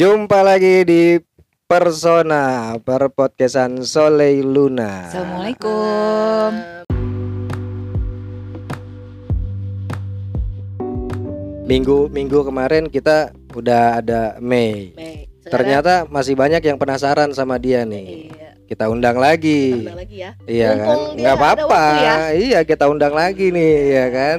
Jumpa 0.00 0.40
lagi 0.40 0.80
di 0.88 1.20
Persona 1.68 2.72
per 2.80 3.12
podcastan 3.12 3.84
Solei 3.84 4.40
Luna. 4.40 5.12
Assalamualaikum. 5.12 6.50
Minggu 11.68 12.08
minggu 12.08 12.40
kemarin 12.48 12.88
kita 12.88 13.36
udah 13.52 14.00
ada 14.00 14.40
Mei. 14.40 14.96
Sekarang- 14.96 15.52
Ternyata 15.52 16.08
masih 16.08 16.32
banyak 16.32 16.64
yang 16.64 16.80
penasaran 16.80 17.36
sama 17.36 17.60
dia 17.60 17.84
nih. 17.84 18.32
Iya. 18.32 18.48
Kita 18.72 18.88
undang 18.88 19.20
lagi. 19.20 19.84
Undang 19.84 20.00
lagi 20.00 20.16
ya. 20.16 20.32
Iya 20.48 20.70
kan? 20.80 20.96
Mumpung 20.96 21.12
dia 21.12 21.20
Nggak 21.20 21.36
ada 21.36 21.44
apa-apa. 21.44 21.84
ya. 22.00 22.16
Iya, 22.40 22.60
kita 22.64 22.88
undang 22.88 23.12
lagi 23.12 23.52
nih, 23.52 23.76
ya 24.00 24.06
kan? 24.08 24.38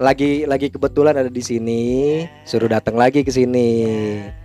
Lagi 0.00 0.48
lagi 0.48 0.72
kebetulan 0.72 1.12
ada 1.12 1.28
di 1.28 1.44
sini, 1.44 2.24
Ya. 2.24 2.48
suruh 2.48 2.72
datang 2.72 2.96
lagi 2.96 3.20
ke 3.20 3.28
sini. 3.28 3.68
Ya 4.16 4.41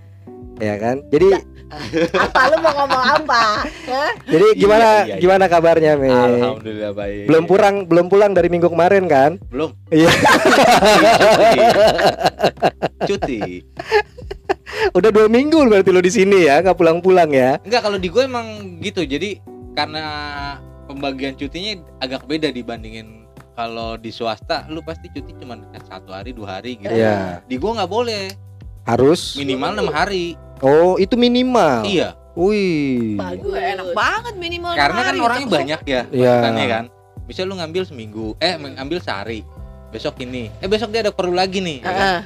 kan? 0.59 1.05
Jadi 1.13 1.27
Apa 2.23 2.47
lu 2.47 2.57
mau 2.63 2.73
ngomong 2.83 3.03
apa? 3.19 3.67
Hah? 3.91 4.11
jadi 4.23 4.47
gimana 4.55 4.87
iya, 5.03 5.03
iya. 5.03 5.15
gimana 5.19 5.45
kabarnya, 5.51 5.99
Mei? 5.99 6.11
Alhamdulillah 6.11 6.91
baik. 6.95 7.23
Belum 7.27 7.43
pulang 7.43 7.75
belum 7.83 8.05
pulang 8.07 8.31
dari 8.31 8.47
minggu 8.47 8.71
kemarin 8.71 9.03
kan? 9.11 9.35
Belum. 9.51 9.75
Iya. 9.91 10.07
Cuti. 13.07 13.67
Udah 14.95 15.11
dua 15.11 15.27
minggu 15.27 15.59
berarti 15.67 15.91
lo 15.91 15.99
di 15.99 16.11
sini 16.11 16.47
ya, 16.47 16.63
nggak 16.63 16.77
pulang-pulang 16.79 17.35
ya? 17.35 17.59
Enggak 17.67 17.83
kalau 17.83 17.99
di 17.99 18.07
gue 18.07 18.23
emang 18.23 18.79
gitu. 18.79 19.03
Jadi 19.03 19.43
karena 19.75 20.03
pembagian 20.87 21.35
cutinya 21.35 21.83
agak 21.99 22.31
beda 22.31 22.47
dibandingin 22.47 23.27
kalau 23.59 23.99
di 23.99 24.13
swasta 24.13 24.69
lu 24.71 24.79
pasti 24.85 25.11
cuti 25.11 25.35
cuma 25.35 25.59
satu 25.83 26.15
hari 26.15 26.31
dua 26.31 26.63
hari 26.63 26.79
gitu. 26.79 26.95
Iya. 26.95 27.43
Di 27.43 27.59
gue 27.59 27.71
nggak 27.75 27.91
boleh 27.91 28.31
Harus. 28.87 29.35
minimal 29.35 29.75
enam 29.75 29.91
hari. 29.91 30.46
Oh, 30.59 30.97
itu 30.97 31.13
minimal. 31.13 31.83
Iya. 31.83 32.17
Wih. 32.33 33.17
Bagus. 33.17 33.49
Enak 33.51 33.87
banget 33.91 34.33
minimal 34.35 34.71
Karena 34.71 35.01
kan 35.01 35.09
hari, 35.09 35.19
orangnya 35.19 35.47
ketemu. 35.47 35.57
banyak 35.57 35.81
ya. 35.83 36.01
Iya. 36.07 36.33
Maksudnya 36.37 36.67
kan. 36.67 36.83
Bisa 37.25 37.41
lu 37.43 37.53
ngambil 37.55 37.83
seminggu, 37.83 38.27
eh 38.39 38.53
ngambil 38.55 38.97
sehari. 38.99 39.41
Besok 39.87 40.19
ini, 40.19 40.47
eh 40.57 40.67
besok 40.67 40.91
dia 40.91 41.01
ada 41.01 41.11
perlu 41.11 41.33
lagi 41.33 41.59
nih. 41.59 41.77
ya 41.79 41.85
kan? 41.85 41.95
Heeh. 41.97 42.19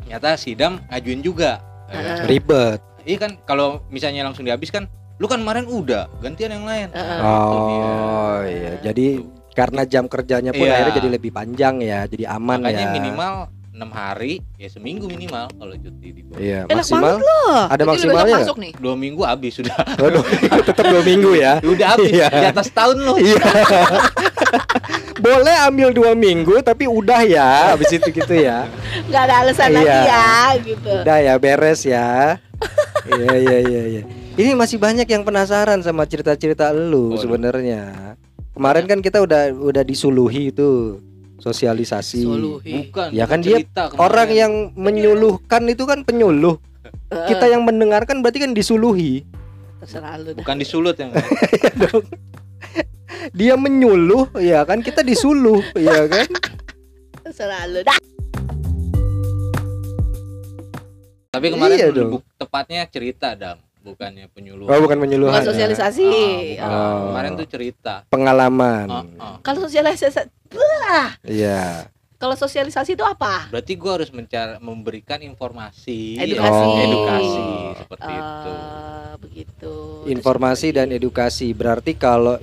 Ternyata 0.00 0.28
sidam 0.36 0.72
ngajuin 0.86 1.20
juga. 1.20 1.50
ya? 1.86 1.94
Heeh. 1.94 2.18
Ribet. 2.26 2.80
Iya 3.04 3.16
kan 3.20 3.36
kalau 3.42 3.84
misalnya 3.88 4.24
langsung 4.24 4.42
dihabis 4.42 4.70
kan 4.70 4.88
lu 5.14 5.26
kan 5.26 5.38
kemarin 5.38 5.66
udah 5.66 6.08
gantian 6.18 6.50
yang 6.50 6.64
lain. 6.64 6.88
Dia. 6.88 7.20
Oh, 7.20 8.38
iya. 8.42 8.72
Jadi 8.80 9.20
karena 9.52 9.82
jam 9.84 10.06
kerjanya 10.06 10.50
pun 10.50 10.62
Iya. 10.62 10.72
akhirnya 10.74 10.94
jadi 10.96 11.08
lebih 11.10 11.30
panjang 11.30 11.78
ya, 11.78 12.04
jadi 12.04 12.26
aman 12.28 12.58
makanya 12.60 12.80
ya. 12.80 12.92
minimal 12.92 13.34
enam 13.74 13.90
hari 13.90 14.38
ya 14.54 14.70
seminggu 14.70 15.10
minimal 15.10 15.50
kalau 15.50 15.74
cuti 15.74 16.08
di 16.14 16.22
gua. 16.22 16.38
Iya, 16.38 16.58
Enak 16.70 16.86
maksimal. 16.86 17.18
Loh, 17.18 17.62
Ada 17.66 17.82
maksimalnya 17.82 18.34
masuk 18.38 18.56
nih. 18.62 18.72
Dua 18.78 18.94
minggu 18.94 19.22
habis 19.26 19.52
sudah. 19.58 19.74
Oh, 19.98 20.22
tetap 20.70 20.84
dua 20.86 21.02
minggu 21.02 21.34
ya. 21.34 21.58
udah 21.74 21.86
habis 21.98 22.14
Iya. 22.14 22.28
di 22.30 22.46
atas 22.54 22.70
tahun 22.70 23.02
loh. 23.02 23.18
Iya. 23.18 23.34
Boleh 25.26 25.56
ambil 25.66 25.90
dua 25.90 26.14
minggu 26.14 26.62
tapi 26.62 26.86
udah 26.86 27.26
ya, 27.26 27.74
habis 27.74 27.90
itu 27.90 28.14
gitu 28.14 28.34
ya. 28.38 28.70
Nggak 29.10 29.22
ada 29.26 29.34
alasan 29.42 29.68
Iya. 29.70 29.78
lagi 29.82 29.98
ya 30.06 30.30
gitu. 30.62 30.90
Udah 31.02 31.18
ya 31.18 31.34
beres 31.34 31.80
ya. 31.82 32.38
Iya 33.10 33.32
iya 33.34 33.58
iya 33.58 33.82
iya. 33.90 34.02
Ini 34.34 34.54
masih 34.54 34.78
banyak 34.78 35.06
yang 35.06 35.26
penasaran 35.26 35.82
sama 35.82 36.06
cerita-cerita 36.06 36.70
lu 36.70 37.18
sebenarnya. 37.18 38.14
Kemarin 38.54 38.86
kan 38.86 39.02
kita 39.02 39.18
udah 39.18 39.50
udah 39.50 39.82
disuluhi 39.82 40.54
itu 40.54 41.02
sosialisasi. 41.38 42.22
Soluhi. 42.26 42.88
Bukan. 42.88 43.08
Ya 43.10 43.24
kan 43.26 43.42
dia 43.42 43.62
kemarin. 43.62 43.98
Orang 43.98 44.30
yang 44.30 44.52
menyuluhkan 44.74 45.66
itu 45.66 45.84
kan 45.84 46.02
penyuluh. 46.02 46.58
Kita 47.10 47.46
yang 47.46 47.62
mendengarkan 47.62 48.22
berarti 48.22 48.42
kan 48.42 48.52
disuluhi. 48.52 49.22
terserah 49.78 50.16
lu 50.16 50.32
dah. 50.32 50.40
bukan 50.40 50.56
disulut 50.56 50.96
yang 50.96 51.12
Dia 53.36 53.54
menyuluh, 53.56 54.32
ya 54.40 54.64
kan 54.64 54.80
kita 54.80 55.04
disuluh, 55.04 55.60
ya 55.76 56.08
kan? 56.08 56.24
Terserah 57.20 57.68
lu 57.68 57.84
dah. 57.84 57.98
Tapi 61.28 61.46
kemarin 61.50 61.76
Iya 61.76 61.88
lebih 61.90 62.20
dong. 62.20 62.38
tepatnya 62.38 62.86
cerita 62.88 63.34
dam, 63.34 63.58
bukannya 63.84 64.26
penyuluhan. 64.32 64.72
Oh, 64.72 64.80
bukan 64.80 64.96
penyuluhan. 64.96 65.36
Bukan 65.36 65.44
ya. 65.44 65.48
sosialisasi. 65.52 66.08
Ah, 66.56 66.64
bukan. 66.64 66.72
Oh. 66.72 67.00
Kemarin 67.12 67.30
tuh 67.36 67.46
cerita. 67.46 67.94
Pengalaman. 68.08 68.86
Ah, 68.88 69.04
ah. 69.20 69.36
Kalau 69.44 69.68
sosialisasi 69.68 70.32
Iya. 71.28 71.92
kalau 72.14 72.38
sosialisasi 72.40 72.96
itu 72.96 73.04
apa? 73.04 73.52
Berarti 73.52 73.76
gua 73.76 74.00
harus 74.00 74.08
mencar 74.08 74.56
memberikan 74.64 75.20
informasi, 75.20 76.16
Edukasi. 76.16 76.64
Oh. 76.64 76.80
edukasi 76.80 77.44
seperti 77.76 78.12
itu. 78.16 78.52
Eh, 78.54 79.12
begitu. 79.20 79.74
Informasi 80.08 80.66
dan 80.72 80.88
edukasi. 80.88 81.52
Berarti 81.52 81.92
kalau 81.92 82.40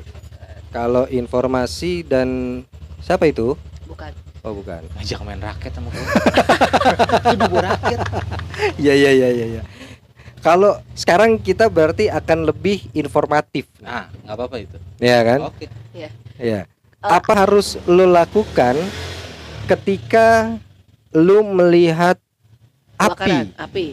kalau 0.69 1.09
informasi 1.09 2.05
dan 2.05 2.61
siapa 3.01 3.25
itu? 3.25 3.57
bukan. 3.89 4.13
Oh, 4.41 4.57
bukan. 4.57 4.81
Ngajak 4.97 5.21
main 5.21 5.37
raket 5.37 5.71
sama 5.73 5.89
gua. 5.93 6.01
Itu 7.37 7.45
gua 7.45 7.61
raket. 7.73 7.99
Iya 8.77 8.93
iya 8.93 9.11
iya 9.13 9.29
iya. 9.29 9.45
iya. 9.57 9.61
Kalau 10.41 10.73
sekarang 10.93 11.37
kita 11.37 11.69
berarti 11.69 12.09
akan 12.09 12.49
lebih 12.49 12.89
informatif, 12.91 13.69
Nah, 13.77 14.09
nggak 14.25 14.35
apa-apa 14.35 14.57
itu. 14.57 14.77
ya 14.97 15.21
kan? 15.21 15.39
Oke. 15.45 15.65
Iya. 15.93 16.09
Eh. 16.35 16.63
Apa 16.97 17.45
harus 17.45 17.77
lo 17.85 18.05
lakukan 18.05 18.77
ketika 19.65 20.57
lo 21.11 21.41
melihat 21.43 22.17
api 22.97 23.53
api. 23.55 23.85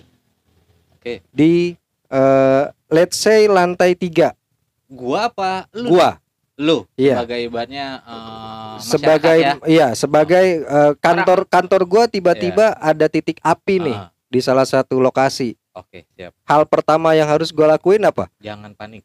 di 1.33 1.73
eh, 2.09 2.65
let's 2.89 3.17
say 3.17 3.49
lantai 3.49 3.97
tiga 3.97 4.37
Gua 4.85 5.29
apa? 5.29 5.65
Lu? 5.73 5.89
gua 5.93 6.21
Lu 6.59 6.85
Iya. 6.97 7.23
sebagai 7.23 7.39
ibaratnya 7.45 7.87
masyarakat 8.01 8.83
sebagai 8.83 9.39
ya. 9.39 9.53
iya 9.65 9.89
sebagai 9.95 10.47
eh, 10.61 10.93
kantor 10.99 11.45
kantor 11.47 11.83
gua 11.85 12.05
tiba-tiba 12.05 12.77
ada 12.77 13.09
titik 13.09 13.41
api 13.41 13.81
nih 13.81 13.97
Ah, 13.97 14.09
di 14.29 14.41
salah 14.45 14.69
satu 14.69 15.01
lokasi. 15.01 15.57
Oke, 15.73 16.05
siap. 16.15 16.37
Hal 16.45 16.69
pertama 16.69 17.17
yang 17.17 17.29
harus 17.29 17.49
gua 17.49 17.77
lakuin 17.77 18.05
apa? 18.05 18.29
Jangan 18.39 18.77
panik. 18.77 19.03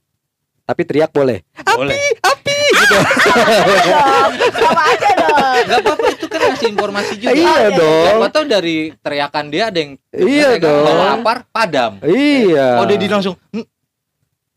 Tapi 0.63 0.81
teriak 0.87 1.11
boleh. 1.11 1.43
Boleh. 1.75 1.99
dong. 2.83 3.03
Sama 4.63 4.81
aja 4.91 5.09
dong. 5.15 5.55
Enggak 5.63 5.79
apa-apa 5.83 6.07
itu 6.11 6.25
kan 6.27 6.39
ngasih 6.39 6.67
informasi 6.71 7.13
juga. 7.19 7.33
Iya 7.35 7.53
iya. 7.55 7.69
dong. 7.75 8.05
Siapa 8.07 8.27
tahu 8.31 8.45
dari 8.47 8.77
teriakan 8.99 9.45
dia 9.51 9.63
ada 9.71 9.79
yang 9.79 9.91
Iya 10.11 10.49
dong. 10.59 10.85
Kalau 10.87 11.03
lapar 11.03 11.37
padam. 11.49 11.91
Iya. 12.03 12.67
Oh 12.79 12.85
dia 12.87 12.97
di 12.99 13.07
langsung 13.07 13.35
"Hmm, 13.51 13.65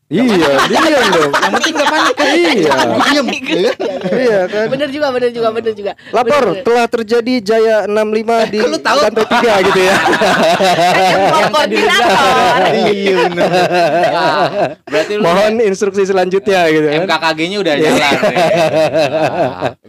Iya, 0.07 0.23
diam 0.71 1.07
dong. 1.11 1.31
yang 1.35 1.51
penting 1.59 1.73
enggak 1.75 1.89
panik 1.91 2.15
kan. 2.15 2.25
Iya. 2.31 2.73
Diam. 2.95 3.25
Iya 4.07 4.39
kan. 4.47 4.65
Bener 4.71 4.87
juga, 4.87 5.07
bener 5.11 5.29
juga, 5.35 5.49
bener 5.51 5.73
juga. 5.75 5.91
Lapor 6.15 6.43
Bener. 6.47 6.63
telah 6.63 6.85
terjadi 6.87 7.33
Jaya 7.43 7.77
65 7.91 8.53
di 8.55 8.59
Lu 8.63 8.79
tahu? 8.79 8.99
lantai 9.03 9.25
3 9.27 9.67
gitu 9.67 9.79
ya. 9.83 9.95
Yang 11.35 11.51
koordinator. 11.51 12.23
Iya 12.87 13.15
benar. 13.27 13.49
Nah, 13.51 14.47
berarti 14.95 15.13
Mohon 15.19 15.53
instruksi 15.67 16.07
selanjutnya 16.07 16.59
gitu 16.71 16.87
kan. 16.87 17.03
MKKG-nya 17.03 17.57
udah 17.59 17.73
jalan. 17.75 18.11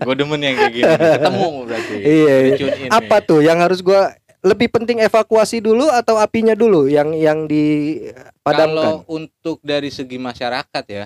gue 0.03 0.15
demen 0.19 0.41
yang 0.43 0.55
kayak 0.59 0.73
gini. 0.75 0.93
Ketemu 0.99 1.47
berarti. 1.63 1.95
Iya. 1.95 2.35
iya. 2.59 2.91
Apa 2.91 3.17
nih. 3.23 3.29
tuh 3.31 3.39
yang 3.39 3.59
harus 3.63 3.79
gua 3.87 4.11
lebih 4.49 4.69
penting 4.69 4.99
evakuasi 4.99 5.61
dulu 5.61 5.87
atau 5.87 6.17
apinya 6.17 6.57
dulu 6.57 6.89
yang 6.89 7.13
yang 7.13 7.45
dipadamkan? 7.45 9.05
Kalau 9.05 9.05
untuk 9.07 9.61
dari 9.61 9.93
segi 9.93 10.17
masyarakat 10.17 10.85
ya, 10.89 11.05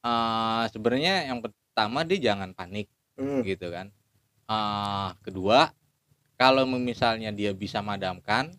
eh, 0.00 0.62
sebenarnya 0.70 1.28
yang 1.28 1.42
pertama 1.42 2.06
dia 2.06 2.32
jangan 2.32 2.54
panik 2.54 2.86
Hmm. 3.14 3.42
gitu 3.42 3.70
kan. 3.70 3.90
Eh, 4.44 5.08
kedua, 5.20 5.70
kalau 6.34 6.62
misalnya 6.68 7.30
dia 7.30 7.50
bisa 7.50 7.78
madamkan, 7.78 8.54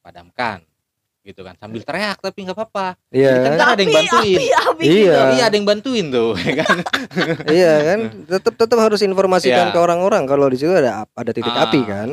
padamkan 0.00 0.60
gitu 1.20 1.44
kan 1.44 1.52
sambil 1.60 1.84
teriak 1.84 2.16
tapi 2.24 2.40
nggak 2.40 2.56
apa-apa. 2.56 2.96
Iya. 3.12 3.32
Kan 3.36 3.52
kan? 3.54 3.68
ada 3.68 3.80
yang 3.84 3.92
bantuin. 3.92 4.36
Api, 4.40 4.46
api 4.48 4.84
Iya. 4.88 4.96
gitu. 5.12 5.32
Iya 5.36 5.44
ada 5.44 5.56
yang 5.60 5.68
bantuin 5.68 6.06
tuh, 6.08 6.30
ya 6.48 6.54
kan? 6.56 6.76
iya 7.52 7.72
kan? 7.84 7.98
Tetap 8.24 8.54
tetap 8.56 8.78
harus 8.80 9.00
informasikan 9.04 9.68
Iya. 9.68 9.74
ke 9.76 9.78
orang-orang 9.78 10.24
kalau 10.24 10.48
di 10.48 10.56
situ 10.56 10.72
ada 10.72 11.04
ada 11.04 11.30
titik 11.30 11.52
Ah. 11.52 11.68
api 11.68 11.80
kan. 11.84 12.08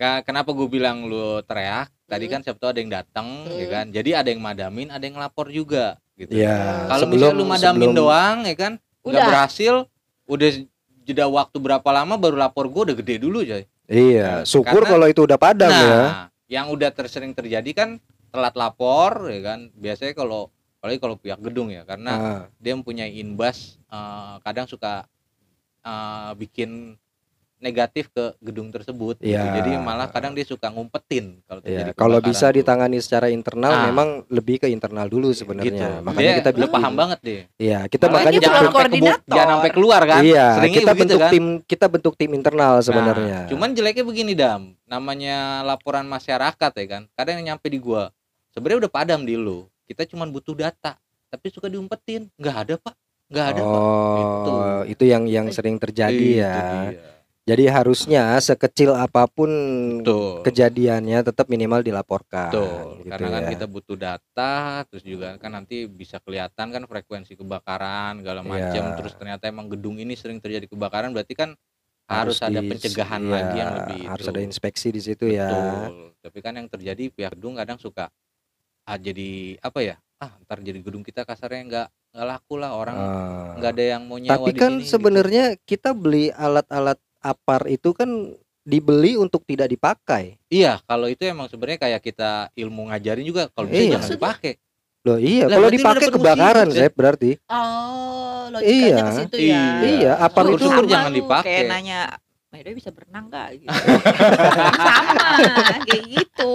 Kenapa 0.00 0.56
gue 0.56 0.64
bilang 0.64 1.04
lu 1.04 1.44
teriak? 1.44 1.92
Tadi 2.08 2.24
Hmm. 2.24 2.32
kan 2.32 2.40
siapa 2.40 2.56
tahu 2.56 2.70
ada 2.72 2.80
yang 2.80 2.92
datang, 2.92 3.26
ya 3.46 3.66
Hmm. 3.68 3.72
kan? 3.76 3.86
Jadi 3.92 4.10
ada 4.16 4.28
yang 4.32 4.40
madamin, 4.40 4.88
ada 4.88 5.04
yang 5.04 5.20
lapor 5.20 5.52
juga, 5.52 6.00
gitu. 6.16 6.32
Iya. 6.32 6.88
Kalau 6.88 7.04
misalnya 7.04 7.36
lu 7.36 7.44
madamin 7.44 7.80
sebelum- 7.84 7.98
doang, 8.00 8.36
ya 8.48 8.56
kan? 8.56 8.72
Nggak 9.04 9.12
Udah. 9.12 9.28
berhasil, 9.28 9.74
udah 10.24 10.50
jeda 11.04 11.26
waktu 11.28 11.56
berapa 11.60 11.88
lama 11.92 12.16
baru 12.16 12.40
lapor 12.40 12.66
gue 12.66 12.82
udah 12.88 12.96
gede 12.96 13.20
dulu, 13.20 13.44
coy. 13.44 13.68
Iya, 13.86 14.48
syukur 14.48 14.82
Karena- 14.82 14.90
kalau 14.96 15.06
itu 15.06 15.20
udah 15.20 15.36
padam 15.36 15.68
nah, 15.68 15.84
ya. 15.84 16.02
yang 16.48 16.72
udah 16.72 16.88
tersering 16.90 17.36
terjadi 17.36 17.70
kan 17.76 17.88
telat 18.32 18.56
lapor, 18.56 19.28
ya 19.28 19.40
kan? 19.44 19.68
Biasanya 19.74 20.16
kalau 20.16 20.48
apalagi 20.80 20.96
kalau 20.96 21.20
pihak 21.20 21.40
gedung 21.40 21.68
ya, 21.68 21.84
karena 21.84 22.10
Ah, 22.10 22.42
dia 22.56 22.72
mempunyai 22.72 23.12
imbas, 23.14 23.76
eh, 23.84 24.34
kadang 24.40 24.64
suka 24.64 25.04
eh, 25.80 26.32
bikin 26.36 26.96
negatif 27.60 28.08
ke 28.08 28.32
gedung 28.40 28.68
tersebut 28.68 29.16
gitu. 29.16 29.30
Iya. 29.30 29.52
jadi 29.54 29.76
malah 29.76 30.08
kadang 30.08 30.32
dia 30.32 30.42
suka 30.42 30.66
ngumpetin 30.66 31.44
kalau 31.44 31.60
Ya, 31.62 31.92
kalau 31.92 32.18
bisa 32.18 32.48
tuh. 32.48 32.56
ditangani 32.56 32.98
secara 32.98 33.28
internal 33.28 33.68
Ah. 33.70 33.84
memang 33.86 34.08
lebih 34.26 34.58
ke 34.58 34.66
internal 34.66 35.06
dulu 35.06 35.28
gitu 35.28 35.44
sebenarnya. 35.44 35.68
dia 35.70 36.00
Makanya 36.00 36.32
kita 36.34 36.48
udah 36.50 36.58
bikin. 36.58 36.72
paham 36.74 36.94
banget 36.94 37.18
deh 37.20 37.40
Iya, 37.56 37.80
kita 37.86 38.04
Malah 38.04 38.14
makanya 38.16 38.32
dia 38.32 38.42
jangan 38.42 38.62
sampai 38.66 39.00
jangan 39.28 39.48
sampai 39.54 39.70
keluar 39.70 40.02
kan 40.02 40.22
iya, 40.22 40.46
Seringnya 40.56 40.74
kita 40.74 40.90
begitu 40.90 41.00
bentuk 41.04 41.20
kan? 41.20 41.30
tim 41.30 41.44
kita 41.62 41.86
bentuk 41.86 42.14
tim 42.16 42.30
internal 42.32 42.74
sebenarnya. 42.80 43.38
Nah, 43.38 43.48
cuman 43.48 43.68
jeleknya 43.70 44.04
begini 44.04 44.32
dam, 44.32 44.60
namanya 44.84 45.36
laporan 45.62 46.04
masyarakat 46.04 46.72
ya 46.74 46.86
kan. 46.88 47.02
Kadang 47.12 47.38
yang 47.38 47.54
nyampe 47.54 47.68
di 47.68 47.76
gua, 47.76 48.08
sebenarnya 48.50 48.88
udah 48.88 48.92
padam 48.94 49.20
di 49.20 49.36
lu. 49.36 49.68
Kita 49.84 50.02
cuman 50.06 50.28
butuh 50.28 50.54
data, 50.54 50.96
tapi 51.28 51.46
suka 51.46 51.66
diumpetin. 51.66 52.26
Nggak 52.34 52.56
ada 52.56 52.74
pak, 52.76 52.94
nggak 53.28 53.46
ada 53.48 53.60
pak. 53.60 53.80
Gitu. 54.16 54.50
oh, 54.50 54.80
itu 54.86 55.04
yang 55.04 55.22
yang 55.26 55.46
sering 55.48 55.76
terjadi 55.76 56.16
Itu 56.16 56.40
ya. 56.40 56.54
Jadi 57.50 57.66
harusnya 57.66 58.38
sekecil 58.38 58.94
apa 58.94 59.26
pun 59.26 59.50
Betul. 59.98 60.46
kejadiannya 60.46 61.18
tetap 61.26 61.50
minimal 61.50 61.82
dilaporkan. 61.82 62.54
Betul, 62.54 63.02
gitu 63.02 63.10
karena 63.10 63.26
kan 63.34 63.42
ya. 63.42 63.50
kita 63.58 63.66
butuh 63.66 63.96
data, 63.98 64.54
terus 64.86 65.02
juga 65.02 65.34
kan 65.34 65.50
nanti 65.50 65.90
bisa 65.90 66.22
kelihatan 66.22 66.70
kan 66.70 66.82
frekuensi 66.86 67.34
kebakaran 67.34 68.22
segala 68.22 68.46
macam. 68.46 68.84
Iya. 68.86 68.94
Terus 68.94 69.12
ternyata 69.18 69.50
emang 69.50 69.66
gedung 69.66 69.98
ini 69.98 70.14
sering 70.14 70.38
terjadi 70.38 70.70
kebakaran, 70.70 71.10
berarti 71.10 71.34
kan 71.34 71.58
harus, 72.06 72.38
ada 72.38 72.62
di- 72.62 72.70
pencegahan 72.70 73.18
iya, 73.18 73.30
lagi 73.32 73.56
yang 73.58 73.72
lebih 73.74 74.00
harus 74.06 74.26
itu. 74.26 74.30
ada 74.30 74.40
inspeksi 74.42 74.88
di 74.90 75.02
situ 75.02 75.26
ya. 75.26 75.50
Betul. 75.50 76.14
Tapi 76.22 76.38
kan 76.38 76.52
yang 76.54 76.68
terjadi 76.70 77.04
pihak 77.10 77.34
gedung 77.34 77.58
kadang 77.58 77.82
suka 77.82 78.06
ah, 78.86 78.98
jadi 78.98 79.58
apa 79.58 79.80
ya? 79.82 79.96
Ah, 80.20 80.36
ntar 80.44 80.60
jadi 80.60 80.78
gedung 80.78 81.00
kita 81.00 81.24
kasarnya 81.24 81.62
nggak 81.64 81.86
nggak 82.12 82.26
laku 82.28 82.54
lah 82.58 82.76
orang 82.76 82.96
Ah. 82.96 83.54
nggak 83.56 83.72
ada 83.72 83.84
yang 83.96 84.02
mau 84.04 84.18
nyewa 84.18 84.36
Tapi 84.36 84.50
di 84.52 84.58
kan 84.58 84.72
gitu. 84.76 84.86
sebenarnya 84.92 85.44
kita 85.62 85.90
beli 85.90 86.28
alat-alat 86.28 86.98
apar 87.20 87.68
itu 87.68 87.92
kan 87.92 88.08
dibeli 88.60 89.14
untuk 89.14 89.42
tidak 89.42 89.68
dipakai. 89.68 90.36
Iya, 90.46 90.80
kalau 90.82 91.06
itu 91.06 91.22
emang 91.22 91.46
sebenarnya 91.46 91.80
kayak 91.80 92.00
kita 92.02 92.30
ilmu 92.54 92.88
ngajarin 92.88 93.24
juga 93.24 93.48
kalau 93.48 93.66
bisa 93.66 93.82
Iya. 93.82 93.92
jangan 93.94 94.10
dipakai. 94.10 94.52
Loh 95.00 95.16
iya, 95.16 95.44
Lah, 95.44 95.56
kalau 95.56 95.68
dipakai 95.70 96.06
kebakaran, 96.10 96.68
Zep 96.68 96.92
berarti. 96.92 97.30
Oh, 97.46 98.52
logikanya 98.52 98.84
Iya. 98.84 99.00
ke 99.00 99.12
situ 99.16 99.36
ya. 99.42 99.64
Iya, 99.80 100.12
apar 100.18 100.44
itu 100.44 100.60
Syukur-syukur 100.60 100.84
Sama 100.84 100.92
jangan 100.92 101.12
dipakai. 101.14 101.48
Kayak 101.50 101.70
nanya, 101.70 102.00
Medo 102.50 102.70
bisa 102.74 102.90
berenang 102.90 103.24
gak? 103.26 103.48
Gitu. 103.56 103.70
Sama, 104.76 105.28
kayak 105.80 106.04
gitu. 106.04 106.52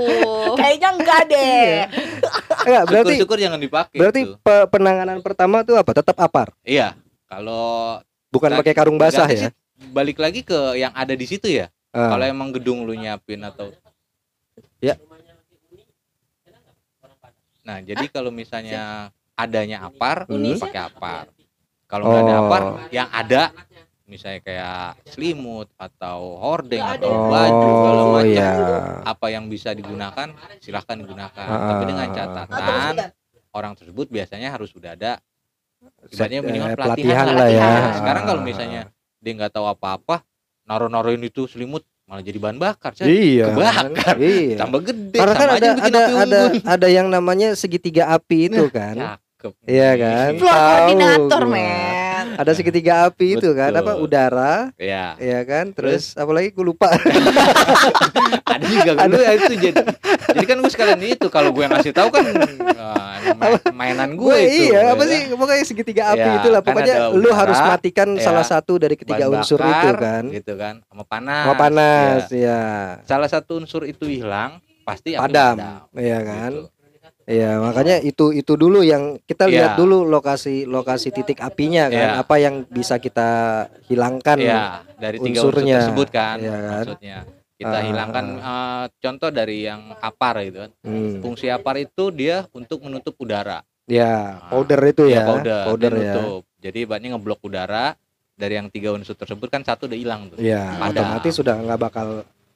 Kayaknya 0.54 0.90
enggak 0.92 1.22
deh. 1.26 1.66
Enggak, 2.62 2.84
berarti 2.86 3.08
Syukur-syukur 3.16 3.38
jangan 3.40 3.60
dipakai. 3.60 3.98
berarti 3.98 4.22
itu. 4.22 4.34
pe- 4.38 4.68
penanganan 4.68 5.18
pertama 5.20 5.64
tuh 5.64 5.76
apa? 5.76 5.92
Tetap 5.96 6.18
apar, 6.20 6.54
Iya, 6.62 6.94
kalau 7.26 7.98
bukan 8.28 8.52
pakai 8.54 8.74
karung 8.74 9.00
basah 9.00 9.26
ya. 9.26 9.48
sih, 9.48 9.52
balik 9.78 10.18
lagi 10.18 10.42
ke 10.42 10.76
yang 10.76 10.92
ada 10.92 11.12
di 11.12 11.24
situ 11.24 11.48
ya. 11.48 11.68
Ah. 11.90 12.12
Kalau 12.12 12.24
emang 12.24 12.50
gedung 12.52 12.84
lu 12.84 12.94
nyiapin 12.94 13.40
atau 13.42 13.72
Ya. 14.80 14.96
Nah, 17.66 17.82
jadi 17.82 18.06
kalau 18.08 18.30
misalnya 18.30 19.10
adanya 19.34 19.84
apar, 19.84 20.30
Hmm. 20.30 20.38
lu 20.38 20.56
pakai 20.56 20.82
apar. 20.86 21.26
Kalau 21.86 22.08
nggak 22.08 22.22
ada 22.22 22.34
Oh. 22.34 22.42
apar, 22.46 22.62
yang 22.90 23.10
ada 23.10 23.52
misalnya 24.06 24.40
kayak 24.40 25.02
selimut 25.08 25.66
atau 25.76 26.38
hordeng 26.38 26.80
atau 26.80 27.10
Oh, 27.10 27.26
baju 27.28 27.66
segala 27.74 28.04
macam. 28.14 28.32
ya. 28.38 28.52
Apa 29.02 29.26
yang 29.28 29.50
bisa 29.50 29.74
digunakan, 29.74 30.28
silahkan 30.62 30.96
digunakan. 30.96 31.48
Ah. 31.50 31.74
Tapi 31.74 31.84
dengan 31.84 32.08
catatan 32.14 32.94
orang 33.50 33.74
tersebut 33.74 34.08
biasanya 34.08 34.54
harus 34.54 34.70
sudah 34.70 34.94
ada 34.94 35.18
Eh, 36.06 36.42
minimal 36.42 36.74
pelatihan 36.74 37.26
pelatihan, 37.26 37.26
lah 37.30 37.50
ya. 37.50 37.62
Nah, 37.62 37.94
sekarang 37.98 38.24
kalau 38.26 38.42
Ah. 38.42 38.46
misalnya 38.46 38.82
dia 39.26 39.34
nggak 39.34 39.58
tahu 39.58 39.66
apa-apa, 39.66 40.22
naruh-naruhin 40.70 41.26
itu 41.26 41.50
selimut 41.50 41.82
malah 42.06 42.22
jadi 42.22 42.38
bahan 42.38 42.62
bakar. 42.62 42.94
Set. 42.94 43.10
Iya. 43.10 43.50
Kebakar. 43.50 44.16
Iya. 44.22 44.58
Tambah 44.62 44.80
gede. 44.86 45.18
Karena 45.18 45.34
kan 45.34 45.50
ada 45.58 45.70
ada 45.82 46.02
ada 46.22 46.40
ada 46.62 46.88
yang 46.94 47.10
namanya 47.10 47.58
segitiga 47.58 48.14
api 48.14 48.54
itu 48.54 48.70
kan. 48.70 49.18
Cakep. 49.42 49.54
Iya 49.66 49.90
kan? 49.98 50.30
Tahu 50.38 50.46
koordinator, 50.46 51.44
men. 51.50 51.95
Ada 52.36 52.52
segitiga 52.54 53.08
api 53.08 53.36
itu 53.36 53.50
kan, 53.52 53.72
apa 53.72 53.96
udara, 53.96 54.70
Iya. 54.76 55.16
ya 55.16 55.40
kan? 55.42 55.72
Terus 55.72 56.14
apalagi 56.14 56.52
gue 56.52 56.66
lupa. 56.66 56.92
Ada 58.46 58.66
juga 58.66 58.92
ya 58.98 59.32
itu 59.36 59.54
jadi. 59.58 59.82
Jadi 60.32 60.46
kan 60.46 60.58
gue 60.58 60.72
sekalian 60.72 61.02
itu 61.02 61.28
kalau 61.28 61.50
gue 61.50 61.66
ngasih 61.66 61.92
tahu 61.92 62.08
kan 62.10 62.24
ma- 63.40 63.64
mainan 63.74 64.14
gue 64.14 64.26
Gue 64.26 64.40
itu. 64.46 64.70
iya, 64.70 64.80
ya 64.82 64.92
apa 64.92 65.02
kan? 65.02 65.10
sih? 65.10 65.20
Pokoknya 65.32 65.64
segitiga 65.66 66.04
api 66.14 66.22
Ya, 66.22 66.34
itulah. 66.40 66.62
kan 66.62 66.68
Pokoknya 66.72 66.94
ada 66.94 67.08
lu 67.12 67.20
udara, 67.26 67.36
harus 67.36 67.60
matikan 67.60 68.10
ya, 68.14 68.22
salah 68.22 68.46
satu 68.46 68.74
dari 68.78 68.96
ketiga 68.96 69.26
Bahan 69.26 69.40
unsur 69.40 69.60
itu 69.60 69.68
bakar, 69.68 69.96
kan. 69.98 70.24
Gitu 70.30 70.54
kan. 70.56 70.76
Sama 70.86 71.04
panas. 71.04 71.44
Sama 71.44 71.56
panas, 71.58 72.22
Ya. 72.30 72.38
ya. 72.38 72.62
Salah 73.04 73.30
satu 73.30 73.52
unsur 73.58 73.84
itu 73.84 74.06
hilang, 74.06 74.62
pasti 74.84 75.16
Padam, 75.16 75.58
padam. 75.58 75.90
iya 75.98 76.20
kan? 76.22 76.52
Gitu. 76.54 76.64
Iya, 77.26 77.58
makanya 77.58 77.98
itu 78.00 78.30
itu 78.30 78.54
dulu 78.54 78.86
yang 78.86 79.18
kita 79.20 79.50
lihat 79.50 79.74
Iya. 79.74 79.80
dulu 79.82 80.06
lokasi 80.06 80.64
lokasi 80.64 81.10
titik 81.10 81.42
apinya 81.42 81.90
kan, 81.90 82.10
Iya. 82.14 82.22
apa 82.22 82.36
yang 82.38 82.56
bisa 82.70 83.02
kita 83.02 83.30
hilangkan. 83.90 84.38
Iya, 84.38 84.86
dari 85.02 85.18
tiga 85.20 85.42
unsur 85.42 85.58
tersebut 85.58 86.08
kan, 86.10 86.38
iya 86.38 86.54
kan? 86.56 86.86
maksudnya. 86.86 87.18
Kita 87.56 87.72
Ah, 87.72 87.82
hilangkan 87.82 88.26
eh, 88.36 88.84
contoh 89.00 89.30
dari 89.32 89.64
yang 89.64 89.96
apar 89.98 90.38
gitu 90.44 90.58
kan. 90.62 90.72
Hmm. 90.84 91.18
Fungsi 91.18 91.48
apar 91.48 91.80
itu 91.80 92.12
dia 92.12 92.46
untuk 92.52 92.84
menutup 92.84 93.18
udara. 93.18 93.66
Ya, 93.86 94.38
Ah, 94.40 94.50
powder 94.52 94.82
itu 94.84 95.04
ya, 95.08 95.10
Iya, 95.10 95.24
powder, 95.26 95.62
powder 95.66 95.92
dia 95.92 95.98
ya. 95.98 96.14
nutup. 96.14 96.42
Jadi 96.60 96.78
ibaratnya 96.80 97.10
ngeblok 97.12 97.42
udara 97.42 97.86
dari 98.34 98.54
yang 98.54 98.68
tiga 98.68 98.92
unsur 98.92 99.14
tersebut 99.14 99.48
kan 99.48 99.62
satu 99.62 99.88
udah 99.88 99.96
hilang 99.96 100.30
tuh. 100.30 100.38
Iya, 100.38 100.78
Padam. 100.78 101.10
otomatis 101.10 101.34
sudah 101.34 101.56
nggak 101.56 101.80
bakal 101.80 102.08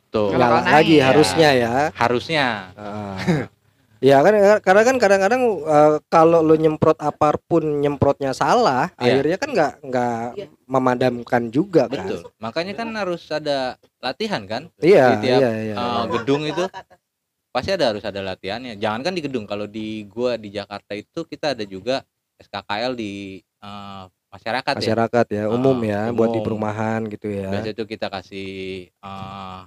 Tuh. 0.09 0.29
Nggak 0.29 0.51
lagi 0.67 0.97
naik. 0.97 1.05
harusnya 1.05 1.49
ya. 1.55 1.73
Harusnya. 1.91 2.45
Ah. 2.75 3.17
Ya 3.99 4.23
kan 4.23 4.31
karena 4.63 4.81
kan 4.87 4.95
kadang-kadang 4.95 5.41
eh, 5.59 5.95
kalau 6.07 6.39
lo 6.39 6.55
nyemprot 6.55 6.95
apar 6.97 7.35
pun 7.37 7.83
nyemprotnya 7.83 8.31
salah, 8.31 8.87
Iya. 8.95 9.19
akhirnya 9.19 9.37
kan 9.37 9.49
nggak 9.51 9.73
nggak 9.83 10.19
memadamkan 10.65 11.43
juga 11.51 11.91
kan. 11.91 12.07
Betul. 12.07 12.21
Makanya 12.39 12.73
kan 12.73 12.89
harus 12.95 13.27
ada 13.27 13.75
latihan 13.99 14.47
kan? 14.47 14.71
Iya, 14.79 15.19
Di 15.19 15.27
tiap, 15.27 15.39
iya, 15.43 15.51
iya. 15.51 15.75
eh, 15.75 16.03
gedung 16.09 16.47
itu 16.47 16.63
pasti 17.51 17.75
ada 17.75 17.91
harus 17.91 17.99
ada 18.01 18.23
latihannya. 18.23 18.79
Jangan 18.79 19.03
kan 19.03 19.11
di 19.11 19.21
gedung. 19.21 19.43
Kalau 19.43 19.67
di 19.67 20.07
gua 20.07 20.39
di 20.39 20.47
Jakarta 20.47 20.95
itu 20.95 21.27
kita 21.27 21.51
ada 21.51 21.67
juga 21.67 21.99
SKKL 22.39 22.95
di 22.95 23.11
eh, 23.59 24.03
masyarakat, 24.31 24.73
ya. 24.77 24.95
Masyarakat 24.95 25.25
ya, 25.27 25.43
umum 25.51 25.75
Ah, 25.75 25.83
ya, 25.83 26.01
buat 26.15 26.31
di 26.31 26.39
umum. 26.39 26.45
perumahan 26.47 27.03
gitu 27.11 27.27
ya. 27.27 27.51
Biasanya 27.51 27.75
itu 27.75 27.83
kita 27.83 28.07
kasih 28.07 28.47
eh, 28.95 29.59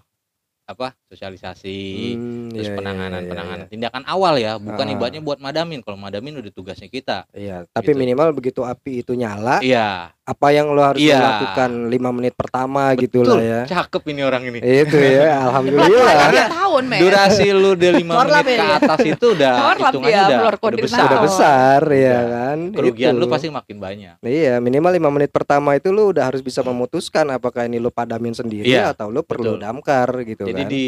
apa? 0.63 0.95
Sosialisasi. 1.11 1.81
Hmm, 2.15 2.49
Terus 2.55 2.67
iya, 2.67 2.73
iya, 2.73 2.79
penanganan 2.79 3.21
iya, 3.23 3.31
penanganan 3.31 3.67
tindakan 3.69 4.03
awal 4.07 4.35
ya, 4.39 4.53
bukan 4.57 4.87
Ah. 4.87 4.93
ibaratnya 4.95 5.23
buat 5.23 5.39
madamin. 5.43 5.81
Kalau 5.83 5.99
madamin 5.99 6.39
udah 6.39 6.53
tugasnya 6.55 6.89
kita. 6.89 7.27
Iya, 7.35 7.67
tapi 7.71 7.91
Gitu. 7.93 7.99
minimal 7.99 8.29
begitu 8.33 8.61
api 8.63 9.03
itu 9.03 9.13
nyala, 9.13 9.59
Iya, 9.61 10.15
apa 10.23 10.55
yang 10.55 10.71
lo 10.71 10.79
harus 10.81 11.03
Iya. 11.03 11.19
lakukan 11.19 11.91
lima 11.91 12.15
menit 12.15 12.39
pertama 12.39 12.95
gitu 12.95 13.27
betul. 13.27 13.43
lah 13.43 13.43
ya. 13.43 13.61
Cakep 13.67 14.03
ini 14.07 14.23
orang 14.23 14.43
ini. 14.47 14.59
Itu 14.63 14.95
ya, 14.95 15.35
alhamdulillah. 15.51 16.31
Tahun, 16.47 16.83
men. 16.87 17.01
Durasi 17.03 17.47
lu 17.51 17.75
udah 17.75 17.91
5 17.91 18.07
Korlap 18.07 18.45
menit 18.47 18.55
ke 18.55 18.63
ya. 18.63 18.79
atas 18.79 18.99
itu 19.03 19.27
udah 19.35 19.53
hitungannya 19.75 20.23
dia, 20.23 20.37
udah, 20.39 20.51
udah 20.55 20.79
besar. 20.79 21.03
Udah 21.03 21.21
besar 21.27 21.81
ya 21.85 22.07
Udah. 22.07 22.23
kan. 22.31 22.59
Kerugian 22.71 23.13
Itu. 23.13 23.21
lu 23.21 23.27
pasti 23.27 23.47
makin 23.51 23.77
banyak. 23.77 24.15
Iya, 24.23 24.55
minimal 24.59 24.93
lima 24.95 25.11
menit 25.11 25.31
pertama 25.31 25.75
itu 25.75 25.91
lu 25.91 26.15
udah 26.15 26.25
harus 26.31 26.39
bisa 26.41 26.63
memutuskan 26.63 27.27
apakah 27.29 27.67
ini 27.67 27.83
lu 27.83 27.91
padamin 27.91 28.31
sendiri 28.33 28.63
Iya, 28.65 28.95
atau 28.95 29.11
lu 29.11 29.27
perlu 29.27 29.59
betul. 29.59 29.61
damkar 29.61 30.09
gitu 30.23 30.47
Jadi 30.47 30.63
kan. 30.63 30.71
di 30.71 30.85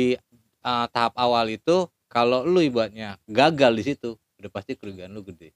uh, 0.62 0.86
tahap 0.88 1.14
awal 1.18 1.50
itu 1.50 1.84
kalau 2.06 2.46
lu 2.46 2.62
ibaratnya 2.62 3.18
gagal 3.26 3.74
di 3.74 3.82
situ, 3.84 4.10
udah 4.38 4.46
pasti 4.48 4.78
kerugian 4.78 5.10
lu 5.10 5.26
gede. 5.26 5.50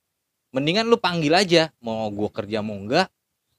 Mendingan 0.50 0.82
lu 0.84 0.98
panggil 0.98 1.30
aja, 1.30 1.70
mau 1.78 2.10
gua 2.10 2.26
kerja 2.28 2.58
mau 2.58 2.74
enggak, 2.74 3.06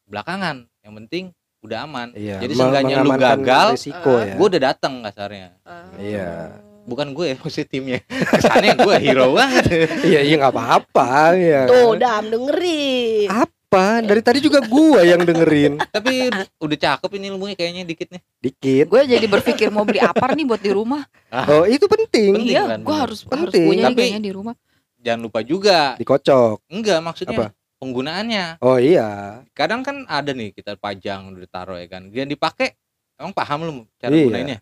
belakangan. 0.09 0.65
Yang 0.81 0.93
penting 1.05 1.23
udah 1.59 1.77
aman. 1.85 2.07
Iya, 2.15 2.41
Jadi 2.41 2.53
seenggaknya 2.55 2.95
lu 2.99 3.11
gagal, 3.13 3.67
risiko 3.77 4.11
ya. 4.17 4.33
Gua 4.35 4.47
udah 4.49 4.61
datang 4.73 4.93
kasarnya. 5.05 5.47
Iya. 5.95 6.57
Bukan 6.89 7.13
gue 7.13 7.25
ya, 7.31 7.35
maksudnya 7.41 7.67
timnya. 7.69 7.99
Kesannya 8.09 8.73
gue 8.81 8.95
hero 8.97 9.37
banget. 9.37 9.63
Iya, 10.01 10.19
iya 10.25 10.35
nggak 10.41 10.53
apa-apa 10.55 11.37
ya. 11.37 11.61
Tuh? 11.69 11.93
Dam, 11.95 12.23
dengerin. 12.33 13.29
Apa? 13.29 14.01
Dari 14.01 14.25
tadi 14.25 14.41
juga 14.41 14.65
gua 14.65 15.05
yang 15.05 15.21
dengerin 15.21 15.77
Tapi 15.93 16.33
udah 16.57 16.77
cakep 16.81 17.11
ini 17.21 17.29
ilmunya 17.29 17.53
kayaknya 17.53 17.85
dikit 17.85 18.09
nih. 18.09 18.21
dikit. 18.41 18.85
Gue 18.89 19.05
jadi 19.05 19.21
berpikir 19.29 19.69
mau 19.69 19.85
beli 19.85 20.01
apar 20.01 20.33
nih 20.33 20.41
buat 20.41 20.57
di 20.57 20.73
rumah. 20.73 21.05
Oh, 21.29 21.69
itu 21.69 21.85
penting. 21.85 22.33
Penting 22.33 22.49
iya, 22.49 22.65
kan, 22.65 22.81
gue 22.81 22.95
harus 22.97 23.21
harus 23.29 23.53
Penting. 23.53 23.67
punya 23.69 23.83
nih 23.85 23.93
Tapi- 23.93 24.01
kayaknya 24.01 24.21
di 24.25 24.31
rumah. 24.33 24.55
Jangan 24.99 25.19
lupa 25.21 25.39
juga. 25.45 25.93
Dikocok. 25.95 26.65
Enggak, 26.65 26.99
maksudnya 26.99 27.37
Apa? 27.37 27.45
Penggunaannya. 27.79 28.59
Oh 28.59 28.75
iya. 28.75 29.39
kadang 29.51 29.81
kan 29.81 30.03
ada 30.05 30.31
nih 30.31 30.51
kita 30.51 30.75
pajang 30.75 31.31
udah 31.33 31.47
taruh 31.47 31.75
ya 31.75 31.87
kan 31.87 32.11
dia 32.11 32.23
dipakai 32.23 32.75
emang 33.15 33.31
paham 33.31 33.59
lu 33.63 33.73
cara 33.95 34.11
Iya. 34.11 34.25
gunainnya 34.25 34.59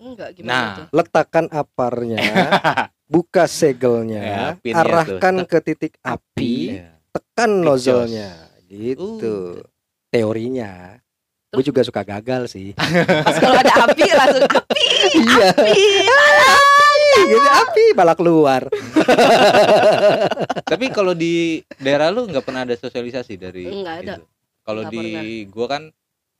Enggak, 0.00 0.32
Nah. 0.32 0.32
gimana 0.32 0.68
tuh? 0.72 0.86
Letakkan 0.96 1.46
aparnya, 1.52 2.18
buka 3.04 3.44
Ya, 3.44 3.52
segelnya, 3.52 4.56
pinnya 4.56 4.80
arahkan 4.80 5.34
tuh. 5.36 5.46
ke 5.46 5.58
titik 5.60 5.94
api, 6.00 6.80
Iya. 6.80 6.96
tekan 7.12 7.60
nozzle-nya. 7.60 8.48
Gitu. 8.64 9.20
Uh. 9.20 9.60
Teorinya. 10.08 10.96
Gue 11.52 11.60
juga 11.60 11.84
suka 11.84 12.00
gagal 12.00 12.48
sih. 12.48 12.72
Pas 12.72 13.36
kalau 13.36 13.60
ada 13.60 13.74
api 13.84 14.04
langsung 14.08 14.46
api. 14.48 14.84
iya. 15.20 15.52
Gitu 17.10 17.38
api 17.40 17.84
malah 17.92 18.14
keluar. 18.14 18.62
Tapi 20.62 20.86
kalau 20.90 21.12
di 21.12 21.60
daerah 21.76 22.08
lu 22.08 22.26
nggak 22.26 22.44
pernah 22.44 22.62
ada 22.62 22.74
sosialisasi 22.74 23.34
dari 23.34 23.64
Nggak 23.66 23.96
ada. 24.02 24.14
Kalau 24.60 24.82
Nggak 24.84 24.92
di 24.92 25.02
gua 25.46 25.66
kan 25.68 25.82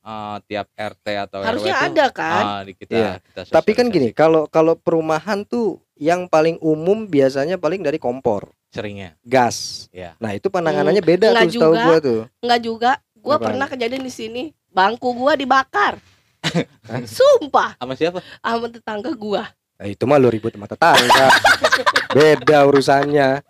eh, 0.01 0.37
tiap 0.45 0.67
RT 0.71 1.05
atau 1.19 1.39
Harusnya 1.41 1.73
RW 1.73 1.77
tuh, 1.77 1.87
ada 1.91 2.05
kan? 2.09 2.43
ah, 2.43 2.61
di 2.61 2.73
kita, 2.73 2.91
Iya. 2.91 3.11
kita 3.21 3.41
Tapi 3.49 3.71
kan 3.71 3.85
gini, 3.87 4.09
kalau 4.11 4.47
kalau 4.47 4.73
perumahan 4.73 5.43
tuh 5.43 5.77
yang 5.93 6.25
paling 6.25 6.57
umum 6.59 7.05
biasanya 7.05 7.57
paling 7.57 7.81
dari 7.81 7.97
kompor, 7.97 8.49
seringnya. 8.69 9.13
gas. 9.21 9.85
Ya. 9.91 10.17
Nah, 10.17 10.33
itu 10.33 10.49
penanganannya 10.49 11.03
beda 11.03 11.29
enggak 11.29 11.45
tuh 11.45 11.53
juga. 11.53 11.83
gua 11.85 11.97
tuh. 11.99 12.21
Enggak 12.41 12.61
juga. 12.61 12.91
Gua 13.21 13.37
pernah 13.37 13.69
kejadian 13.69 14.01
di 14.01 14.09
sini. 14.09 14.43
Bangku 14.67 15.13
gua 15.13 15.37
dibakar. 15.37 16.01
Sumpah, 17.05 17.77
Sama 17.77 17.93
siapa? 17.93 18.19
sama 18.41 18.65
tetangga 18.65 19.13
gua. 19.13 19.45
Nah, 19.81 19.89
itu 19.89 20.05
mah 20.05 20.21
lu 20.21 20.29
ribut 20.29 20.53
sama 20.53 20.69
tetangga. 20.69 21.27
beda 22.15 22.69
urusannya. 22.69 23.41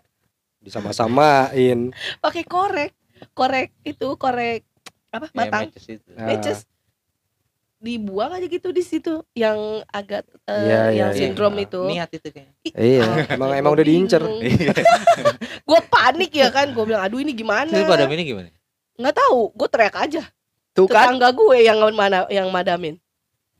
Disama-samain. 0.64 1.92
Pakai 2.24 2.48
korek. 2.48 2.96
Korek 3.36 3.76
itu 3.84 4.16
korek 4.16 4.64
apa? 5.12 5.28
Ya, 5.28 5.36
Batang. 5.36 5.62
matches 5.68 5.84
itu. 5.92 6.08
Nah, 6.16 6.32
Matches. 6.32 6.58
Dibuang 7.82 8.30
aja 8.32 8.46
gitu 8.46 8.70
di 8.70 8.80
situ 8.80 9.26
yang 9.34 9.58
agak 9.90 10.22
eh, 10.46 10.54
Iya, 10.54 10.62
iya, 10.70 10.80
yang 11.02 11.10
iya. 11.12 11.18
sindrom 11.18 11.52
Ah, 11.52 11.66
itu. 11.66 11.82
Niat 11.84 12.10
itu 12.14 12.28
kayaknya. 12.30 12.54
Iya, 12.78 13.04
emang 13.34 13.50
emang 13.52 13.72
udah 13.74 13.84
diincer. 13.84 14.22
gue 15.68 15.80
panik 15.90 16.30
ya 16.30 16.48
kan, 16.54 16.70
gue 16.70 16.84
bilang 16.86 17.02
aduh 17.02 17.18
ini 17.18 17.34
gimana? 17.34 17.68
Terus 17.68 17.90
pada 17.90 18.06
ini 18.06 18.22
gimana? 18.22 18.48
Nggak 18.94 19.14
tahu, 19.18 19.50
gue 19.52 19.68
teriak 19.68 19.98
aja. 19.98 20.22
Tuh 20.72 20.86
kan. 20.86 21.10
Tetangga 21.10 21.34
gue 21.34 21.58
yang 21.58 21.82
mana 21.92 22.24
yang 22.30 22.46
madamin. 22.54 23.01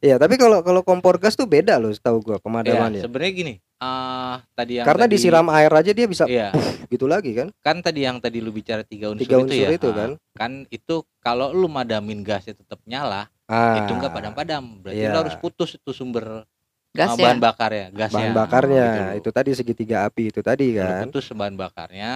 Iya, 0.03 0.19
tapi 0.19 0.35
kalau 0.35 0.67
kalau 0.67 0.83
kompor 0.83 1.15
gas 1.15 1.39
tuh 1.39 1.47
beda 1.47 1.79
loh 1.79 1.95
setahu 1.95 2.19
gua 2.19 2.35
Iya, 2.35 2.43
pemadamannya. 2.43 3.03
sebenarnya 3.07 3.33
gini. 3.33 3.55
ah 3.79 4.39
tadi 4.55 4.79
yang 4.79 4.87
Karena 4.87 5.07
tadi, 5.11 5.15
disiram 5.15 5.47
air 5.51 5.71
aja 5.71 5.91
dia 5.91 6.07
bisa 6.07 6.23
Iya, 6.27 6.55
gitu 6.87 7.07
lagi 7.11 7.35
kan? 7.35 7.51
kan 7.63 7.83
tadi 7.83 8.07
yang 8.07 8.19
tadi 8.19 8.39
lu 8.39 8.51
bicara 8.51 8.83
tiga 8.87 9.11
unsur, 9.11 9.27
Tiga 9.27 9.43
itu 9.43 9.47
unsur 9.47 9.67
ya. 9.67 9.75
itu 9.75 9.89
ah, 9.91 9.95
kan. 9.95 10.11
kan 10.39 10.53
itu 10.71 10.95
kalau 11.19 11.51
lu 11.51 11.67
madamin 11.67 12.23
gasnya 12.23 12.55
tetap 12.55 12.79
nyala, 12.87 13.27
Ah, 13.47 13.83
itu 13.83 13.91
enggak 13.91 14.11
padam-padam. 14.11 14.83
Berarti 14.83 15.03
Iya. 15.03 15.11
lu 15.11 15.19
harus 15.23 15.35
putus 15.35 15.75
itu 15.75 15.91
sumber 15.91 16.47
gas 16.95 17.11
ah, 17.11 17.19
ya 17.19 17.23
bahan 17.27 17.39
bakarnya, 17.43 17.87
gasnya. 17.91 18.19
bahan 18.23 18.35
bakarnya 18.35 18.85
gitu 18.87 19.01
loh. 19.03 19.15
itu 19.19 19.31
tadi 19.35 19.51
segitiga 19.55 19.97
api 20.07 20.23
itu 20.31 20.41
tadi 20.43 20.67
Lu 20.75 20.79
kan. 20.79 21.07
putus 21.11 21.27
bahan 21.31 21.55
bakarnya, 21.59 22.13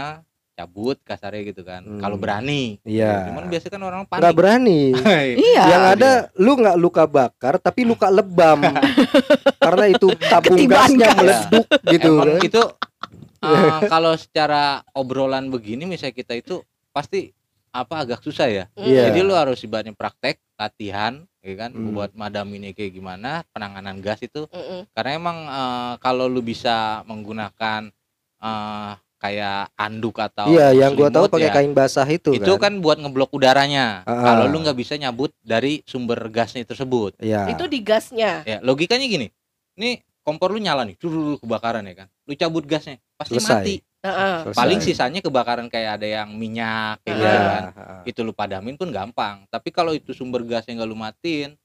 cabut 0.56 0.96
kasarnya 1.04 1.42
gitu 1.46 1.62
kan. 1.62 1.84
Hmm. 1.84 2.00
Kalau 2.00 2.16
berani. 2.16 2.80
Iya. 2.80 3.28
Cuman 3.28 3.44
biasanya 3.46 3.72
kan 3.76 3.82
orang 3.84 4.02
panik. 4.08 4.20
Nggak 4.24 4.34
berani. 4.34 4.80
iya 5.52 5.64
Yang 5.68 5.84
ada 5.92 6.10
lu 6.34 6.52
nggak 6.56 6.76
luka 6.80 7.04
bakar 7.04 7.54
tapi 7.60 7.84
luka 7.84 8.08
lebam. 8.08 8.64
Karena 9.64 9.84
itu 9.86 10.08
tabung 10.16 10.56
Ketibaan 10.56 10.90
gasnya 10.96 11.06
gas. 11.06 11.16
meleduk 11.20 11.66
gitu 11.86 12.10
Emang 12.10 12.28
kan. 12.32 12.40
itu 12.40 12.62
eh, 13.46 13.70
kalau 13.86 14.12
secara 14.16 14.62
obrolan 14.90 15.52
begini 15.52 15.84
misalnya 15.84 16.16
kita 16.16 16.32
itu 16.32 16.64
pasti 16.90 17.36
apa 17.70 18.08
agak 18.08 18.24
susah 18.24 18.48
ya. 18.48 18.64
Iya. 18.72 19.12
Jadi 19.12 19.20
lu 19.20 19.36
harus 19.36 19.60
ibaratnya 19.60 19.92
praktek, 19.92 20.40
latihan, 20.56 21.20
ya 21.44 21.54
kan, 21.60 21.70
Hmm. 21.76 21.92
buat 21.92 22.16
madaminnya 22.16 22.72
kayak 22.72 22.96
gimana, 22.96 23.44
penanganan 23.52 24.00
gas 24.00 24.24
itu. 24.24 24.48
Mm-mm. 24.48 24.88
Karena 24.96 25.10
emang 25.12 25.38
eh, 25.44 25.94
kalau 26.00 26.24
lu 26.24 26.40
bisa 26.40 27.04
menggunakan 27.04 27.92
eh, 28.40 28.92
kayak 29.16 29.72
anduk 29.74 30.16
atau 30.20 30.46
Iya, 30.48 30.76
yang 30.76 30.92
gua 30.92 31.08
tahu 31.08 31.26
pakai 31.26 31.48
ya, 31.48 31.54
kain 31.56 31.72
basah 31.72 32.04
itu, 32.04 32.36
itu 32.36 32.52
kan 32.60 32.78
buat 32.84 33.00
ngeblok 33.00 33.32
udaranya. 33.32 34.04
Ah. 34.04 34.20
Kalau 34.22 34.44
lu 34.46 34.60
nggak 34.60 34.76
bisa 34.76 34.94
nyabut 34.94 35.32
dari 35.40 35.80
sumber 35.88 36.20
gasnya 36.28 36.62
tersebut. 36.62 37.16
Iya. 37.16 37.48
Itu 37.48 37.64
di 37.66 37.80
gasnya. 37.80 38.44
Ya, 38.44 38.60
logikanya 38.60 39.08
gini. 39.08 39.32
Nih 39.76 40.00
kompor 40.20 40.52
lu 40.52 40.60
nyala 40.60 40.84
nih, 40.84 40.96
dulu 41.00 41.40
kebakaran 41.40 41.86
ya 41.86 42.04
kan. 42.04 42.08
Lu 42.28 42.32
cabut 42.34 42.64
gasnya, 42.66 43.00
pasti 43.16 43.40
Selesai. 43.40 43.52
mati. 43.56 43.74
Heeh. 44.04 44.36
Selesai. 44.46 44.58
Paling 44.58 44.80
sisanya 44.84 45.20
kebakaran 45.24 45.66
kayak 45.66 46.02
ada 46.02 46.06
yang 46.06 46.28
minyak 46.34 47.00
kayak 47.02 47.16
Iya. 47.16 47.26
gitu 47.32 47.46
kan. 47.48 47.62
Itu 48.04 48.20
lu 48.22 48.32
padamin 48.34 48.76
pun 48.76 48.92
gampang. 48.92 49.48
Tapi 49.48 49.68
kalau 49.70 49.96
itu 49.96 50.12
sumber 50.12 50.44
gasnya 50.44 50.76
nggak 50.76 50.90
lu 50.90 50.98
matiin, 50.98 51.56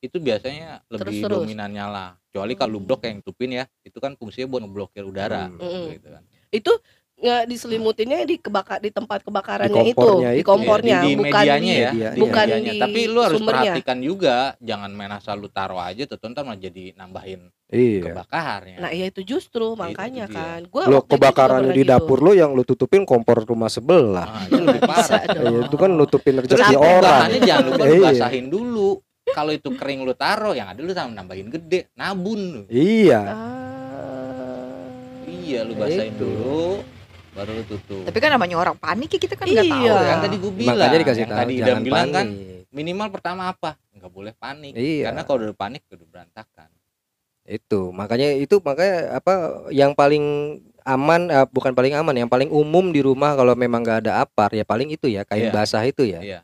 itu 0.00 0.16
biasanya 0.16 0.80
lebih 0.88 1.20
Terus-terus. 1.20 1.44
dominan 1.44 1.68
nyala. 1.68 2.16
Kecuali 2.30 2.54
kalau 2.56 2.78
lu 2.78 2.80
blok 2.80 3.04
yang 3.04 3.20
tutupin 3.20 3.52
ya, 3.52 3.64
itu 3.84 3.98
kan 4.00 4.14
fungsinya 4.16 4.46
buat 4.48 4.62
ngeblokir 4.64 5.04
udara. 5.04 5.50
Hmm. 5.50 5.92
Gitu 5.92 6.08
kan. 6.08 6.22
Itu 6.50 6.72
nggak 7.20 7.42
diselimutinnya 7.46 8.24
di 8.24 8.36
kebakar 8.36 8.80
di 8.80 8.88
tempat 8.88 9.20
Di 9.20 9.24
kebakarannya 9.28 9.82
itu, 9.84 9.92
kompornya 9.94 10.30
di 10.32 10.40
itu. 10.40 10.48
kompornya, 10.48 10.88
Iya, 10.90 10.96
di, 10.96 11.04
di 11.04 11.14
bukan 11.14 11.28
medianya 11.36 11.60
di 11.60 11.68
ya, 11.76 11.90
media- 11.92 12.10
di 12.10 12.20
bukan 12.20 12.46
medianya. 12.46 12.72
di 12.72 12.80
Tapi 12.80 13.00
lu 13.04 13.18
harus 13.20 13.36
sumbernya. 13.36 13.60
perhatikan 13.68 13.98
juga, 14.00 14.36
jangan 14.58 14.90
main 14.90 15.12
asal 15.12 15.36
lu 15.36 15.48
taruh 15.48 15.78
aja, 15.78 16.02
tuh 16.02 16.16
ntar 16.26 16.42
malah 16.42 16.56
jadi 16.56 16.84
nambahin 16.94 17.40
Iya. 17.68 18.02
kebakarnya. 18.02 18.76
Nah, 18.80 18.90
iya 18.90 19.06
itu 19.06 19.20
justru 19.22 19.62
makanya 19.74 20.24
dia. 20.26 20.34
kan. 20.34 20.60
Gua 20.66 20.82
Lo 20.84 20.98
itu 20.98 21.12
kebakarannya 21.12 21.60
pernah 21.66 21.76
di 21.76 21.82
gitu. 21.84 21.92
dapur 21.92 22.18
lo 22.18 22.32
yang 22.32 22.50
lo 22.50 22.62
tutupin 22.64 23.04
kompor 23.04 23.44
rumah 23.44 23.68
sebelah. 23.68 24.26
Nah, 24.26 24.42
itu 24.46 24.58
lebih 24.58 24.82
parah. 24.82 25.22
Iya, 25.30 25.58
itu 25.68 25.76
kan 25.76 25.90
nutupin 25.92 26.34
rezeki 26.36 26.74
orang. 26.74 27.20
jangan 27.38 27.64
lupa 27.66 27.84
lu 27.84 27.94
Iya. 27.94 28.06
basahin 28.10 28.46
dulu. 28.48 28.90
Kalau 29.30 29.52
itu 29.52 29.70
kering 29.70 30.02
lu 30.02 30.10
taruh, 30.10 30.52
yang 30.52 30.66
ada 30.66 30.80
lu 30.80 30.90
tambah 30.90 31.14
nambahin 31.14 31.46
gede, 31.48 31.86
nabun 31.94 32.40
lu. 32.50 32.62
Iya. 32.66 33.20
Ah. 33.22 33.46
Iya, 35.22 35.62
lu 35.62 35.74
basahin 35.74 36.10
Itu. 36.10 36.24
dulu, 36.24 36.62
baru 37.30 37.50
lu 37.52 37.64
tutup. 37.64 38.02
tapi 38.04 38.18
kan 38.18 38.30
namanya 38.30 38.56
orang 38.56 38.74
panik 38.74 39.08
ya 39.08 39.18
kita 39.18 39.34
kan 39.34 39.46
nggak 39.46 39.66
tahu 39.66 39.80
Iya. 39.80 39.94
ya 39.94 40.02
kan 40.04 40.18
tadi 40.20 40.36
gue 40.36 40.52
bilang, 40.52 40.76
Makanya 40.76 40.98
dikasih 40.98 41.20
yang 41.20 41.30
tahu 41.30 41.40
tadi 41.40 41.52
jangan 41.56 41.82
bilang 41.82 42.08
kan, 42.10 42.26
minimal 42.70 43.08
pertama 43.08 43.42
apa? 43.48 43.70
Nggak 43.92 44.10
boleh 44.10 44.32
panik. 44.34 44.72
Iya. 44.74 45.04
Karena 45.10 45.22
kalau 45.22 45.38
udah 45.42 45.54
panik 45.54 45.82
udah 45.86 46.06
berantakan. 46.06 46.68
Itu 47.42 47.80
makanya 47.90 48.28
itu 48.34 48.56
makanya 48.60 48.94
apa 49.16 49.32
yang 49.70 49.90
paling 49.92 50.24
aman 50.82 51.20
eh, 51.28 51.46
bukan 51.46 51.72
paling 51.72 51.94
aman 51.94 52.14
yang 52.16 52.30
paling 52.30 52.48
umum 52.48 52.90
di 52.90 53.00
rumah 53.00 53.34
kalau 53.34 53.54
memang 53.54 53.82
nggak 53.82 54.06
ada 54.06 54.22
apar 54.22 54.50
ya 54.50 54.62
paling 54.62 54.88
itu 54.88 55.06
ya 55.06 55.22
kain 55.22 55.48
Iya. 55.48 55.52
basah 55.52 55.82
itu 55.82 56.02
ya. 56.04 56.20
Iya. 56.20 56.40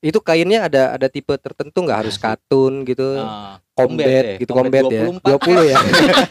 Itu 0.00 0.18
kainnya 0.18 0.64
ada 0.64 0.82
ada 0.92 1.06
tipe 1.06 1.36
tertentu 1.36 1.76
nggak 1.78 1.98
harus 2.02 2.16
Asik. 2.16 2.24
katun 2.26 2.82
gitu. 2.82 3.16
Eh, 3.16 3.54
Kombet 3.70 4.04
deh, 4.04 4.36
gitu 4.36 4.52
kombet 4.52 4.84
ya 4.84 5.08
24. 5.08 5.40
20 5.40 5.72
ya 5.72 5.78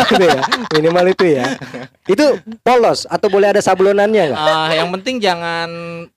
Gitu 0.05 0.21
ya 0.29 0.38
minimal 0.69 1.05
itu 1.09 1.25
ya 1.33 1.57
itu 2.05 2.25
polos 2.61 3.09
atau 3.09 3.25
boleh 3.25 3.49
ada 3.49 3.57
sablonannya 3.57 4.21
nggak 4.29 4.38
Ah, 4.38 4.69
yang 4.69 4.93
penting 4.93 5.17
jangan 5.17 5.65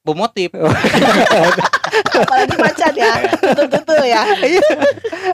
pemotif. 0.02 0.52
Apalagi 2.12 2.56
macan 2.58 2.92
ya. 2.94 3.12
Betul-betul 3.34 4.00
ya. 4.02 4.22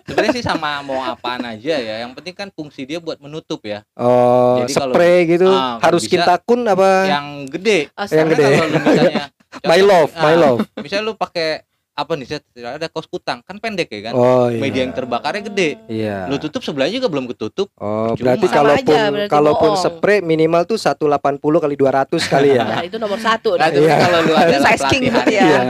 Sebenarnya 0.04 0.32
sih 0.32 0.44
sama 0.44 0.78
mau 0.80 1.02
apaan 1.02 1.42
aja 1.44 1.75
ya. 1.76 1.94
Yang 2.02 2.12
penting 2.14 2.34
kan 2.37 2.48
fungsi 2.48 2.82
dia 2.84 2.98
buat 2.98 3.18
menutup 3.18 3.62
ya. 3.62 3.82
oh 3.94 4.62
Jadi 4.62 4.72
kalau- 4.75 4.94
spray 4.94 5.18
gitu 5.28 5.48
Ah, 5.48 5.78
kalau 5.78 5.82
harus 5.82 6.02
bisa- 6.04 6.12
kintakun 6.14 6.60
apa 6.64 6.88
Yang 7.08 7.26
gede. 7.50 7.78
Astaga. 7.92 8.16
Yang 8.16 8.28
gede. 8.30 8.46
Kalau 8.46 8.68
misalnya 8.84 9.25
my 9.70 9.80
love 9.80 10.10
my 10.14 10.28
Ah, 10.28 10.38
love 10.38 10.60
Misalnya 10.76 11.04
lu 11.04 11.14
pakai 11.16 11.66
apa 11.98 12.14
nih? 12.14 12.26
Set, 12.28 12.46
ada 12.54 12.86
kaos 12.86 13.04
kutang 13.04 13.42
kan 13.42 13.58
pendek 13.58 13.90
ya 13.90 14.00
kan. 14.04 14.12
oh 14.14 14.46
iya 14.46 14.62
Media 14.62 14.80
yang 14.80 14.94
terbakarnya 14.94 15.42
gede. 15.44 15.82
iya 15.90 16.24
Lu 16.24 16.38
tutup 16.38 16.62
sebelahnya 16.62 16.94
juga 16.94 17.10
belum 17.10 17.26
ketutup. 17.26 17.74
oh 17.74 18.14
Percuma. 18.14 18.22
berarti 18.22 18.46
kalaupun 18.48 18.94
aja, 18.94 19.02
berarti 19.10 19.28
kalaupun 19.28 19.70
bohong. 19.72 19.82
spray 19.82 20.18
minimal 20.20 20.62
tuh 20.64 20.78
180 20.78 21.18
kali 21.58 21.74
200 21.74 22.06
kali 22.24 22.48
ya 22.54 22.64
Nah, 22.70 22.82
itu 22.82 22.96
nomor 22.96 23.18
satu. 23.18 23.50
Nah, 23.52 23.66
dah. 23.66 23.68
tapi 23.68 23.82
Iya. 23.82 23.96
kalau 23.98 24.18
lu 24.22 24.32
ada 24.32 24.56
Size 24.56 24.78
pelatihan, 24.78 25.26
ya. 25.26 25.42
Iya. 25.42 25.60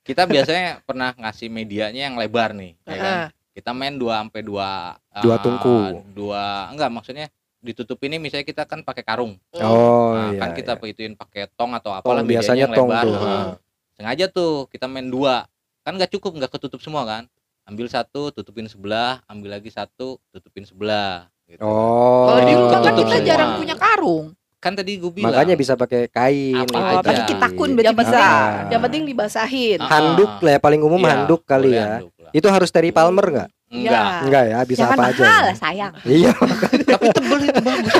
kita 0.00 0.22
biasanya 0.24 0.64
pernah 0.82 1.12
ngasih 1.12 1.48
medianya 1.48 2.02
yang 2.02 2.16
lebar 2.16 2.56
nih, 2.56 2.72
ya 2.82 2.96
kan? 2.96 3.14
Ah, 3.20 3.28
Kita 3.52 3.70
main 3.70 3.94
2 3.94 4.08
sampai 4.10 4.40
2 4.40 5.20
Dua 5.20 5.36
tungku. 5.38 5.76
Dua 6.10 6.44
enggak 6.68 6.90
maksudnya 6.90 7.26
ditutup 7.60 7.96
ini 8.02 8.18
misalnya 8.18 8.42
kita 8.42 8.64
kan 8.64 8.80
pakai 8.80 9.00
karung. 9.00 9.36
oh 9.54 10.12
Nah, 10.12 10.30
iya 10.30 10.38
kan 10.38 10.50
kita 10.52 10.72
iya. 10.74 11.12
pakai 11.14 11.42
tong 11.50 11.70
atau 11.72 11.92
Tong, 11.92 12.00
apalah 12.02 12.20
medianya 12.20 12.40
biasanya 12.40 12.62
yang 12.62 12.72
tong 12.72 12.88
lebar. 12.88 13.04
tuh. 13.04 13.14
Heeh. 13.14 13.46
Sengaja 13.94 14.24
tuh 14.26 14.52
kita 14.66 14.84
main 14.84 15.06
dua. 15.06 15.44
Kan 15.84 15.94
nggak 15.94 16.10
cukup 16.10 16.32
nggak 16.34 16.50
ketutup 16.50 16.80
semua 16.80 17.04
kan. 17.04 17.24
Ambil 17.64 17.86
satu, 17.86 18.28
tutupin 18.28 18.64
sebelah, 18.64 19.24
ambil 19.24 19.56
lagi 19.56 19.68
satu, 19.68 20.20
tutupin 20.28 20.64
sebelah 20.64 21.28
gitu. 21.44 21.60
oh 21.60 22.24
kalau 22.26 22.40
di 22.40 22.44
Jadi 22.46 22.54
rumah 22.54 22.70
kan 22.74 22.92
kita 22.94 23.04
semua. 23.10 23.20
jarang 23.22 23.50
punya 23.56 23.76
karung 23.76 24.26
Kan 24.56 24.72
tadi 24.72 24.96
gue 24.96 25.12
bilang. 25.12 25.28
makanya 25.28 25.54
bisa 25.54 25.72
pakai 25.74 26.08
kain 26.08 26.56
Apa 26.56 26.64
gitu 26.64 26.72
oh 26.74 26.80
aja. 26.82 26.96
pakai 26.98 27.12
tadi. 27.14 27.30
kitakun 27.30 27.68
Yang 27.68 27.76
berarti 27.76 27.94
bisa 27.94 28.08
penting, 28.16 28.64
yang 28.64 28.80
penting 28.80 29.02
dibasahin. 29.04 29.78
Ah, 29.78 29.88
handuk 29.90 30.32
lah 30.40 30.50
ya 30.50 30.58
paling 30.58 30.80
umum 30.80 30.96
Iya, 30.98 31.08
handuk 31.14 31.40
kali 31.42 31.70
ya 31.70 32.00
handuk 32.00 32.12
lah. 32.16 32.32
itu 32.32 32.48
harus 32.48 32.68
Terry 32.68 32.90
Palmer 32.90 33.26
nggak 33.26 33.48
Enggak. 33.72 33.96
Ya. 33.96 34.20
enggak 34.22 34.44
ya 34.44 34.58
bisa 34.68 34.80
jangan 34.86 34.96
apa 34.96 35.04
aja 35.10 35.22
mahal 35.24 35.44
ya? 35.44 35.54
sayang 35.58 35.92
iya 36.06 36.32
Tapi 36.36 36.76
tebel 37.10 37.38
itu 37.42 37.60
bagus. 37.64 37.94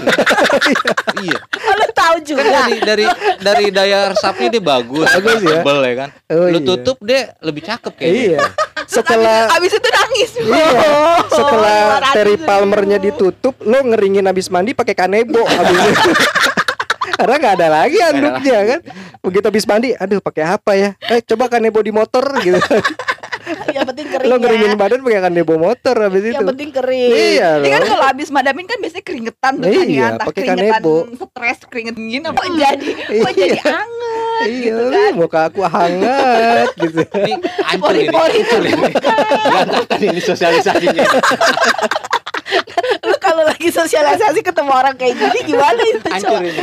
iya. 1.24 1.38
Lu 1.74 1.86
tahu 1.90 2.16
juga. 2.22 2.42
Dari 2.46 2.76
dari 2.78 3.04
dari 3.42 3.64
daya 3.74 3.98
resapnya 4.14 4.48
dia 4.54 4.62
bagus. 4.62 5.08
Bagus 5.08 5.40
ya. 5.42 5.58
Tebel 5.60 5.78
ya 5.82 5.94
kan. 5.98 6.08
Oh, 6.30 6.46
Lu 6.52 6.58
iya. 6.62 6.68
tutup 6.68 6.96
dia 7.02 7.20
lebih 7.42 7.62
cakep 7.66 7.92
kayaknya. 7.96 8.22
iya 8.22 8.40
setelah 8.84 9.48
abis 9.56 9.72
itu 9.80 9.88
nangis 9.88 10.30
iya 10.44 10.68
setelah 11.32 11.78
lima 11.80 11.98
ratus 12.04 12.14
Terry. 12.20 12.36
Palmernya 12.44 12.98
ditutup 13.00 13.54
lo 13.64 13.78
ngeringin 13.80 14.28
habis 14.28 14.52
mandi 14.52 14.76
pakai 14.76 14.92
kanebo 14.92 15.40
habis 15.40 15.78
itu. 15.88 16.10
karena 17.18 17.34
nggak 17.40 17.54
ada 17.56 17.68
lagi 17.70 17.98
handuknya 18.04 18.58
kan 18.68 18.80
begitu 19.24 19.44
habis 19.48 19.64
mandi 19.64 19.96
aduh 19.96 20.20
pakai 20.20 20.44
apa 20.44 20.72
ya 20.76 20.90
eh 21.08 21.24
coba 21.24 21.48
kanebo 21.48 21.80
di 21.80 21.88
motor 21.94 22.24
gitu 22.42 22.60
yang 23.70 23.84
penting 23.84 24.06
kering 24.06 24.24
Lo 24.24 24.34
ya. 24.34 24.38
ngeringin 24.38 24.72
badan 24.74 25.00
pakai 25.00 25.20
kandebo 25.20 25.54
motor 25.56 25.96
habis 25.98 26.22
itu. 26.22 26.34
Yang 26.34 26.48
penting 26.50 26.70
kering. 26.70 27.10
Iya 27.10 27.50
Ini 27.56 27.68
kan 27.68 27.80
loh. 27.80 27.88
kalau 27.90 28.04
habis 28.06 28.28
madamin 28.28 28.64
kan 28.64 28.78
biasanya 28.78 29.04
keringetan 29.04 29.52
tuh 29.54 29.66
kan 29.66 29.84
Iya, 29.84 29.84
ya, 29.84 30.06
entah 30.10 30.26
pakai 30.26 30.42
keringetan 30.42 30.80
kanebo. 30.80 30.94
stres, 31.14 31.58
keringet 31.66 31.94
gini 31.94 32.22
apa 32.22 32.42
jadi 32.50 32.88
kok 32.90 33.10
Iya. 33.10 33.30
jadi 33.34 33.58
anget 33.62 34.44
Iya, 34.44 34.60
gitu 34.62 34.82
kan. 34.88 35.12
muka 35.14 35.40
aku 35.46 35.60
hangat 35.62 36.68
gitu. 36.76 37.00
Ini 37.04 37.32
hancur 37.62 37.94
ini. 37.94 38.08
Hancur 38.10 38.62
ini. 38.62 38.84
Berantakan 39.44 40.00
ini 40.02 40.20
sosialisasinya. 40.20 41.04
Lu 43.00 43.14
kalau 43.18 43.42
lagi 43.42 43.68
sosialisasi 43.68 44.40
ketemu 44.40 44.70
orang 44.70 44.94
kayak 44.94 45.14
gini 45.14 45.38
gimana 45.46 45.80
itu 45.82 46.00
Hancur 46.04 46.34
coba? 46.34 46.44
ini. 46.44 46.62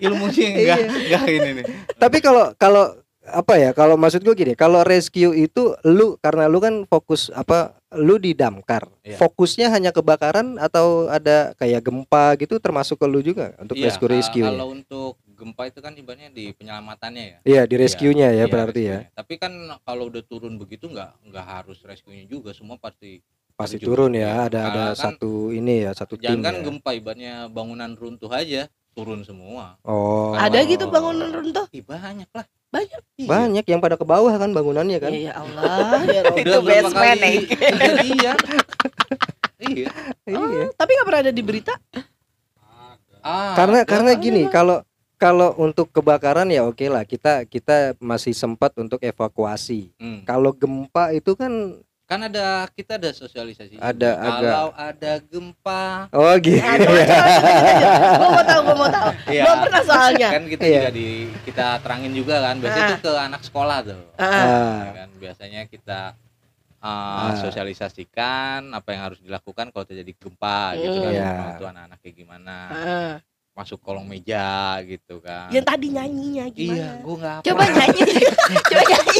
Ilmunya 0.00 0.46
enggak 0.50 0.78
Iya. 0.78 0.86
enggak 0.98 1.24
ini 1.28 1.48
nih. 1.52 1.64
Tapi 1.94 2.18
kalau 2.18 2.44
kalau 2.54 2.96
apa 3.26 3.60
ya? 3.60 3.70
Kalau 3.76 4.00
maksud 4.00 4.24
gue 4.24 4.32
gini, 4.32 4.52
kalau 4.56 4.80
rescue 4.80 5.36
itu 5.36 5.76
lu 5.84 6.16
karena 6.18 6.48
lu 6.48 6.58
kan 6.58 6.88
fokus 6.88 7.28
apa? 7.30 7.76
Lu 7.92 8.16
di 8.22 8.32
damkar. 8.32 8.86
Iya. 9.02 9.18
Fokusnya 9.18 9.66
hanya 9.74 9.90
kebakaran 9.90 10.56
atau 10.56 11.10
ada 11.10 11.52
kayak 11.58 11.82
gempa 11.82 12.38
gitu 12.38 12.62
termasuk 12.62 13.02
ke 13.02 13.06
lu 13.10 13.18
juga 13.20 13.52
untuk 13.58 13.74
Iya, 13.76 13.90
rescue 13.90 14.08
rescue. 14.10 14.46
Kalau 14.46 14.70
untuk 14.70 15.18
gempa 15.26 15.66
itu 15.66 15.80
kan 15.82 15.92
ibaratnya 15.98 16.30
di 16.30 16.54
penyelamatannya 16.54 17.24
ya. 17.24 17.38
Iya, 17.42 17.62
di 17.66 17.74
rescue-nya 17.80 18.28
ya 18.30 18.44
Iya, 18.44 18.52
berarti 18.52 18.80
ya. 18.84 18.98
rescue-nya. 19.04 19.16
Tapi 19.18 19.34
kan 19.42 19.52
kalau 19.82 20.04
udah 20.06 20.22
turun 20.22 20.54
begitu 20.56 20.86
nggak 20.86 21.10
nggak 21.32 21.46
harus 21.46 21.78
rescue-nya 21.82 22.24
juga, 22.30 22.54
semua 22.54 22.78
pasti 22.78 23.20
Pasti 23.58 23.76
turun 23.76 24.16
Iya. 24.16 24.24
ya, 24.24 24.30
ada 24.48 24.60
ada 24.72 24.84
kan 24.96 25.12
satu 25.12 25.52
ini 25.52 25.84
ya, 25.84 25.92
satu 25.92 26.16
tim. 26.16 26.40
jangan 26.40 26.40
kan 26.40 26.54
ya. 26.56 26.62
gempa 26.64 26.90
ibaratnya 26.96 27.34
bangunan 27.52 27.92
runtuh 27.92 28.32
aja 28.32 28.72
turun 28.96 29.20
semua. 29.20 29.76
Oh. 29.84 30.32
Ada 30.32 30.64
gitu 30.64 30.88
bangunan 30.88 31.28
runtuh? 31.28 31.68
Ih, 31.68 31.84
banyak 31.84 32.30
lah. 32.32 32.46
Banyak. 32.70 33.00
Iya. 33.18 33.28
Banyak 33.28 33.64
yang 33.66 33.80
pada 33.82 33.98
ke 33.98 34.06
bawah 34.06 34.30
kan 34.30 34.50
bangunannya 34.54 34.98
kan. 35.02 35.10
Ya, 35.10 35.30
ya 35.30 35.32
Allah, 35.42 36.00
ya. 36.06 36.22
Itu 36.38 36.58
basement, 36.62 37.18
Neng. 37.18 37.42
kejadian. 37.50 38.36
iya. 39.58 39.90
Iya. 40.24 40.64
Tapi 40.78 40.90
nggak 40.94 41.06
pernah 41.06 41.22
ada 41.26 41.32
di 41.34 41.42
berita. 41.42 41.74
Ah, 43.20 43.52
karena 43.52 43.84
karena 43.84 44.16
gini 44.16 44.48
kalau 44.48 44.80
kalau 45.20 45.52
untuk 45.60 45.92
kebakaran 45.92 46.48
ya 46.48 46.64
oke 46.64 46.80
lah 46.88 47.04
kita 47.04 47.44
kita 47.44 47.92
masih 48.00 48.32
sempat 48.32 48.72
untuk 48.80 48.96
evakuasi 49.04 49.92
Hmm. 50.00 50.24
kalau 50.24 50.56
gempa 50.56 51.12
itu 51.12 51.36
kan 51.36 51.76
kan 52.10 52.20
ada 52.20 52.46
kita 52.68 52.98
ada 52.98 53.10
sosialisasi. 53.12 53.78
Ada, 53.78 54.10
agak- 54.18 54.42
Kalau 54.42 54.70
ada 54.74 55.12
gempa. 55.22 55.84
oh 56.10 56.34
gitu 56.36 56.58
Nah, 56.58 56.74
coba, 56.76 57.00
coba, 57.00 57.22
Gue 58.18 58.28
mau 58.28 58.42
tahu, 58.42 58.60
gue 58.60 58.76
mau 58.76 58.90
tahu. 58.90 59.08
Iya. 59.30 59.42
Belum 59.46 59.58
pernah 59.62 59.82
soalnya. 59.84 60.28
Kan 60.28 60.44
kita 60.44 60.64
Iya. 60.64 60.80
juga 60.80 60.90
di 60.92 61.08
kita 61.40 61.66
terangin 61.78 62.12
juga 62.12 62.36
kan. 62.42 62.54
Biasanya 62.58 62.82
Ah. 62.82 62.90
itu 62.90 62.98
ke 63.00 63.12
anak 63.14 63.40
sekolah 63.40 63.78
tuh. 63.80 64.02
Ah, 64.16 64.26
Ah, 64.26 64.76
Ya 64.82 64.92
kan 64.96 65.08
biasanya 65.16 65.60
kita 65.64 66.00
uh, 66.76 66.88
Ah. 66.90 67.32
sosialisasikan 67.38 68.60
apa 68.70 68.88
yang 68.90 69.02
harus 69.04 69.20
dilakukan 69.20 69.70
kalau 69.70 69.84
terjadi 69.84 70.10
gempa 70.12 70.74
gitu 70.76 70.98
kan 70.98 71.12
Iya. 71.12 71.30
Orang 71.30 71.54
tua 71.56 71.68
anak-anak 71.70 71.98
kayak 72.00 72.16
gimana 72.16 72.56
ah. 72.68 73.14
masuk 73.52 73.78
kolong 73.78 74.06
meja 74.06 74.50
gitu 74.82 75.20
kan 75.20 75.46
Yang 75.48 75.66
tadi 75.68 75.86
nyanyinya 75.90 76.44
gimana? 76.48 76.74
iya 76.74 76.88
gua 76.98 77.14
nggak 77.14 77.34
apa 77.34 77.44
Coba 77.46 77.64
nyanyi. 77.68 78.02
Coba 78.64 78.82
nyanyi. 78.90 79.18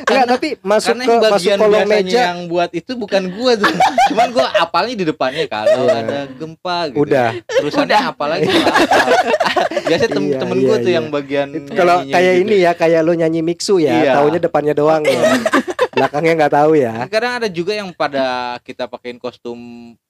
Enggak 0.00 0.26
tapi 0.28 0.48
masuk 0.60 0.88
karena 0.90 1.02
ke 1.02 1.08
yang 1.08 1.18
masuk 1.18 1.32
bagian 1.32 1.58
kolong 1.58 1.72
biasanya 1.72 1.96
meja 1.98 2.20
yang 2.24 2.40
buat 2.46 2.70
itu 2.70 2.92
bukan 2.94 3.22
gua 3.32 3.52
tuh 3.54 3.72
cuman 4.08 4.26
gua 4.30 4.46
apalnya 4.56 4.94
di 4.94 5.04
depannya 5.04 5.44
kalau 5.46 5.84
Iya. 5.84 5.98
ada 5.98 6.18
gempa 6.30 6.78
gitu 6.88 7.00
udah 7.02 7.28
terusannya 7.44 7.98
apalagi 8.04 8.46
gua 8.46 8.62
hafal. 8.68 9.12
biasanya 9.84 10.10
tem 10.10 10.24
Iya, 10.24 10.38
temen 10.38 10.56
iya, 10.56 10.64
gua 10.64 10.76
tuh 10.76 10.84
iya. 10.86 10.96
yang 10.96 11.06
bagian 11.08 11.48
Itu 11.50 11.70
kalau 11.72 11.96
kayak 12.04 12.32
gitu. 12.34 12.42
ini 12.44 12.56
ya 12.60 12.72
kayak 12.72 13.00
lo 13.00 13.12
nyanyi 13.12 13.40
mixu 13.40 13.74
ya 13.78 13.92
Iya. 13.94 14.12
taunya 14.14 14.38
depannya 14.38 14.74
doang 14.74 15.02
ya 15.02 15.20
belakangnya 15.98 16.34
nggak 16.36 16.54
tahu 16.54 16.72
ya 16.74 16.92
kadang 17.06 17.32
ada 17.36 17.48
juga 17.48 17.72
yang 17.72 17.90
pada 17.92 18.24
kita 18.60 18.86
pakein 18.86 19.16
kostum 19.16 19.58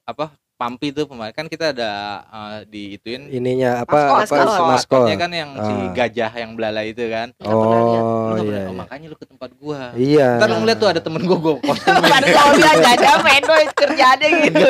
apa 0.03 0.29
pampi 0.55 0.91
tuh 0.91 1.07
pemain 1.07 1.31
kan 1.31 1.47
kita 1.47 1.71
ada 1.71 1.91
uh, 2.27 2.57
di 2.65 2.91
ituin 2.93 3.31
ininya 3.31 3.79
apa 3.79 3.95
Maskot, 3.95 4.11
apa 4.11 4.19
maskot. 4.19 4.43
maskot 4.43 4.67
maskotnya 4.67 5.15
kan 5.17 5.31
yang 5.31 5.49
si 5.55 5.71
Ah. 5.71 5.87
gajah 5.95 6.31
yang 6.35 6.51
belala 6.51 6.81
itu 6.83 6.99
kan 7.07 7.31
oh 7.39 7.55
Lu 7.55 7.63
nggak 7.63 7.79
iya, 7.79 8.01
pernah- 8.03 8.35
oh, 8.35 8.43
iya. 8.43 8.75
makanya 8.75 9.05
lu 9.07 9.15
ke 9.15 9.25
tempat 9.25 9.49
gua 9.55 9.79
iya 9.95 10.27
ntar 10.35 10.47
lu 10.49 10.59
ngeliat 10.59 10.77
tuh 10.77 10.89
ada 10.89 10.99
temen 10.99 11.21
gua 11.23 11.37
gua 11.39 11.53
kostum 11.63 11.95
kalau 12.35 12.51
bilang 12.53 12.75
jajan 12.77 13.17
mendo 13.23 13.53
kerjaannya 13.71 14.29
gitu. 14.43 14.67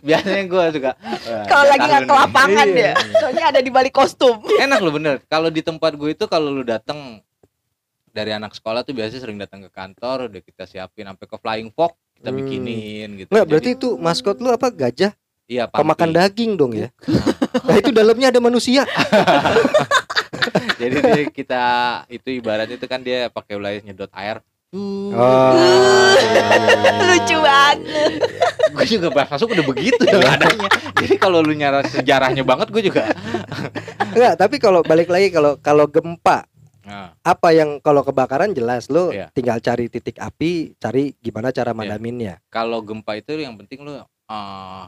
biasanya 0.00 0.44
gua 0.46 0.64
suka 0.72 0.90
wah, 0.96 1.44
Kalau 1.44 1.64
lagi 1.66 1.84
nggak 1.84 2.02
ke 2.02 2.14
lapangan 2.16 2.66
Iya. 2.66 2.80
ya. 2.80 2.92
Soalnya 3.16 3.44
ada 3.46 3.60
di 3.60 3.70
balik 3.70 3.92
kostum. 3.92 4.36
enak 4.40 4.78
lo 4.80 4.88
bener 4.90 5.20
kalau 5.26 5.48
di 5.48 5.60
tempat 5.60 5.92
gue 5.92 6.10
itu 6.10 6.24
kalau 6.24 6.48
lu 6.48 6.64
dateng 6.64 7.20
dari 8.16 8.32
anak 8.32 8.50
sekolah 8.50 8.80
tuh 8.80 8.96
biasanya 8.96 9.20
sering 9.20 9.36
datang 9.36 9.60
ke 9.60 9.68
kantor 9.68 10.32
udah 10.32 10.40
kita 10.40 10.64
siapin 10.64 11.04
sampai 11.04 11.26
ke 11.26 11.36
flying 11.36 11.68
fox 11.68 11.92
kita 12.16 12.32
Hmm. 12.32 12.38
bikinin 12.38 13.08
gitu. 13.14 13.28
Nggak, 13.28 13.44
Jadi, 13.44 13.50
berarti 13.52 13.70
itu 13.76 13.88
maskot 13.96 14.40
lu 14.40 14.48
apa 14.48 14.72
gajah? 14.72 15.12
Iya 15.46 15.68
pampi. 15.68 15.78
pemakan 15.78 16.10
daging 16.10 16.52
dong 16.56 16.72
ya? 16.72 16.88
Nah 17.66 17.76
itu 17.76 17.90
dalamnya 17.90 18.28
ada 18.30 18.40
manusia. 18.40 18.82
Jadi 20.80 20.96
dia 20.98 21.24
kita 21.26 21.64
itu 22.08 22.28
ibarat 22.32 22.68
itu 22.68 22.84
kan 22.84 23.00
dia 23.00 23.28
pakai 23.28 23.54
wilayah 23.54 23.80
nyedot 23.82 24.12
air. 24.12 24.40
Oh 24.76 25.54
iya, 25.56 26.42
Lucu 27.08 27.36
banget. 27.38 27.78
gue 28.68 28.84
juga 28.86 29.08
pas 29.08 29.24
masuk 29.26 29.48
udah 29.50 29.64
begitu 29.64 30.02
ya 30.04 30.36
adanya. 30.36 30.68
Jadi 30.96 31.14
kalau 31.16 31.40
lu 31.40 31.52
nyara 31.52 31.80
sejarahnya 31.82 32.44
banget 32.44 32.68
gue 32.68 32.82
juga 32.84 33.08
Enggak, 34.10 34.36
tapi 34.36 34.56
kalau 34.56 34.82
balik 34.82 35.08
lagi 35.08 35.30
kalau 35.30 35.56
kalau 35.56 35.86
gempa 35.86 36.44
nah, 36.86 37.10
apa 37.20 37.48
yang 37.50 37.76
kalau 37.78 38.00
kebakaran 38.00 38.50
jelas 38.50 38.86
lo 38.86 39.10
Iya. 39.10 39.28
tinggal 39.30 39.58
cari 39.58 39.86
titik 39.86 40.16
api, 40.16 40.72
cari 40.76 41.12
gimana 41.18 41.50
cara 41.50 41.74
madaminnya. 41.74 42.38
kalau 42.46 42.78
gempa 42.80 43.12
itu 43.14 43.34
yang 43.34 43.58
penting 43.58 43.82
lu 43.82 43.98
uh, 43.98 44.86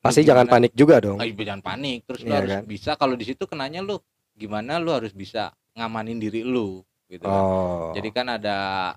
Pasti 0.00 0.20
lu 0.20 0.26
jangan 0.26 0.44
panik 0.46 0.72
juga 0.72 1.00
dong. 1.00 1.16
Ah, 1.16 1.24
iya, 1.24 1.32
jangan 1.34 1.62
panik 1.62 2.04
terus 2.04 2.20
lu 2.20 2.28
Iya 2.28 2.36
harus 2.38 2.50
kan? 2.50 2.62
bisa 2.64 2.90
kalau 2.94 3.14
di 3.14 3.24
situ 3.24 3.44
kenanya 3.44 3.80
lu 3.80 3.96
gimana 4.32 4.76
lu 4.76 4.90
harus 4.90 5.12
bisa 5.12 5.48
ngamanin 5.72 6.16
diri 6.16 6.40
lu 6.40 6.80
gitu 7.06 7.22
kan. 7.22 7.36
Oh. 7.38 7.92
jadi 7.92 8.08
kan 8.10 8.26
ada 8.30 8.56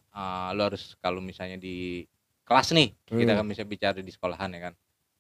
uh, 0.09 0.49
lu 0.51 0.63
harus 0.63 0.95
kalau 0.97 1.19
misalnya 1.19 1.55
di 1.55 2.07
kelas 2.43 2.71
nih 2.71 2.95
kita 3.05 3.31
Hmm. 3.31 3.39
kan 3.39 3.45
bisa 3.45 3.63
bicara 3.63 3.97
di 3.97 4.07
sekolahan 4.07 4.47
ya 4.49 4.59
kan 4.61 4.73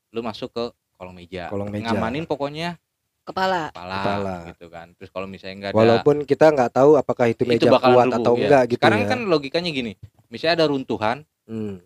lu 0.09 0.19
masuk 0.19 0.49
ke 0.49 0.65
kolong 0.93 1.13
meja 1.13 1.47
Kolong 1.47 1.67
meja. 1.67 1.91
ngamanin 1.91 2.23
pokoknya 2.23 2.79
Kepala. 3.27 3.61
kepala, 3.69 3.93
Kepala. 3.93 4.35
gitu 4.47 4.65
kan 4.67 4.87
terus 4.93 5.09
kalau 5.09 5.27
misalnya 5.27 5.55
enggak 5.57 5.69
ada 5.69 5.77
Walaupun 5.77 6.15
kita 6.23 6.45
nggak 6.47 6.71
tahu 6.73 6.95
apakah 6.95 7.27
itu 7.27 7.43
meja 7.43 7.67
bakalan 7.67 7.91
kuat 7.91 8.07
rubuh, 8.07 8.17
atau 8.17 8.33
ya. 8.33 8.39
enggak 8.41 8.63
gitu 8.65 8.79
sekarang 8.79 9.01
ya. 9.01 9.07
kan 9.07 9.19
logikanya 9.21 9.69
gini 9.69 9.91
misalnya 10.27 10.53
ada 10.55 10.65
runtuhan 10.65 11.17
Hmm, 11.43 11.79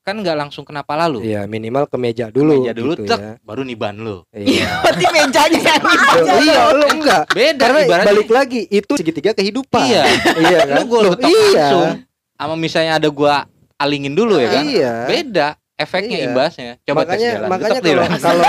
kan 0.00 0.14
nggak 0.16 0.34
langsung 0.36 0.62
kena 0.62 0.80
pala 0.80 1.04
lu 1.04 1.18
Iya, 1.18 1.44
minimal 1.44 1.84
ke 1.84 1.94
meja 1.94 2.26
dulu 2.26 2.58
meja 2.58 2.72
dulu 2.72 2.94
gitu 2.94 3.06
tek, 3.06 3.18
ya. 3.18 3.32
baru 3.40 3.62
niban 3.62 3.94
lu 3.96 4.26
Iya. 4.30 4.70
Berarti 4.80 5.04
mejanya 5.08 5.60
yang 5.60 5.82
Loh, 6.20 6.38
iya, 6.40 6.60
lo 6.72 6.86
enggak. 6.88 7.24
beda 7.28 7.60
Karena 7.60 7.78
ibaratnya 7.80 8.08
balik 8.08 8.28
lagi 8.28 8.60
itu 8.66 8.92
segitiga 8.94 9.30
kehidupan. 9.30 9.84
iya 9.84 10.02
iya 10.42 10.58
kan? 10.64 10.74
lu 10.74 10.82
gua 10.86 11.00
Loh, 11.00 11.12
ketok 11.14 11.28
iya. 11.28 11.38
langsung 11.54 11.88
sama 12.34 12.54
misalnya 12.56 12.92
ada 12.96 13.08
gua 13.08 13.46
alingin 13.76 14.12
dulu 14.12 14.36
ya 14.36 14.48
kan 14.48 14.64
Iya. 14.64 14.94
beda 15.06 15.48
efeknya 15.80 16.16
Iya. 16.18 16.26
imbasnya. 16.28 16.72
Coba 16.84 17.00
makanya 17.02 17.28
tes 17.32 17.40
jalan 17.40 17.48
makanya 17.48 17.80
kalau 17.80 18.04
kalau 18.20 18.44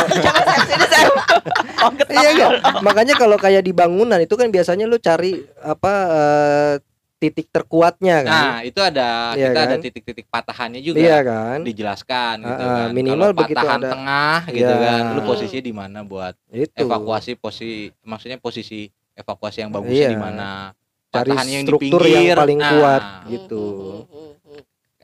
iya 2.12 2.30
enggak 2.30 2.52
makanya 2.82 3.14
kalau 3.16 3.38
kayak 3.38 3.64
di 3.64 3.72
bangunan 3.72 4.20
itu 4.20 4.36
kan 4.36 4.48
biasanya 4.48 4.86
lu 4.86 5.00
cari 5.00 5.32
apa 5.58 5.94
eh, 6.12 6.74
titik 7.18 7.48
terkuatnya 7.48 8.26
kan? 8.26 8.34
Nah 8.34 8.58
itu 8.62 8.82
ada. 8.82 9.32
Iya 9.32 9.48
kita 9.48 9.60
ada 9.62 9.70
kan? 9.72 9.80
titik-titik 9.80 10.26
patahannya 10.28 10.82
juga. 10.82 10.98
Iya 10.98 11.18
kan? 11.22 11.58
Dijelaskan 11.62 12.36
gitu 12.42 12.64
kan. 12.66 12.88
minimal 12.92 13.30
Kalau 13.30 13.38
begitu 13.38 13.58
patahan 13.58 13.80
ada- 13.80 13.92
tengah 13.94 14.40
gitu 14.50 14.74
Iya. 14.74 14.84
kan. 14.84 15.04
Lu 15.14 15.22
posisinya 15.24 15.64
di 15.64 15.74
mana 15.74 16.00
buat 16.02 16.34
itu. 16.50 16.74
evakuasi 16.76 17.32
posisi 17.36 17.94
maksudnya 18.02 18.38
posisi 18.38 18.90
evakuasi 19.14 19.58
yang 19.62 19.72
bagus 19.72 19.94
Iya. 19.94 20.10
di 20.10 20.18
mana? 20.18 20.74
Cari 21.08 21.30
patahannya 21.30 21.54
yang 21.54 21.62
di 21.62 21.70
struktur 21.70 22.00
pinggir. 22.02 22.26
yang 22.26 22.40
paling 22.40 22.60
Nah, 22.60 22.72
kuat 22.72 23.04
gitu 23.30 23.64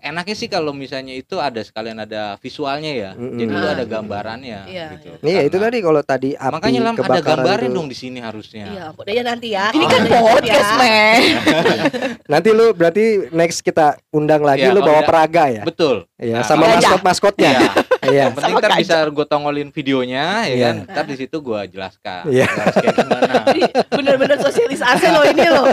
enaknya 0.07 0.33
sih 0.33 0.47
kalau 0.47 0.71
misalnya 0.71 1.11
itu 1.11 1.37
ada 1.37 1.59
sekalian 1.59 1.97
ada 1.97 2.35
visualnya 2.37 2.89
ya 2.89 3.11
Mm-mm. 3.13 3.35
jadi 3.35 3.51
lu 3.51 3.61
Ah. 3.61 3.73
ada 3.73 3.85
gambarannya 3.85 4.59
Iya, 4.65 4.85
gitu 4.95 5.07
iya 5.21 5.41
itu 5.41 5.53
Karena- 5.53 5.65
tadi 5.65 5.77
kalau 5.79 6.01
tadi 6.01 6.29
api 6.33 6.53
makanya 6.53 6.79
lam 6.81 6.95
ada 6.95 7.19
gambarnya 7.19 7.67
itu. 7.67 7.75
dong 7.75 7.87
di 7.87 7.97
sini 7.97 8.19
harusnya 8.19 8.65
Iya, 8.67 8.83
ampun. 8.89 9.03
ya 9.05 9.21
nanti 9.21 9.47
ya. 9.49 9.65
Ini 9.69 9.85
kan 9.85 10.01
Oh, 10.03 10.07
ya, 10.07 10.21
podcast, 10.29 10.69
ya. 10.69 10.77
men. 10.77 11.21
nanti 12.31 12.49
lu 12.49 12.65
berarti 12.71 13.05
next 13.29 13.59
kita 13.61 13.85
undang 14.09 14.41
lagi 14.41 14.63
Iya, 14.63 14.71
lu 14.71 14.79
bawa 14.79 14.97
tidak- 14.97 15.07
peraga 15.07 15.43
ya 15.49 15.63
betul 15.63 15.95
Iya, 16.17 16.33
Nah, 16.33 16.43
sama 16.43 16.63
gajah. 16.65 16.75
maskot 16.79 17.01
maskotnya 17.03 17.51
Iya. 17.51 17.61
iya 18.07 18.21
yang 18.23 18.33
penting 18.33 18.53
ntar 18.55 18.71
bisa 18.77 18.97
gue 19.05 19.25
tongolin 19.25 19.69
videonya 19.69 20.25
ya 20.43 20.49
Iya. 20.49 20.65
kan 20.65 20.75
ntar 20.87 21.05
di 21.05 21.15
situ 21.15 21.37
gue 21.37 21.59
jelaskan 21.67 22.21
Iya. 22.27 22.47
bener-bener 23.91 24.37
sosialisasi 24.37 25.05
loh 25.09 25.23
ini 25.23 25.45
loh. 25.45 25.67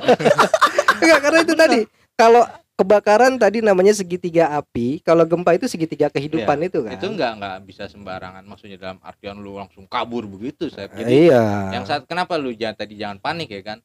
enggak 0.96 1.18
karena 1.20 1.38
itu 1.40 1.54
tadi 1.54 1.80
kalau 2.14 2.42
kebakaran 2.74 3.36
tadi 3.36 3.60
namanya 3.60 3.90
segitiga 3.90 4.50
api 4.52 4.98
kalau 4.98 5.22
gempa 5.22 5.54
itu 5.54 5.64
segitiga 5.64 6.08
kehidupan 6.08 6.58
itu 6.60 6.82
kan 6.82 6.90
Iya. 6.90 6.98
itu 6.98 7.06
nggak 7.08 7.32
nggak 7.38 7.56
bisa 7.64 7.86
sembarangan 7.86 8.42
maksudnya 8.42 8.76
dalam 8.76 8.98
artian 9.00 9.38
lu 9.38 9.54
langsung 9.54 9.86
kabur 9.86 10.26
begitu 10.26 10.66
saya 10.66 10.90
jadi 10.90 11.30
iya 11.30 11.42
yang 11.70 11.84
saat 11.84 12.02
kenapa 12.04 12.34
lu 12.34 12.50
jangan 12.50 12.74
tadi 12.76 12.94
jangan 12.94 13.18
panik 13.18 13.46
ya 13.48 13.62
kan 13.64 13.78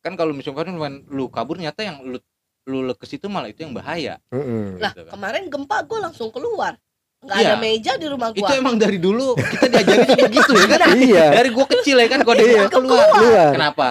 kan 0.00 0.16
kalau 0.16 0.32
misalkan 0.32 0.72
lu- 0.72 0.80
lu 1.06 1.24
kabur 1.28 1.56
nyata 1.56 1.84
yang 1.84 2.00
lu 2.00 2.16
lu 2.64 2.86
lekes 2.86 3.12
itu 3.12 3.26
malah 3.26 3.46
itu 3.46 3.60
yang 3.60 3.70
bahaya 3.70 4.16
Mm-mm. 4.28 4.78
Lah, 4.78 4.90
gitu 4.90 5.04
kan. 5.04 5.12
kemarin 5.12 5.42
gempa 5.46 5.82
gue 5.82 5.98
langsung 5.98 6.30
keluar. 6.30 6.78
Nggak 7.18 7.36
Iya. 7.36 7.48
ada 7.48 7.56
meja 7.56 7.92
di 7.94 8.06
rumah 8.06 8.28
itu 8.30 8.38
gua. 8.40 8.54
emang 8.54 8.74
dari 8.76 8.98
dulu 8.98 9.34
kita 9.34 9.66
diajarin 9.68 10.10
begitu 10.26 10.52
ya 10.56 10.66
kan 10.68 10.80
iya 10.96 11.26
dari 11.32 11.50
gua 11.50 11.66
kecil 11.68 11.94
ya 11.96 12.06
kan 12.06 12.18
dia 12.22 12.34
Iya. 12.34 12.62
keluar 12.66 13.06
keluar 13.12 13.50
kenapa 13.52 13.88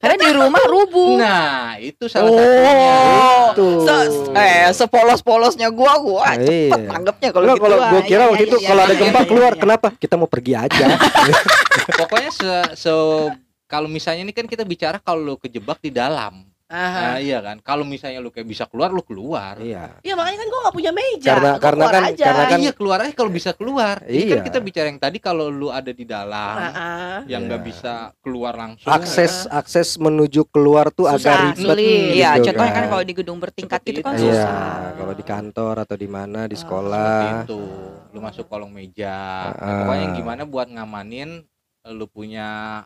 Karena 0.00 0.16
di 0.16 0.30
rumah 0.32 0.64
rubuh. 0.64 1.12
nah 1.14 1.76
itu 1.76 2.08
salah 2.08 2.32
satunya 2.32 2.72
Oh, 3.20 3.46
Tuh. 3.52 3.84
se- 3.84 4.32
eh 4.32 4.72
sepolos-polosnya 4.72 5.68
gua 5.68 6.00
gua 6.00 6.24
cepet 6.34 6.72
Iya. 6.72 6.88
tanggapnya 6.88 7.28
kalau 7.30 7.44
gitu. 7.46 7.60
kalau 7.60 7.76
ah. 7.76 7.90
gue 7.90 8.00
kira 8.02 8.16
Iya, 8.18 8.30
waktu 8.30 8.40
iya, 8.40 8.48
itu 8.48 8.56
iya, 8.56 8.66
kalau 8.66 8.80
iya, 8.80 8.86
ada 8.86 8.94
iya, 8.94 9.02
gempa 9.02 9.20
iya, 9.20 9.28
keluar 9.28 9.52
iya. 9.52 9.60
kenapa 9.60 9.88
kita 9.94 10.14
mau 10.16 10.24
pergi 10.26 10.52
aja 10.56 10.84
pokoknya 12.00 12.30
se, 12.32 12.50
se- 12.74 13.32
kalau 13.66 13.86
misalnya 13.86 14.22
ini 14.22 14.32
kan 14.32 14.44
kita 14.44 14.64
bicara 14.64 14.96
kalau 14.98 15.20
lu 15.22 15.36
kejebak 15.36 15.78
di 15.78 15.90
dalam 15.90 16.48
Aha. 16.70 17.00
nah, 17.04 17.18
iya 17.18 17.38
kan 17.38 17.58
kalau 17.58 17.82
misalnya 17.82 18.18
lu 18.18 18.30
kayak 18.30 18.46
bisa 18.46 18.62
keluar 18.64 18.88
lu 18.88 19.02
keluar 19.02 19.58
iya 19.58 19.98
Iya 20.00 20.14
makanya 20.14 20.38
kan 20.38 20.48
gue 20.48 20.60
nggak 20.60 20.76
punya 20.76 20.92
meja. 20.92 21.28
Karena- 21.28 21.50
Gua 21.50 21.58
karena 21.60 21.82
keluar 21.82 21.92
kan- 21.92 22.06
aja. 22.08 22.24
karena 22.24 22.44
kan- 22.46 22.60
iya 22.60 22.72
keluar 22.72 22.98
aja 23.00 23.12
kalau 23.12 23.30
bisa 23.30 23.50
keluar 23.52 23.96
ini 24.04 24.22
kan 24.24 24.38
Iya. 24.38 24.44
kita 24.46 24.58
bicara 24.60 24.86
yang 24.86 25.00
tadi 25.00 25.18
kalau 25.18 25.50
lu 25.50 25.68
ada 25.68 25.90
di 25.90 26.04
dalam 26.04 26.54
Ah, 26.56 27.20
yang 27.26 27.42
nggak 27.44 27.58
Iya. 27.58 27.66
bisa 27.66 27.94
keluar 28.20 28.54
langsung 28.54 28.86
akses 28.86 29.50
akses 29.50 29.98
menuju 29.98 30.46
keluar 30.46 30.88
tuh 30.88 31.04
Susah, 31.06 31.18
agak 31.18 31.34
ribet 31.52 31.58
sulit. 31.66 32.10
Iya, 32.14 32.30
gitu 32.32 32.44
contohnya 32.46 32.70
kan 32.70 32.78
kan. 32.78 32.88
kalau 32.88 33.02
di 33.02 33.14
gedung 33.14 33.38
bertingkat 33.38 33.80
Seperti 33.80 33.90
itu 33.92 34.00
kan 34.00 34.14
itu. 34.14 34.22
Iya, 34.22 34.34
susah. 34.38 34.78
kalau 34.94 35.12
di 35.12 35.24
kantor 35.24 35.74
atau 35.80 35.96
di 35.96 36.08
mana 36.08 36.40
di 36.44 36.54
Ah, 36.54 36.60
sekolah. 36.60 37.10
seperti 37.10 37.28
itu 37.44 37.60
lu 38.08 38.18
masuk 38.20 38.44
kolong 38.46 38.70
meja 38.70 39.18
Nah, 39.50 39.54
Ah. 39.56 39.74
pokoknya 39.84 40.06
gimana 40.14 40.42
buat 40.44 40.66
ngamanin 40.66 41.42
lu 41.88 42.06
punya 42.06 42.78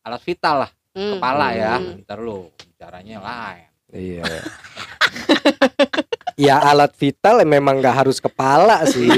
alat 0.00 0.22
vital 0.22 0.64
lah 0.64 0.70
Hmm. 0.90 1.14
kepala 1.14 1.46
ya 1.52 1.74
Hmm. 1.76 2.00
ntar 2.00 2.18
lu 2.18 2.50
bicaranya 2.78 3.18
lain 3.18 3.66
Iya. 3.90 4.22
ya 6.46 6.62
alat 6.62 6.94
vital 6.94 7.42
memang 7.42 7.82
nggak 7.82 8.06
harus 8.06 8.22
kepala 8.22 8.86
sih. 8.86 9.10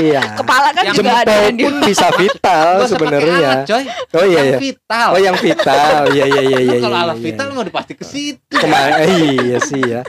iya. 0.00 0.40
Kepala 0.40 0.72
kan 0.72 0.88
Yang 0.88 1.04
juga 1.04 1.12
ada 1.20 1.34
yang 1.44 1.60
pun 1.60 1.74
bisa 1.84 2.08
vital 2.16 2.88
sebenarnya. 2.88 3.68
Oh 4.16 4.24
iya 4.24 4.40
yang 4.40 4.56
ya. 4.56 4.58
vital 4.64 5.08
Oh 5.12 5.20
yang 5.20 5.36
vital. 5.36 6.08
Iya 6.08 6.24
iya 6.24 6.40
iya 6.40 6.58
iya. 6.64 6.76
kalau 6.80 6.96
iya, 6.96 7.04
alat 7.04 7.16
iya. 7.20 7.24
vital 7.28 7.44
lu 7.52 7.60
udah 7.60 7.74
pasti 7.76 7.92
ke 7.98 8.04
situ 8.08 8.56
Ke 8.56 8.64
mana? 8.64 8.96
Iya 9.44 9.58
sih 9.60 9.82
ya. 9.84 10.00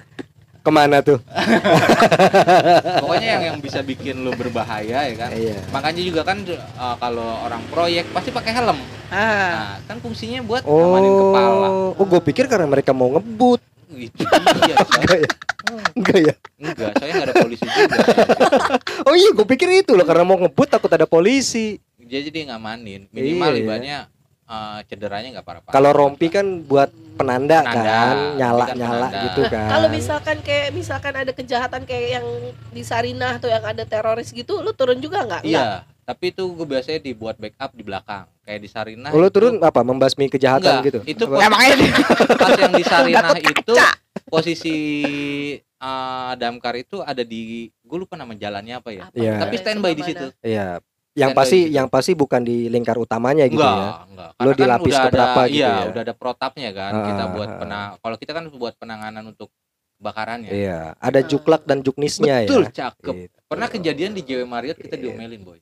Ke 0.62 0.70
mana 0.70 1.02
tuh? 1.02 1.18
pokoknya 3.02 3.28
yang 3.32 3.44
yang 3.44 3.58
bisa 3.58 3.82
bikin 3.82 4.22
lu 4.22 4.30
berbahaya 4.32 5.04
ya 5.04 5.16
kan 5.16 5.30
Iya. 5.32 5.58
makanya 5.70 6.02
juga 6.02 6.22
kan 6.22 6.38
uh, 6.46 6.96
kalau 6.96 7.42
orang 7.42 7.62
proyek 7.68 8.06
pasti 8.12 8.30
pakai 8.30 8.54
helm 8.54 8.78
Ah. 9.10 9.18
nah 9.18 9.76
kan 9.84 9.98
fungsinya 10.00 10.40
buat 10.42 10.64
ngamanin 10.64 11.12
kepala 11.12 11.68
Oh, 11.68 11.92
oh 11.98 12.06
gue 12.08 12.22
pikir 12.24 12.46
karena 12.46 12.64
mereka 12.66 12.92
mau 12.92 13.12
ngebut. 13.12 13.60
itu 13.92 14.24
iya. 14.64 14.76
Enggak 14.96 15.18
ya? 15.18 15.30
Enggak 15.92 16.20
ya? 16.22 16.34
enggak 16.58 16.92
saya 16.96 17.12
nggak 17.12 17.28
ada 17.28 17.36
polisi 17.38 17.66
juga 17.66 17.96
Oh 19.08 19.16
iya, 19.16 19.30
gue 19.32 19.46
pikir 19.46 19.68
itu 19.76 19.92
loh 19.94 20.06
karena 20.06 20.24
mau 20.24 20.38
ngebut 20.38 20.68
takut 20.70 20.88
ada 20.88 21.04
polisi. 21.06 21.82
dia 21.98 22.22
jadi 22.22 22.50
ngamanin 22.50 23.10
minimal 23.10 23.52
Iya, 23.52 23.76
iya. 23.82 24.00
Uh, 24.52 24.80
cederanya 24.86 25.40
nggak 25.40 25.48
parah-parah 25.48 25.74
Kalau 25.74 25.92
rompi 25.96 26.28
kan 26.28 26.44
buat 26.62 26.92
penanda, 27.16 27.64
Penanda, 27.64 27.72
kan, 27.72 27.88
kan 27.88 28.16
nyala 28.36 28.66
penanda. 28.68 29.08
gitu 29.24 29.42
kan. 29.48 29.68
Kalau 29.70 29.88
misalkan 29.88 30.38
kayak 30.42 30.68
misalkan 30.76 31.14
ada 31.16 31.32
kejahatan 31.32 31.82
kayak 31.86 32.08
yang 32.20 32.28
di 32.70 32.84
Sarinah 32.84 33.40
tuh 33.40 33.48
yang 33.48 33.64
ada 33.64 33.88
teroris 33.88 34.30
gitu, 34.30 34.60
lu 34.60 34.76
turun 34.76 35.00
juga 35.00 35.24
nggak? 35.24 35.44
Iya 35.48 35.88
tapi 36.02 36.34
itu 36.34 36.44
gue 36.44 36.68
biasanya 36.68 37.00
dibuat 37.00 37.38
backup 37.38 37.72
di 37.72 37.86
belakang 37.86 38.26
kayak 38.44 38.60
di 38.60 38.68
Sarinah 38.68 39.14
lu 39.14 39.22
itu- 39.22 39.32
turun 39.32 39.62
apa? 39.62 39.80
Membasmi 39.80 40.28
kejahatan 40.28 40.82
Enggak, 40.82 40.88
gitu. 40.92 41.00
itu 41.08 41.24
Emangnya 41.30 41.76
di 41.78 41.88
pas 42.42 42.52
yang 42.58 42.74
di 42.74 42.84
Sarinah 42.84 43.32
itu 43.38 43.72
kaca. 43.72 43.90
posisi 44.28 44.76
uh, 45.80 46.34
damkar 46.36 46.76
itu 46.76 47.00
ada 47.00 47.22
di 47.22 47.70
gue 47.70 47.98
lupa 47.98 48.18
nama 48.18 48.34
jalannya 48.34 48.76
apa 48.76 48.90
ya 48.92 49.04
Apa 49.08 49.16
namanya, 49.16 49.40
tapi 49.40 49.56
standby 49.56 49.92
di 49.94 50.04
situ? 50.04 50.26
Iya. 50.42 50.84
Yang 51.12 51.30
pasti 51.36 51.60
gitu. 51.68 51.76
yang 51.76 51.88
pasti 51.92 52.12
bukan 52.16 52.40
di 52.40 52.72
lingkar 52.72 52.96
utamanya 52.96 53.44
gitu 53.44 53.60
enggak, 53.60 53.76
ya. 53.76 53.92
enggak. 54.08 54.30
Lu 54.32 54.50
Karena 54.56 54.76
kan 54.80 54.80
keberapa 54.80 55.42
ada, 55.44 55.52
gitu 55.52 55.60
iya, 55.60 55.68
ya? 55.68 55.90
udah 55.92 56.02
ada 56.08 56.14
protapnya 56.16 56.70
kan. 56.72 56.92
Ah, 56.96 57.04
kita 57.04 57.24
buat 57.36 57.50
ah. 57.52 57.58
penang 57.60 57.90
kalau 58.00 58.16
kita 58.16 58.32
kan 58.32 58.46
buat 58.48 58.74
penanganan 58.80 59.24
untuk 59.28 59.50
kebakarannya. 60.00 60.50
Iya, 60.56 60.80
ada 60.96 61.20
Ah. 61.20 61.28
juklak 61.28 61.62
dan 61.68 61.84
juknisnya 61.84 62.48
Betul, 62.48 62.64
ya. 62.64 62.88
cakep. 62.88 63.14
Gitu. 63.28 63.38
Pernah 63.44 63.68
kejadian 63.68 64.12
di 64.16 64.22
JW 64.24 64.48
Marriott 64.48 64.80
kita 64.80 64.96
Iya. 64.96 65.04
diomelin, 65.12 65.42
Boy. 65.44 65.60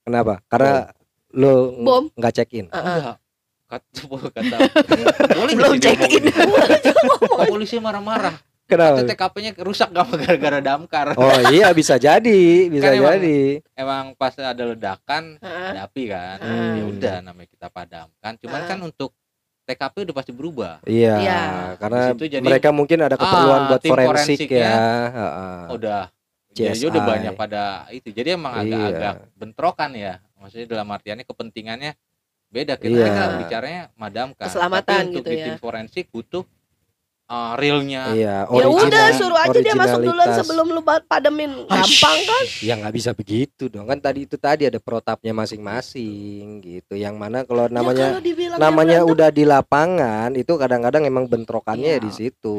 Kenapa? 0.00 0.40
Karena 0.48 0.90
ng- 1.32 1.84
Bom. 1.84 2.04
nggak 2.12 2.32
check 2.36 2.50
in. 2.52 2.66
Ah. 2.68 2.80
Enggak. 2.84 3.16
Kata 3.70 4.02
kata 4.36 4.56
boleh 5.38 5.54
Belum 5.56 5.74
check 5.80 5.98
in. 6.04 6.24
Polisi 7.48 7.80
marah-marah. 7.80 8.49
Kenapa? 8.70 8.96
Itu 8.96 9.10
TKP-nya 9.10 9.50
rusak 9.58 9.88
gak 9.90 10.06
gara-gara 10.14 10.58
damkar. 10.62 11.06
Oh 11.14 11.26
iya 11.50 11.68
bisa 11.78 11.98
jadi, 11.98 12.40
bisa 12.66 12.86
Kan 12.86 12.94
emang- 12.94 13.14
jadi. 13.18 13.38
Emang 13.74 14.04
pas 14.14 14.30
ada 14.32 14.62
ledakan, 14.64 15.36
ada 15.42 15.84
api 15.84 16.02
kan. 16.06 16.38
Hmm. 16.38 16.74
Ya 16.78 16.84
udah 16.86 17.16
namanya 17.20 17.48
kita 17.48 17.66
padamkan. 17.66 18.32
Cuman 18.38 18.60
kan 18.64 18.78
untuk 18.78 19.10
TKP 19.66 20.06
udah 20.06 20.14
pasti 20.14 20.32
berubah. 20.32 20.82
Iya, 20.82 21.14
Iya. 21.18 21.42
karena 21.76 22.14
jadi- 22.14 22.40
mereka 22.40 22.70
mungkin 22.70 22.98
ada 23.00 23.14
keperluan 23.14 23.60
Ah, 23.60 23.68
buat 23.68 23.82
forensik 23.82 24.46
ya. 24.46 24.70
Heeh. 25.06 25.60
udah 25.70 26.00
jadi 26.50 26.82
udah 26.86 27.02
banyak 27.04 27.34
pada 27.34 27.86
itu 27.90 28.10
jadi 28.10 28.34
emang 28.34 28.58
Iya. 28.58 28.62
agak-agak 28.66 29.14
bentrokan 29.34 29.90
ya 29.94 30.18
maksudnya 30.34 30.66
dalam 30.68 30.88
artiannya 30.90 31.22
kepentingannya 31.22 31.94
beda 32.50 32.74
kita 32.74 32.90
Iya. 32.90 33.14
kan 33.14 33.28
bicaranya 33.38 33.82
madamkan 33.94 34.50
Keselamatan 34.50 34.82
tapi 34.82 35.06
untuk 35.06 35.22
gitu 35.22 35.30
di 35.30 35.38
ya. 35.38 35.44
tim 35.46 35.56
forensik 35.56 36.04
butuh 36.10 36.42
uh, 37.30 37.54
realnya 37.54 38.10
Iya, 38.10 38.36
Ya 38.50 38.66
udah 38.66 39.04
suruh 39.14 39.38
aja 39.38 39.58
dia 39.62 39.74
masuk 39.78 40.02
duluan 40.02 40.28
sebelum 40.34 40.66
lu 40.74 40.82
pademin. 40.82 41.50
Gampang 41.64 42.18
kan? 42.26 42.44
Ya 42.60 42.74
nggak 42.74 42.94
bisa 42.94 43.10
begitu 43.14 43.70
dong. 43.70 43.86
Kan 43.86 44.02
tadi 44.02 44.26
itu 44.26 44.34
tadi 44.34 44.66
ada 44.66 44.82
protapnya 44.82 45.30
masing-masing 45.32 46.60
gitu. 46.60 46.98
Yang 46.98 47.14
mana 47.16 47.46
kalau 47.46 47.70
Ya, 47.70 47.72
namanya 47.72 48.06
kalau 48.12 48.22
dibilang 48.24 48.58
namanya 48.58 48.98
berantem, 49.00 49.12
udah 49.14 49.28
di 49.30 49.44
lapangan 49.46 50.30
itu 50.34 50.52
kadang-kadang 50.58 51.02
emang 51.06 51.24
bentrokannya 51.30 51.96
Iya. 51.96 52.02
di 52.02 52.10
situ 52.10 52.58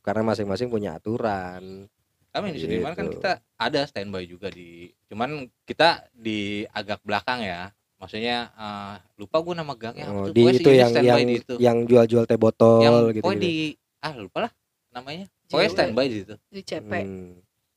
karena 0.00 0.22
masing-masing 0.24 0.70
punya 0.70 0.96
aturan. 0.96 1.90
kami 2.32 2.56
di 2.56 2.64
Sudirman 2.64 2.96
kan 2.96 3.12
Gitu. 3.12 3.20
kita 3.20 3.32
ada 3.60 3.84
standby 3.84 4.24
juga 4.24 4.48
di 4.48 4.88
cuman 5.04 5.52
kita 5.68 6.08
di 6.16 6.64
agak 6.64 7.04
belakang 7.04 7.44
ya 7.44 7.68
maksudnya 8.00 8.48
uh, 8.56 8.96
lupa 9.14 9.44
gue 9.44 9.52
nama 9.52 9.76
gangnya 9.76 10.08
apa 10.08 10.16
Oh, 10.16 10.26
tuh. 10.26 10.34
di 10.34 10.42
itu 10.48 10.70
yang 10.72 10.88
standby 10.90 11.12
yang 11.12 11.20
di 11.22 11.36
itu. 11.36 11.54
yang 11.60 11.76
jual-jual 11.84 12.24
teh 12.24 12.40
botol 12.40 12.80
yang 12.80 13.12
gitu. 13.12 13.20
pokoknya 13.20 13.36
gitu. 13.36 13.44
di 13.44 13.54
ah 14.02 14.12
lupa 14.12 14.38
lah 14.42 14.52
namanya 14.90 15.24
pokoknya 15.46 15.62
Cewek. 15.64 15.72
standby 15.72 16.04
di 16.04 16.16
situ 16.18 16.34
di 16.46 16.60
CP. 16.60 16.92
Hmm. 16.92 17.32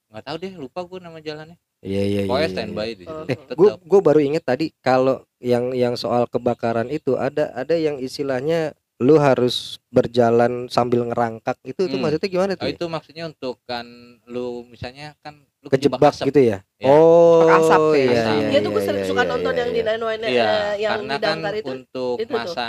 nggak 0.07 0.23
tahu 0.23 0.35
deh 0.37 0.53
lupa 0.55 0.79
gue 0.81 0.99
nama 0.99 1.19
jalannya 1.19 1.57
Iya 1.79 2.01
iya 2.01 2.19
iya. 2.19 2.21
pokoknya 2.25 2.41
iya. 2.43 2.55
standby 2.55 2.87
di 2.89 3.03
situ 3.03 3.13
Oh. 3.15 3.25
Eh, 3.25 3.37
Tetap. 3.37 3.55
gue 3.55 3.69
gue 3.79 3.99
baru 4.01 4.19
inget 4.19 4.43
tadi 4.43 4.65
kalau 4.79 5.15
yang 5.39 5.69
yang 5.71 5.93
soal 5.93 6.25
kebakaran 6.25 6.89
itu 6.89 7.13
ada 7.15 7.53
ada 7.53 7.75
yang 7.75 7.95
istilahnya 7.97 8.73
lu 8.95 9.15
harus 9.15 9.75
berjalan 9.89 10.65
sambil 10.65 11.03
ngerangkak 11.03 11.59
itu 11.61 11.83
itu 11.83 11.93
Hmm. 11.93 12.01
maksudnya 12.01 12.29
gimana 12.31 12.51
Oh, 12.53 12.57
tuh? 12.57 12.69
itu 12.69 12.85
maksudnya 12.87 13.23
untuk 13.25 13.59
kan 13.63 13.85
lu 14.25 14.63
misalnya 14.65 15.13
kan 15.19 15.35
lu 15.59 15.67
Kejebak 15.67 15.99
asap. 16.09 16.31
gitu 16.31 16.41
ya? 16.47 16.57
Iya. 16.75 16.91
Oh, 16.91 17.47
asap 17.47 17.83
ya. 17.87 17.95
iya, 17.95 18.11
Asap. 18.11 18.35
iya, 18.35 18.47
Dia 18.51 18.59
tuh 18.59 18.69
gue 18.69 18.75
iya, 18.75 18.85
sering 18.85 19.01
iya, 19.01 19.09
suka 19.09 19.23
iya, 19.23 19.31
nonton 19.31 19.47
iya, 19.49 19.59
yang 19.59 19.69
iya. 19.69 19.75
di 19.75 19.81
Nine 19.81 20.03
One 20.03 20.19
Iya, 20.21 20.51
yang 20.75 20.91
karena 20.93 21.13
di 21.13 21.23
kan 21.23 21.37
itu. 21.55 21.71
untuk 21.71 22.15
itu 22.17 22.27
tuh. 22.27 22.35
masa 22.35 22.67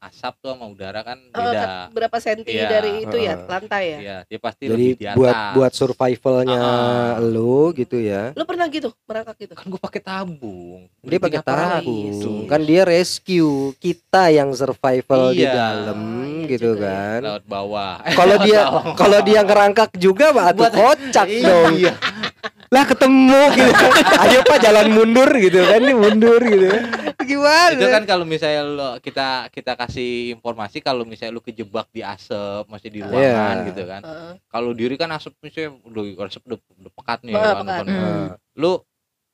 asap 0.00 0.34
tuh 0.36 0.50
sama 0.50 0.66
udara 0.66 1.00
kan 1.00 1.14
Eh, 1.16 1.30
beda. 1.36 1.62
ke- 1.62 1.88
berapa 1.92 2.16
senti 2.18 2.50
Iya, 2.52 2.66
dari 2.68 2.90
itu 3.02 3.16
ya 3.16 3.34
lantai 3.40 3.84
ya? 3.84 3.98
Iya, 3.98 4.16
dia 4.24 4.38
pasti 4.38 4.64
Jadi 4.64 4.74
lebih 4.74 4.94
di 4.96 5.04
atas. 5.04 5.16
buat 5.16 5.36
buat 5.52 5.72
survivalnya 5.72 6.58
Ah. 6.58 7.14
lu 7.18 7.70
gitu 7.72 7.98
ya. 7.98 8.30
Lu 8.32 8.42
pernah 8.42 8.66
gitu 8.66 8.94
merangkak 9.04 9.36
gitu? 9.40 9.52
kan 9.52 9.62
gue 9.64 9.80
pakai 9.80 10.00
tabung. 10.00 10.86
Dia 11.02 11.18
pakai 11.18 11.40
tabung. 11.40 12.14
itu. 12.14 12.30
Kan 12.46 12.60
dia 12.62 12.82
rescue, 12.82 13.74
kita 13.76 14.30
yang 14.30 14.50
survival 14.52 15.30
di 15.30 15.42
Iya. 15.42 15.50
dalam 15.52 15.98
Oh, 15.98 16.26
iya 16.32 16.46
gitu 16.48 16.62
juga 16.68 16.82
ya. 16.84 16.94
kan. 16.94 17.20
laut 17.24 17.44
bawah. 17.44 17.94
Kalau 18.06 18.36
dia 18.46 18.60
kalau 18.94 19.18
dia 19.20 19.40
ngerangkak 19.40 19.90
juga 19.96 20.30
Buat- 20.30 20.62
kocak 20.72 21.26
dong. 21.28 21.74
Iya. 21.76 21.94
Lah 22.72 22.84
ketemu 22.84 23.40
gitu. 23.52 23.84
Ayo 24.24 24.40
Pak 24.42 24.58
jalan 24.58 24.86
mundur 24.90 25.28
gitu 25.30 25.60
kan, 25.60 25.78
ini 25.78 25.92
mundur 25.92 26.40
gitu. 26.40 26.68
Gimana? 27.22 27.70
itu 27.70 27.86
kan 27.86 28.02
kalau 28.02 28.26
misalnya 28.26 28.62
lo 28.64 28.90
kita 28.98 29.46
kita 29.48 29.78
kasih 29.78 30.34
informasi 30.34 30.82
kalau 30.82 31.06
misalnya 31.06 31.30
lu 31.30 31.40
kejebak 31.40 31.86
di 31.88 32.02
asap 32.02 32.66
masih 32.66 32.90
di 32.90 32.98
ruangan 32.98 33.62
Iya. 33.62 33.66
gitu 33.70 33.82
kan 33.86 34.02
Heeh. 34.02 34.32
kalau 34.48 34.74
diri 34.74 34.98
kan 34.98 35.06
asap 35.12 35.30
misalnya 35.38 35.78
udah 35.86 36.02
asap 36.26 36.42
udah, 36.44 36.58
udah 36.58 36.92
pekat 36.92 37.18
nih 37.22 37.32
Pekat, 37.32 37.54
kan, 37.54 37.64
pekat. 37.64 37.86
Hmm. 37.86 38.26
lu 38.52 38.72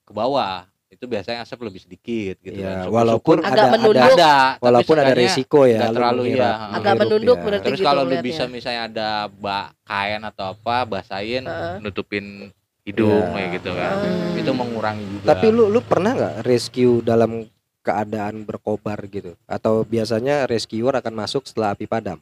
ke 0.05 0.13
bawah 0.13 0.69
itu 0.89 1.05
biasanya 1.05 1.39
asap 1.43 1.59
lebih 1.65 1.81
sedikit 1.81 2.37
gitu 2.39 2.61
Iya, 2.61 2.85
kan 2.85 2.93
walaupun 2.93 3.37
Agak 3.41 3.57
ada 3.57 3.65
menunduk. 3.73 3.97
ada 3.97 4.13
ada 4.13 4.33
walaupun 4.61 4.97
ada 4.99 5.13
resiko 5.17 5.61
ya 5.65 5.81
terlalu, 5.89 6.23
iya. 6.29 6.51
Agak 6.69 6.93
menghirup 6.93 7.01
menunduk 7.01 7.37
ya. 7.37 7.45
berarti. 7.49 7.65
terus 7.65 7.79
gitu 7.79 7.89
kalau 7.89 8.03
lu 8.05 8.17
bisa 8.21 8.43
misalnya 8.47 8.83
ada 8.85 9.09
bak 9.31 9.67
kain 9.83 10.23
atau 10.23 10.45
apa 10.53 10.77
basahin 10.85 11.45
Heeh. 11.45 11.75
nutupin 11.81 12.53
hidung 12.89 13.29
Iya. 13.29 13.35
kayak 13.37 13.51
gitu 13.61 13.71
kan 13.77 13.93
Hmm. 14.01 14.41
itu 14.41 14.51
mengurangi 14.57 15.05
juga 15.05 15.25
Tapi 15.37 15.47
lu 15.53 15.65
lu 15.69 15.81
pernah 15.85 16.11
nggak 16.17 16.35
rescue 16.43 17.05
dalam 17.05 17.45
keadaan 17.85 18.45
berkobar 18.45 19.01
gitu? 19.09 19.33
Atau 19.45 19.81
biasanya 19.85 20.45
rescuer 20.45 20.93
akan 20.93 21.15
masuk 21.15 21.45
setelah 21.45 21.73
api 21.73 21.89
padam? 21.89 22.21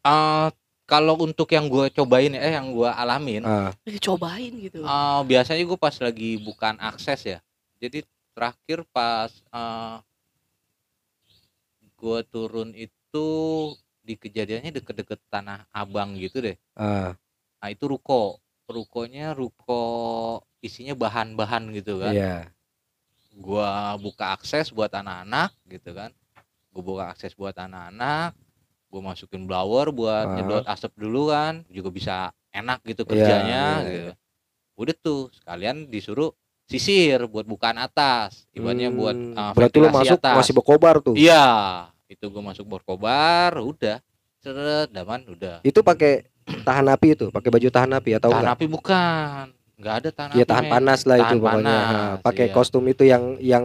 Eh, 0.00 0.48
kalau 0.84 1.16
untuk 1.16 1.48
yang 1.48 1.68
gue 1.68 1.88
cobain 1.90 2.32
eh 2.32 2.52
yang 2.52 2.68
gue 2.70 2.88
alamin 2.88 3.40
Eh, 3.40 3.96
cobain 4.00 4.52
gitu 4.60 4.84
eh, 4.84 5.20
biasanya 5.24 5.64
gue 5.64 5.78
pas 5.80 5.96
lagi 5.96 6.36
bukan 6.36 6.76
akses 6.76 7.24
ya 7.24 7.38
jadi 7.80 8.04
terakhir 8.36 8.84
pas 8.92 9.32
eh, 9.32 9.96
gue 11.96 12.18
turun 12.28 12.70
itu 12.76 13.28
di 14.04 14.14
kejadiannya 14.14 14.76
deket-deket 14.76 15.16
tanah 15.32 15.64
abang 15.72 16.12
gitu 16.20 16.44
deh 16.44 16.56
ah, 16.76 17.16
nah 17.56 17.68
itu 17.72 17.88
ruko 17.88 18.36
rukonya 18.66 19.32
ruko 19.32 19.84
isinya 20.58 20.96
bahan-bahan 20.96 21.68
gitu 21.70 22.00
kan 22.00 22.12
iya. 22.12 22.36
gua 23.34 23.98
buka 23.98 24.32
akses 24.32 24.70
buat 24.70 24.88
anak-anak 24.88 25.52
gitu 25.66 25.92
kan 25.92 26.10
gua 26.70 26.82
buka 26.82 27.04
akses 27.10 27.34
buat 27.34 27.52
anak-anak 27.52 28.32
gua 28.88 29.00
masukin 29.04 29.44
blower 29.44 29.90
buat 29.90 30.24
Ah. 30.24 30.34
nyedot 30.34 30.64
asap 30.64 30.92
dulu 30.96 31.28
kan 31.28 31.66
juga 31.68 31.90
bisa 31.90 32.16
enak 32.50 32.80
gitu 32.84 33.02
Iya, 33.02 33.10
kerjanya 33.10 33.62
iya, 33.78 33.84
gitu 33.84 34.12
udah 34.74 34.94
tuh 34.96 35.20
sekalian 35.30 35.86
disuruh 35.86 36.30
sisir 36.64 37.20
buat 37.26 37.44
bukaan 37.44 37.76
atas 37.76 38.48
ibaratnya 38.50 38.88
Hmm, 38.88 38.96
buat 38.96 39.16
uh, 39.36 39.52
berarti 39.52 39.76
lu 39.76 39.88
masuk 39.92 40.18
atas. 40.18 40.34
masih 40.34 40.52
berkobar 40.52 40.94
tuh. 40.98 41.14
iya 41.14 41.44
itu 42.06 42.24
gua 42.26 42.42
masuk 42.48 42.64
borkobar 42.64 43.52
udah 43.56 44.00
seret 44.40 44.88
daman 44.88 45.24
udah 45.26 45.60
Itu 45.60 45.80
pakai 45.80 46.24
tahan 46.62 46.86
api 46.88 47.08
itu, 47.12 47.26
pakai 47.28 47.48
baju 47.48 47.68
tahan 47.68 47.90
api 47.94 48.10
atau 48.14 48.28
tahan 48.28 48.42
enggak? 48.42 48.54
api 48.54 48.66
bukan 48.66 49.44
nggak 49.74 49.94
ada 49.96 50.08
tahan 50.10 50.30
Iya 50.32 50.40
api 50.40 50.50
tahan 50.50 50.64
panas 50.68 51.00
lah 51.02 51.16
itu 51.16 51.24
Tahan 51.26 51.40
pokoknya. 51.40 51.76
panas, 51.76 51.84
Ha, 51.84 52.20
Pakai 52.20 52.46
iya. 52.46 52.52
kostum 52.52 52.84
itu 52.84 53.02
yang 53.02 53.22
yang 53.38 53.64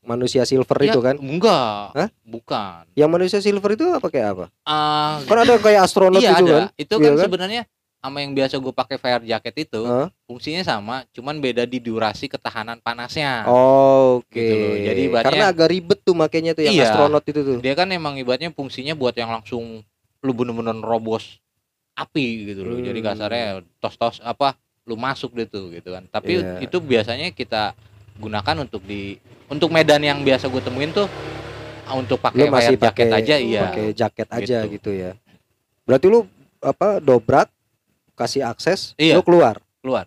manusia 0.00 0.42
silver 0.42 0.78
Ya, 0.78 0.86
itu 0.88 1.00
kan? 1.00 1.14
enggak 1.16 1.94
Hah? 1.94 2.08
bukan 2.22 2.82
Yang 2.92 3.10
manusia 3.10 3.38
silver 3.38 3.70
itu 3.72 3.84
pakai 3.96 4.20
apa? 4.24 4.44
Ah, 4.62 5.22
Kan 5.22 5.38
ada 5.40 5.54
kayak 5.56 5.80
astronot 5.80 6.18
iya 6.18 6.34
itu 6.34 6.44
ada. 6.44 6.52
kan? 6.52 6.64
Itu 6.76 6.94
Iya 6.96 7.04
kan 7.04 7.12
kan? 7.12 7.24
sebenarnya 7.24 7.62
sama 7.96 8.18
yang 8.18 8.34
biasa 8.34 8.58
gue 8.58 8.72
pakai 8.72 8.98
fire 8.98 9.22
jacket 9.22 9.54
itu 9.62 9.80
Hah? 9.80 10.10
fungsinya 10.26 10.60
sama, 10.60 11.06
cuman 11.08 11.38
beda 11.38 11.62
di 11.62 11.78
durasi 11.78 12.26
ketahanan 12.26 12.76
panasnya. 12.76 13.46
Oke. 13.46 14.36
Gitu 14.36 14.54
loh. 14.58 14.74
Jadi 14.82 15.00
ibaratnya- 15.06 15.28
Karena 15.30 15.46
agak 15.48 15.68
ribet 15.70 15.98
tuh 16.00 16.10
makanya 16.12 16.50
tuh 16.52 16.62
yang 16.62 16.74
Iya. 16.74 16.90
astronot 16.90 17.22
itu 17.22 17.40
tuh. 17.40 17.58
Dia 17.58 17.72
kan 17.72 17.86
emang 17.88 18.14
ibaratnya 18.16 18.50
fungsinya 18.50 18.92
buat 18.92 19.14
yang 19.14 19.30
langsung 19.30 19.86
lu 20.18 20.32
bener-bener 20.32 20.78
robos 20.78 21.41
api 21.94 22.26
gitu 22.48 22.62
loh. 22.62 22.78
Jadi 22.78 22.98
Hmm. 22.98 23.08
kasarnya 23.08 23.46
tos-tos 23.78 24.18
apa 24.20 24.56
lu 24.82 24.96
masuk 24.96 25.32
deh 25.32 25.46
tuh 25.46 25.70
gitu 25.70 25.92
kan. 25.92 26.04
Tapi 26.06 26.40
Iya. 26.40 26.58
itu 26.60 26.76
biasanya 26.78 27.30
kita 27.30 27.76
gunakan 28.16 28.56
untuk 28.60 28.82
di 28.82 29.16
untuk 29.46 29.68
medan 29.68 30.00
yang 30.00 30.20
biasa 30.20 30.48
gue 30.48 30.60
temuin 30.60 30.90
tuh 30.90 31.06
ah, 31.84 31.94
untuk 31.94 32.18
pakai 32.18 32.48
masih 32.48 32.76
pakai 32.76 33.10
aja 33.10 33.36
iya. 33.36 33.68
pakai 33.68 33.86
jaket 33.92 34.28
aja 34.30 34.58
Gitu. 34.64 34.72
gitu. 34.78 34.90
ya. 34.90 35.12
Berarti 35.84 36.06
lu 36.08 36.24
apa 36.58 36.98
dobrak 36.98 37.50
kasih 38.14 38.44
akses, 38.44 38.94
Iya. 38.96 39.18
lu 39.18 39.24
keluar. 39.24 39.58
keluar. 39.82 40.06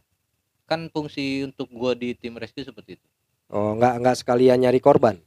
Kan 0.65 0.87
fungsi 0.87 1.43
untuk 1.43 1.67
gua 1.69 1.91
di 1.93 2.15
tim 2.15 2.33
rescue 2.33 2.63
seperti 2.63 2.95
itu. 2.95 3.07
Oh, 3.51 3.75
enggak 3.75 3.93
enggak 3.99 4.15
sekalian 4.17 4.57
nyari 4.57 4.79
korban. 4.79 5.19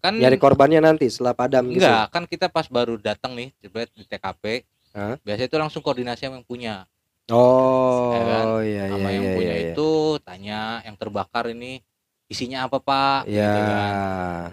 Kan 0.00 0.18
Nyari 0.18 0.36
korbannya 0.36 0.80
nanti 0.80 1.06
setelah 1.08 1.32
padam 1.32 1.66
gitu. 1.70 1.82
Enggak, 1.82 2.04
kan 2.10 2.24
kita 2.24 2.46
pas 2.48 2.66
baru 2.66 2.98
datang 2.98 3.32
nih, 3.34 3.50
jebret 3.58 3.90
di 3.94 4.02
TKP. 4.02 4.62
Hah? 4.96 5.14
Biasanya 5.20 5.48
itu 5.52 5.58
langsung 5.60 5.82
koordinasi 5.84 6.24
sama 6.24 6.40
yang 6.40 6.48
punya. 6.48 6.74
Oh, 7.28 8.14
Ya 8.14 8.22
kan? 8.22 8.44
iya 8.64 8.82
iya 8.86 8.92
Sama 8.96 9.08
yang 9.12 9.24
iya 9.26 9.34
punya 9.36 9.54
iya. 9.54 9.66
itu 9.74 9.90
tanya 10.24 10.60
yang 10.86 10.96
terbakar 10.96 11.44
ini 11.52 11.82
isinya 12.32 12.64
apa, 12.64 12.78
Pak? 12.80 13.28
Ya. 13.28 13.44
Gitu 13.44 13.60
kan. 13.60 13.92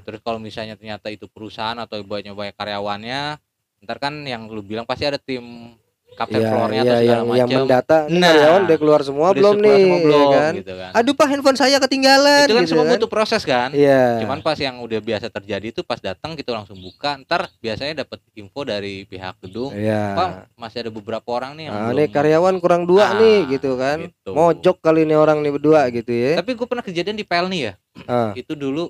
Terus 0.04 0.20
kalau 0.26 0.40
misalnya 0.42 0.76
ternyata 0.76 1.08
itu 1.14 1.26
perusahaan 1.32 1.78
atau 1.80 2.02
banyak 2.04 2.34
banyak 2.36 2.56
karyawannya, 2.60 3.40
ntar 3.88 3.98
kan 4.04 4.14
yang 4.28 4.50
lu 4.52 4.60
bilang 4.66 4.84
pasti 4.84 5.08
ada 5.08 5.22
tim 5.22 5.78
kapten 6.14 6.38
Iya, 6.38 6.48
floornya 6.48 6.74
iya, 6.76 6.84
atau 6.84 6.96
segala 6.96 7.10
yang, 7.10 7.26
yang 7.34 7.48
macam. 7.48 7.58
mendata 7.60 7.98
ini 8.04 8.16
Nah, 8.16 8.30
karyawan 8.30 8.62
udah 8.64 8.78
keluar 8.78 9.02
semua 9.02 9.26
Udah 9.26 9.36
belum 9.36 9.54
keluar 9.54 9.66
nih 9.68 9.82
semua 9.84 10.00
belum, 10.00 10.20
ya 10.22 10.26
kan? 10.34 10.54
gitu 10.54 10.74
kan. 10.76 10.92
Aduh 10.94 11.14
Pak 11.14 11.28
handphone 11.28 11.58
saya 11.58 11.78
ketinggalan 11.80 12.44
itu 12.44 12.52
kan 12.52 12.62
gitu 12.62 12.70
semua 12.70 12.84
kan. 12.84 12.92
butuh 12.94 13.10
proses 13.10 13.42
kan. 13.44 13.70
Iya. 13.72 14.04
Cuman 14.20 14.40
pas 14.40 14.56
yang 14.56 14.76
udah 14.80 15.00
biasa 15.00 15.26
terjadi 15.28 15.66
itu 15.70 15.82
pas 15.82 16.00
datang 16.00 16.32
kita 16.34 16.52
langsung 16.52 16.78
buka, 16.78 17.18
ntar 17.20 17.42
biasanya 17.58 17.94
dapat 18.00 18.18
info 18.34 18.62
dari 18.62 19.04
pihak 19.04 19.36
gedung 19.42 19.72
Iya. 19.72 20.14
Pak 20.14 20.30
masih 20.56 20.78
ada 20.80 20.92
beberapa 20.92 21.28
orang 21.28 21.54
nih 21.54 21.64
yang 21.64 21.74
Nah, 21.74 21.82
belum 21.84 21.98
nih 21.98 22.08
karyawan 22.10 22.56
kurang 22.58 22.84
dua 22.84 23.06
Ah, 23.06 23.12
nih 23.16 23.38
gitu 23.50 23.72
kan. 23.74 23.98
gitu. 24.04 24.30
Mojok 24.32 24.78
kali 24.80 25.04
ini 25.04 25.14
orang 25.14 25.40
nih 25.40 25.52
berdua 25.52 25.90
gitu 25.90 26.10
ya. 26.10 26.38
tapi 26.38 26.54
gue 26.54 26.66
pernah 26.66 26.82
kejadian 26.82 27.14
di 27.14 27.24
Pelni 27.24 27.60
ya 27.64 27.74
Ah. 28.04 28.32
itu 28.34 28.54
dulu 28.54 28.90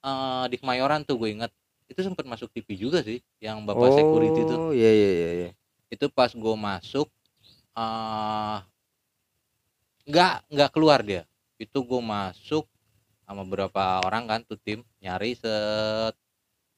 eh, 0.00 0.44
di 0.46 0.56
Kemayoran 0.56 1.02
tuh 1.02 1.16
gue 1.16 1.30
inget 1.32 1.50
itu 1.84 2.00
sempat 2.00 2.22
masuk 2.22 2.48
TV 2.48 2.76
juga 2.76 3.00
sih 3.00 3.18
yang 3.38 3.64
bapak 3.64 3.90
security 3.90 4.44
tuh 4.44 4.58
Oh, 4.60 4.72
iya 4.72 4.86
iya 4.86 5.10
iya 5.10 5.30
iya. 5.34 5.50
Itu 5.88 6.06
pas 6.08 6.30
gue 6.30 6.54
masuk 6.56 7.08
eh 7.76 8.58
nggak 10.08 10.34
nggak 10.48 10.70
keluar 10.72 11.00
dia. 11.04 11.22
Itu 11.60 11.84
gue 11.84 12.00
masuk 12.00 12.64
sama 13.28 13.44
beberapa 13.44 14.00
orang 14.04 14.24
kan 14.24 14.40
tuh 14.44 14.56
tim 14.60 14.80
nyari 15.00 15.36
set. 15.36 16.14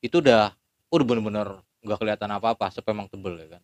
Itu 0.02 0.18
udah 0.24 0.50
udah 0.90 1.04
bener-bener 1.06 1.48
nggak 1.80 1.98
kelihatan 1.98 2.30
apa-apa 2.34 2.68
sampai 2.74 2.90
emang 2.92 3.08
tebel 3.08 3.38
ya 3.38 3.58
kan. 3.58 3.62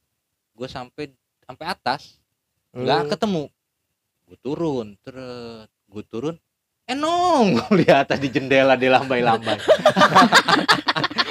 Gue 0.55 0.69
sampai 0.71 1.11
sampai 1.45 1.67
atas 1.67 2.19
nggak 2.73 3.01
Hmm. 3.07 3.11
ketemu. 3.11 3.45
Gue 4.27 4.39
turun 4.43 4.87
terus 5.03 5.67
gue 5.87 6.05
turun 6.07 6.37
eh 6.87 6.95
nong 6.95 7.47
gue 7.59 7.83
lihat 7.83 8.15
di 8.15 8.31
jendela 8.31 8.79
di 8.79 8.87
lambai-lambai 8.87 9.59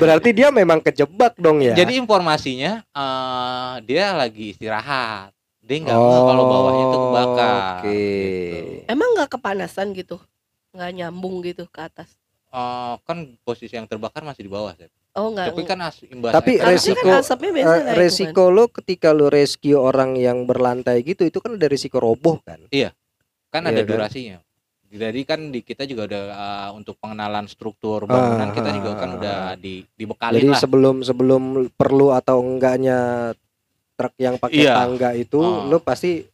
Berarti 0.00 0.32
dia 0.32 0.48
memang 0.50 0.80
kejebak 0.80 1.36
dong 1.36 1.60
ya. 1.60 1.76
jadi 1.76 1.92
informasinya 1.94 2.80
eh 2.82 3.74
dia 3.84 4.16
lagi 4.16 4.50
istirahat 4.50 5.30
dia 5.60 5.76
nggak 5.78 5.92
ngeh 5.92 6.22
kalau 6.24 6.44
bawahnya 6.48 6.84
itu 6.84 6.98
kebakar 6.98 7.54
Oke. 7.78 7.86
gitu. 7.86 8.56
Emang 8.88 9.08
nggak 9.14 9.30
kepanasan 9.30 9.92
gitu? 9.92 10.16
Nggak 10.72 10.90
nyambung 10.96 11.44
gitu 11.44 11.68
ke 11.68 11.80
atas? 11.80 12.10
Eh, 12.50 12.94
kan 13.04 13.18
posisi 13.46 13.70
yang 13.70 13.86
terbakar 13.86 14.26
masih 14.26 14.42
di 14.42 14.50
bawah 14.50 14.74
Sep. 14.74 14.90
Oh 15.10 15.30
nggak. 15.30 15.50
tapi 15.50 15.62
kan 15.66 15.78
as- 15.82 16.06
imbas 16.06 16.30
Tapi 16.30 16.54
efek- 16.54 16.62
Harusnya 16.64 16.94
resiko- 16.94 17.10
kan 17.10 17.22
Eh, 17.66 17.82
tuh 17.82 17.98
resiko 17.98 18.44
lo 18.48 18.64
ketika 18.70 19.08
lo 19.10 19.26
rescue 19.26 19.74
orang 19.74 20.14
yang 20.14 20.46
berlantai 20.46 21.02
gitu 21.02 21.26
itu 21.26 21.38
kan 21.38 21.54
ada 21.54 21.66
risiko 21.66 21.98
roboh 21.98 22.38
kan. 22.42 22.62
kan 22.62 22.70
Iya 22.70 22.94
ada 23.52 23.82
kan? 23.82 24.40
Jadi 24.90 25.20
kan 25.22 25.54
di 25.54 25.62
kita 25.62 25.86
juga 25.86 26.10
ada 26.10 26.20
eh, 26.28 26.70
untuk 26.74 26.98
pengenalan 26.98 27.46
struktur 27.46 28.04
bangunan 28.04 28.50
Ah, 28.50 28.52
kita 28.52 28.70
juga 28.74 28.90
kan 28.96 29.08
ah, 29.08 29.16
udah 29.16 29.36
ah. 29.46 29.54
di 29.54 29.86
dibekalin 29.94 30.36
Jadi 30.36 30.48
lah 30.50 30.58
sebelum 30.58 30.96
sebelum 31.00 31.42
perlu 31.72 32.10
atau 32.10 32.42
enggaknya 32.42 33.30
truk 33.94 34.14
yang 34.16 34.34
pakai 34.34 34.64
Iya. 34.66 34.74
tangga 34.74 35.10
itu 35.14 35.38
Ah. 35.38 35.68
lo 35.68 35.78
pasti 35.78 36.26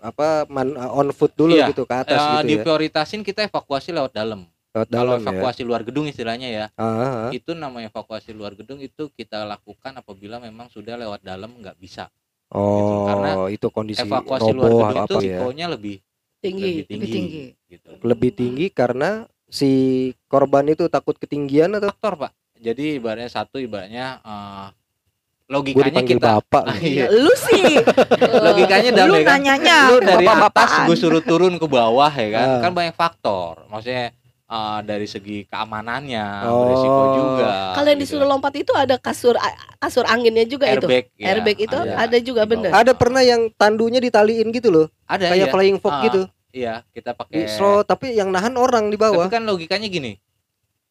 apa 0.00 0.44
man, 0.46 0.74
on 0.76 1.08
foot 1.14 1.32
dulu 1.32 1.54
Iya. 1.54 1.70
gitu 1.70 1.86
ke 1.86 1.94
atas 1.94 2.18
Eh, 2.18 2.28
gitu 2.34 2.34
ya. 2.34 2.42
diprioritasin 2.50 3.22
kita 3.22 3.46
evakuasi 3.46 3.88
lewat 3.88 4.12
dalam 4.12 4.44
Lewat 4.74 4.88
kalau 4.90 5.14
dalam 5.14 5.20
ya. 5.22 5.24
evakuasi 5.30 5.62
luar 5.62 5.86
gedung 5.86 6.10
istilahnya 6.10 6.48
ya 6.50 6.66
Ah, 6.74 7.30
itu 7.30 7.54
namanya 7.54 7.88
evakuasi 7.88 8.34
luar 8.34 8.52
gedung 8.52 8.82
itu 8.82 9.06
kita 9.10 9.46
lakukan 9.46 9.94
apabila 9.94 10.42
memang 10.42 10.66
sudah 10.66 10.98
lewat 10.98 11.22
dalam 11.22 11.54
nggak 11.56 11.78
bisa 11.78 12.10
Oh, 12.54 13.02
Karena 13.08 13.30
itu 13.50 13.66
kondisi 13.66 14.02
evakuasi 14.02 14.50
luar 14.54 14.70
roboh 14.70 14.82
gedung 14.84 14.98
apa 14.98 15.02
itu 15.02 15.14
ya. 15.14 15.38
risikonya 15.42 15.66
lebih 15.74 15.96
tinggi. 16.38 16.62
lebih 16.62 16.84
tinggi, 16.86 16.94
Lebih 16.94 17.08
tinggi. 17.10 17.44
Gitu. 17.74 17.90
Lebih 18.00 18.30
tinggi 18.32 18.66
karena 18.68 19.24
si 19.46 19.70
korban 20.26 20.66
itu 20.66 20.86
takut 20.86 21.14
ketinggian 21.14 21.70
atau 21.72 21.88
faktor 21.88 22.14
pak 22.18 22.32
jadi 22.56 22.96
ibaratnya 22.96 23.28
satu 23.28 23.56
ibaratnya 23.56 24.18
gue 25.44 25.52
logikanya 25.52 26.00
kita 26.02 26.40
bapak. 26.40 26.64
Ah, 26.64 26.76
Iya, 26.80 27.04
iya. 27.04 27.06
lu 27.12 27.32
sih. 27.36 27.76
logikanya 28.48 28.90
Lu 28.90 28.98
damai 29.12 29.22
kan 29.22 29.36
nanyanya 29.36 29.76
lu 29.86 29.96
dari 30.00 30.24
atas 30.24 30.40
bapak-bapakan. 30.40 30.86
gue 30.88 30.96
suruh 30.96 31.22
turun 31.22 31.54
ke 31.54 31.66
bawah 31.68 32.08
ya 32.08 32.28
kan 32.32 32.46
Ah. 32.48 32.60
kan 32.64 32.70
banyak 32.72 32.96
faktor 32.96 33.60
maksudnya 33.68 34.16
eh, 34.44 34.78
dari 34.82 35.04
segi 35.04 35.44
keamanannya 35.44 36.26
Oh. 36.48 36.64
beresiko 36.64 37.02
juga 37.14 37.76
Kalau 37.76 37.88
yang 37.88 38.00
gitu. 38.00 38.04
disuruh 38.08 38.26
lompat 38.26 38.52
itu 38.56 38.72
ada 38.72 38.96
kasur 38.96 39.36
kasur 39.76 40.04
anginnya 40.06 40.44
juga 40.44 40.64
itu. 40.66 40.80
airbag 40.80 41.04
ya, 41.14 41.26
Airbag 41.28 41.56
itu 41.60 41.76
ada 41.76 42.16
juga, 42.18 42.40
di 42.42 42.50
bener. 42.50 42.70
Ada 42.72 42.92
pernah 42.92 43.20
yang 43.20 43.52
tandunya 43.52 44.00
ditaliin 44.00 44.48
gitu 44.48 44.72
loh, 44.72 44.86
ada 45.04 45.28
kayak 45.28 45.44
iya. 45.44 45.52
flying 45.52 45.76
fox 45.76 45.92
Ah, 45.92 46.02
gitu. 46.02 46.20
Iya 46.54 46.86
kita 46.88 47.10
pakai 47.12 47.50
slow, 47.50 47.82
tapi 47.82 48.14
yang 48.14 48.30
nahan 48.30 48.54
orang 48.54 48.86
di 48.86 48.94
bawah. 48.94 49.26
tapi 49.26 49.34
kan 49.34 49.42
logikanya 49.42 49.90
gini 49.90 50.22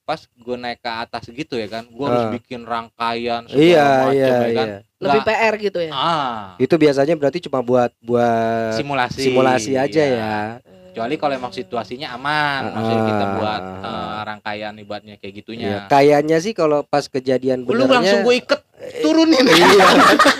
pas 0.03 0.19
gue 0.19 0.57
naik 0.59 0.83
ke 0.83 0.91
atas 0.91 1.23
gitu 1.25 1.55
ya 1.55 1.71
kan 1.71 1.87
gue 1.87 2.03
harus 2.03 2.27
Ah. 2.27 2.31
bikin 2.33 2.61
rangkaian 2.61 3.47
segala 3.47 3.63
iya, 3.63 3.87
macam 4.03 4.11
iya, 4.11 4.27
ya 4.27 4.51
kan 4.51 4.67
iya. 4.67 4.79
Lebih 4.99 5.09
Nggak- 5.17 5.27
PR 5.39 5.53
gitu 5.57 5.79
ya. 5.79 5.91
ah 5.91 6.39
Itu 6.57 6.75
biasanya 6.75 7.13
berarti 7.13 7.39
cuma 7.41 7.59
buat 7.59 7.91
buat 7.99 8.71
simulasi 8.73 9.19
simulasi 9.21 9.71
aja 9.73 10.03
iya. 10.03 10.19
ya. 10.19 10.39
kecuali 10.85 11.15
kalau 11.17 11.33
emang 11.33 11.49
situasinya 11.49 12.11
aman 12.11 12.69
maksudnya 12.69 13.01
kita 13.07 13.25
buat 13.33 13.61
eh, 13.81 14.19
rangkaian 14.23 14.73
ibaratnya 14.77 15.15
kayak 15.15 15.23
Iya, 15.25 15.39
gitunya 15.39 15.67
kayaknya 15.87 16.37
sih 16.37 16.51
kalau 16.51 16.83
pas 16.83 17.07
kejadian 17.07 17.63
lu 17.63 17.71
langsung 17.81 17.87
benernya 17.89 18.21
gue 18.21 18.35
iket 18.37 18.61
turunin 18.95 19.45
iya, 19.45 19.87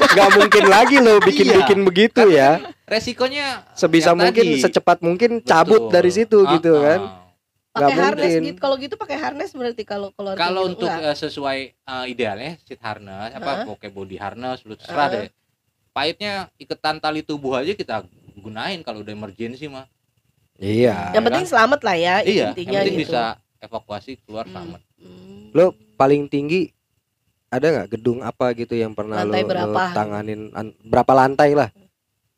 nggak 0.10 0.30
mungkin 0.34 0.64
lagi 0.66 0.98
lo 0.98 1.18
bikin-bikin 1.20 1.80
begitu 1.84 2.24
ya. 2.28 2.60
resikonya 2.84 3.64
Sebisa 3.72 4.12
mungkin 4.12 4.44
tadi. 4.46 4.60
secepat 4.60 5.00
mungkin 5.00 5.40
cabut 5.40 5.88
Betul. 5.88 5.94
dari 5.94 6.12
situ 6.12 6.40
Ah, 6.40 6.52
gitu 6.54 6.72
ah. 6.74 6.82
kan. 6.82 7.02
nggak 7.74 7.90
pakai 7.90 7.98
harness 8.00 8.22
mungkin. 8.30 8.44
gitu 8.46 8.60
kalau 8.60 8.76
gitu 8.78 8.96
pakai 8.96 9.18
harness 9.18 9.52
berarti 9.52 9.84
kalau 9.84 10.08
kalau 10.14 10.62
untuk 10.68 10.86
enggak. 10.86 11.10
eh, 11.10 11.18
sesuai 11.18 11.58
eh, 11.74 12.06
idealnya 12.08 12.62
seat 12.62 12.78
harness 12.80 13.34
apa 13.34 13.50
Heeh. 13.56 13.66
pakai 13.68 13.90
body 13.90 14.16
harness 14.16 14.62
lu 14.62 14.74
terserah 14.74 15.08
Heeh. 15.08 15.26
deh. 15.26 15.32
Pahitnya 15.92 16.34
iketan 16.56 16.98
tali 16.98 17.22
tubuh 17.22 17.54
aja 17.56 17.70
kita 17.72 18.06
gunain 18.36 18.82
kalau 18.82 19.02
udah 19.02 19.10
emergency 19.12 19.66
mah. 19.68 19.86
Iya. 20.56 21.12
yang 21.12 21.24
penting 21.24 21.46
selamat 21.46 21.82
lah 21.82 21.96
ya 21.96 22.16
iya, 22.22 22.54
intinya 22.54 22.78
yang 22.78 22.86
penting 22.86 22.94
gitu 22.96 23.10
bisa 23.10 23.24
evakuasi 23.58 24.22
keluar 24.22 24.44
Hmm. 24.44 24.54
selamat. 24.54 24.82
Hmm. 24.96 25.50
Lo 25.52 25.66
paling 25.96 26.28
tinggi 26.28 26.70
ada 27.54 27.68
nggak 27.72 27.90
gedung 27.92 28.20
apa 28.20 28.52
gitu 28.54 28.74
yang 28.74 28.92
pernah 28.92 29.20
lo, 29.20 29.30
Lantai 29.30 29.42
lo 29.42 29.48
berapa? 29.48 29.82
tanganin 29.92 30.42
an- 30.52 30.74
berapa 30.82 31.12
lantai 31.14 31.52
lah? 31.54 31.70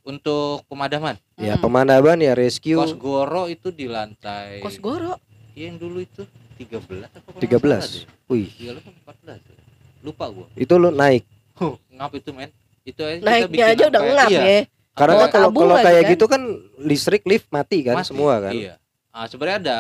Untuk 0.01 0.62
pemadaman, 0.67 1.17
Ya 1.36 1.54
Hmm. 1.54 1.63
pemadaman 1.63 2.17
ya 2.19 2.34
rescue 2.34 2.78
Kosgoro 2.78 3.47
itu 3.47 3.67
di 3.69 3.86
lantai 3.86 4.62
Kosgoro 4.62 5.17
Iya, 5.51 5.65
yang 5.65 5.78
dulu 5.78 5.97
itu 5.99 6.21
13 6.56 7.10
apa 7.10 7.25
kalau 7.25 7.34
nggak 7.34 7.41
13. 7.41 7.82
salah 7.82 7.95
deh. 7.97 8.06
Wih, 8.28 8.47
13 8.54 8.78
apa 8.78 8.89
14 8.93 9.39
ya? 9.41 9.56
Lupa 10.01 10.25
gua. 10.30 10.45
itu 10.54 10.73
lo 10.73 10.89
naik. 10.89 11.23
Huh, 11.56 11.73
ngap 11.89 12.12
itu 12.13 12.30
men. 12.30 12.51
Itu 12.84 13.01
aja 13.01 13.17
kita 13.17 13.25
naiknya 13.25 13.49
bikin 13.49 13.65
aja 13.65 13.84
udah 13.84 13.97
sampai- 13.97 14.15
ngap 14.15 14.30
iya, 14.30 14.41
ya 14.43 14.60
Karena 14.93 15.13
kalau 15.25 15.49
kalau 15.51 15.75
kayak 15.78 15.99
kan? 15.99 16.12
gitu 16.12 16.25
kan 16.25 16.41
listrik 16.80 17.23
lift 17.25 17.47
mati 17.49 17.78
kan 17.82 17.95
mati. 17.97 18.08
semua 18.08 18.34
kan. 18.38 18.54
Iya. 18.54 18.73
Ah, 19.10 19.25
sebenarnya 19.25 19.60
ada 19.62 19.78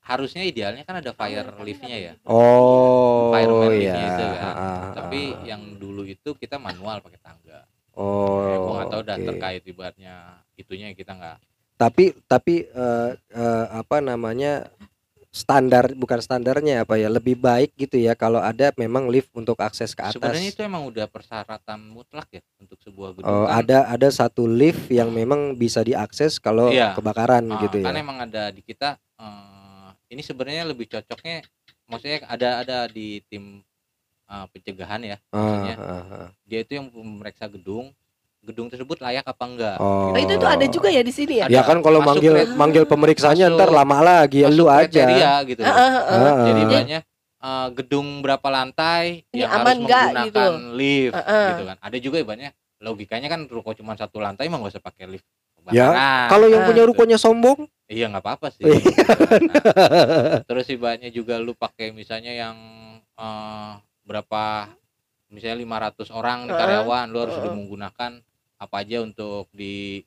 harusnya 0.00 0.42
idealnya 0.42 0.80
kan 0.82 0.96
ada 0.96 1.10
fire 1.10 1.48
liftnya 1.60 1.96
ya. 1.98 2.12
Oh, 2.22 3.13
Fireman 3.34 3.70
iya. 3.74 3.74
liftnya 3.74 4.06
itu 4.06 4.24
kan. 4.30 4.42
Ah, 4.44 4.54
ah, 4.54 4.80
Tapi 4.94 5.20
ah. 5.34 5.42
yang 5.44 5.62
dulu 5.76 6.02
itu 6.06 6.30
kita 6.38 6.56
manual 6.58 7.02
pakai 7.02 7.20
tangga. 7.20 7.60
oh, 7.94 8.42
ya, 8.50 8.56
gua 8.58 8.72
nggak 8.82 8.90
tahu 8.90 9.02
dah 9.06 9.16
oke. 9.18 9.26
terkait 9.30 9.62
ibaratnya 9.66 10.14
itunya 10.54 10.90
kita 10.94 11.14
nggak. 11.14 11.38
Tapi 11.74 12.04
tapi 12.26 12.54
eh, 12.66 13.10
eh, 13.14 13.66
apa 13.70 14.02
namanya 14.02 14.66
standar 15.34 15.90
bukan 15.98 16.22
standarnya 16.22 16.86
apa 16.86 16.94
ya 16.94 17.10
lebih 17.10 17.34
baik 17.34 17.74
gitu 17.74 17.98
ya 17.98 18.14
kalau 18.14 18.38
ada 18.38 18.70
memang 18.78 19.10
lift 19.10 19.34
untuk 19.34 19.58
akses 19.58 19.90
ke 19.90 19.98
atas. 20.06 20.14
Sebenarnya 20.14 20.54
itu 20.54 20.62
emang 20.62 20.86
udah 20.86 21.10
persyaratan 21.10 21.90
mutlak 21.90 22.30
ya 22.30 22.42
untuk 22.62 22.78
sebuah 22.78 23.18
gedung. 23.18 23.26
Oh, 23.26 23.50
kan. 23.50 23.66
ada 23.66 23.90
ada 23.90 24.08
satu 24.14 24.46
lift 24.46 24.86
yang 24.94 25.10
memang 25.10 25.58
bisa 25.58 25.82
diakses 25.82 26.38
kalau 26.38 26.70
Iya. 26.70 26.94
kebakaran 26.94 27.50
Ah, 27.50 27.58
gitu 27.66 27.82
ya. 27.82 27.90
Kan 27.90 27.98
emang 27.98 28.22
ada 28.22 28.54
di 28.54 28.62
kita 28.62 28.94
eh, 29.18 29.90
ini 30.14 30.22
sebenarnya 30.22 30.70
lebih 30.70 30.86
cocoknya 30.86 31.42
maksudnya 31.86 32.18
ada 32.24 32.48
ada 32.60 32.78
di 32.86 33.06
tim 33.24 33.60
eh, 34.24 34.44
pencegahan 34.50 35.00
ya. 35.02 35.16
Ah, 35.28 35.38
maksudnya 35.38 35.76
ah, 35.78 36.04
ah. 36.04 36.28
Dia 36.42 36.60
itu 36.60 36.72
yang 36.74 36.86
memeriksa 36.88 37.44
gedung, 37.46 37.92
gedung 38.40 38.68
tersebut 38.68 38.98
layak 38.98 39.24
apa 39.24 39.44
enggak. 39.44 39.76
Oh. 39.78 40.12
Oh, 40.12 40.18
itu 40.18 40.34
tuh 40.34 40.46
ada 40.46 40.66
juga 40.66 40.88
ya 40.88 41.00
di 41.00 41.10
sini 41.10 41.40
ya 41.40 41.46
Ada. 41.46 41.52
Ya 41.52 41.62
kan 41.62 41.78
kalau 41.80 42.00
Masuk 42.00 42.08
manggil 42.10 42.32
krit- 42.34 42.52
manggil 42.54 42.84
pemeriksaannya 42.84 43.46
masuk- 43.46 43.58
ntar 43.58 43.70
lama 43.70 43.98
lagi 44.00 44.38
ya 44.38 44.48
Masuk 44.48 44.58
lu 44.58 44.64
aja. 44.66 44.84
kriteria 45.04 45.32
gitu. 45.46 45.60
Ah, 45.62 45.70
ah, 45.70 45.84
ah. 45.84 46.02
Ah, 46.10 46.36
Jadi 46.44 46.62
banyak 46.64 47.02
eh, 47.40 47.68
gedung 47.74 48.08
berapa 48.20 48.48
lantai 48.48 49.28
Ini 49.28 49.38
yang 49.38 49.50
aman 49.52 49.64
harus 49.66 49.84
nggak 49.84 50.02
menggunakan 50.02 50.26
gitu? 50.26 50.72
lift 50.72 51.14
Ah, 51.14 51.20
ah. 51.22 51.46
gitu 51.50 51.62
kan. 51.64 51.76
Ada 51.78 51.96
juga 51.98 52.16
banyak 52.22 52.52
logikanya 52.80 53.28
kan 53.28 53.40
ruko 53.46 53.72
cuma 53.72 53.92
satu 53.94 54.18
lantai 54.18 54.44
emang 54.44 54.60
gak 54.60 54.76
usah 54.76 54.82
pakai 54.82 55.08
lift. 55.08 55.24
Ya. 55.70 55.88
Kalau 56.26 56.46
yang 56.46 56.62
Ah. 56.62 56.68
punya 56.68 56.82
rukonya 56.82 57.16
sombong, 57.16 57.64
Iya 57.84 58.08
nggak 58.08 58.20
apa-apa 58.20 58.48
sih. 58.50 58.64
Iya. 58.68 58.80
Nah, 59.44 60.40
terus 60.42 60.66
ibaratnya 60.68 61.08
juga 61.08 61.36
lu 61.36 61.52
pakai 61.52 61.88
misalnya 61.90 62.32
yang 62.32 62.56
eh, 63.14 63.72
berapa 64.02 64.72
misalnya 65.28 65.58
500 65.60 66.08
orang 66.08 66.44
nih 66.44 66.50
Heeh. 66.50 66.60
karyawan 66.60 67.06
lu 67.06 67.18
harus 67.20 67.36
udah 67.36 67.52
menggunakan 67.52 68.12
apa 68.56 68.76
aja 68.78 68.98
untuk 69.00 69.50
di 69.50 70.00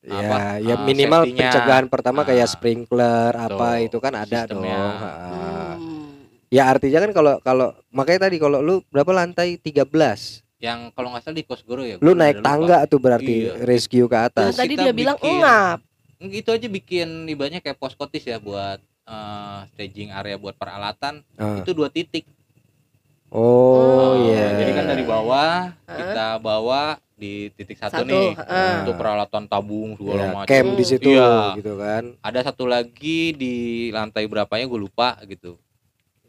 ya, 0.00 0.20
Apa, 0.20 0.36
ya 0.58 0.74
ah, 0.74 0.84
minimal 0.84 1.20
safety-nya. 1.22 1.40
pencegahan 1.42 1.86
pertama 1.88 2.20
kayak 2.22 2.44
Ah. 2.44 2.52
sprinkler 2.52 3.32
apa 3.32 3.68
Tuh, 3.74 3.84
itu 3.84 3.98
kan 3.98 4.12
ada 4.14 4.38
dong. 4.44 4.62
sistemnya. 4.62 4.78
Ah. 4.78 5.74
Hmm. 5.74 6.12
Ya 6.48 6.62
artinya 6.66 6.98
kan 7.00 7.10
kalau 7.10 7.34
kalau 7.40 7.68
makanya 7.90 8.20
tadi 8.24 8.36
kalau 8.38 8.60
lu 8.60 8.78
berapa 8.86 9.10
lantai 9.10 9.56
13 9.56 10.43
yang 10.64 10.88
kalau 10.90 11.12
nggak 11.12 11.22
salah 11.22 11.36
di 11.36 11.44
Kosgoro 11.44 11.82
ya. 11.82 11.96
lu 11.98 12.12
naik 12.12 12.40
lupa. 12.40 12.46
tangga 12.46 12.78
tuh 12.86 12.96
berarti 12.98 13.34
Iya. 13.44 13.52
rescue 13.62 14.06
ke 14.06 14.16
Nah, 14.16 14.26
atas. 14.26 14.44
Terus 14.48 14.58
tadi 14.58 14.72
kita 14.72 14.82
dia 14.82 14.94
bilang 14.94 15.16
bikin- 15.16 15.38
ngap 15.38 15.78
Itu 16.24 16.50
aja 16.50 16.68
bikin 16.68 17.08
ibaratnya 17.28 17.60
kayak 17.60 17.76
poskotis 17.76 18.24
ya 18.24 18.40
buat 18.40 18.80
eh, 19.04 19.58
staging 19.68 20.08
area 20.10 20.34
buat 20.34 20.56
peralatan 20.56 21.20
Ah. 21.36 21.60
itu 21.60 21.70
dua 21.70 21.88
titik. 21.88 22.24
Oh 23.28 23.44
Oh, 23.84 24.12
iya. 24.24 24.56
Jadi 24.56 24.70
kan 24.72 24.84
dari 24.86 25.04
bawah 25.04 25.68
Heeh. 25.84 25.98
kita 25.98 26.26
bawa 26.38 26.96
di 27.14 27.52
titik 27.52 27.76
satu, 27.76 28.00
Satu, 28.00 28.08
nih 28.08 28.32
heeh. 28.32 28.72
untuk 28.80 28.96
peralatan 28.96 29.44
tabung 29.44 29.94
segala 29.94 30.18
Ya, 30.18 30.30
macam. 30.32 30.48
camp 30.48 30.70
di 30.72 30.84
situ 30.84 31.08
Iya. 31.12 31.54
gitu 31.54 31.72
kan. 31.76 32.02
Ada 32.20 32.40
satu 32.46 32.64
lagi 32.64 33.20
di 33.32 33.54
lantai 33.90 34.24
berapanya 34.24 34.64
gue 34.64 34.80
lupa 34.80 35.18
gitu. 35.24 35.60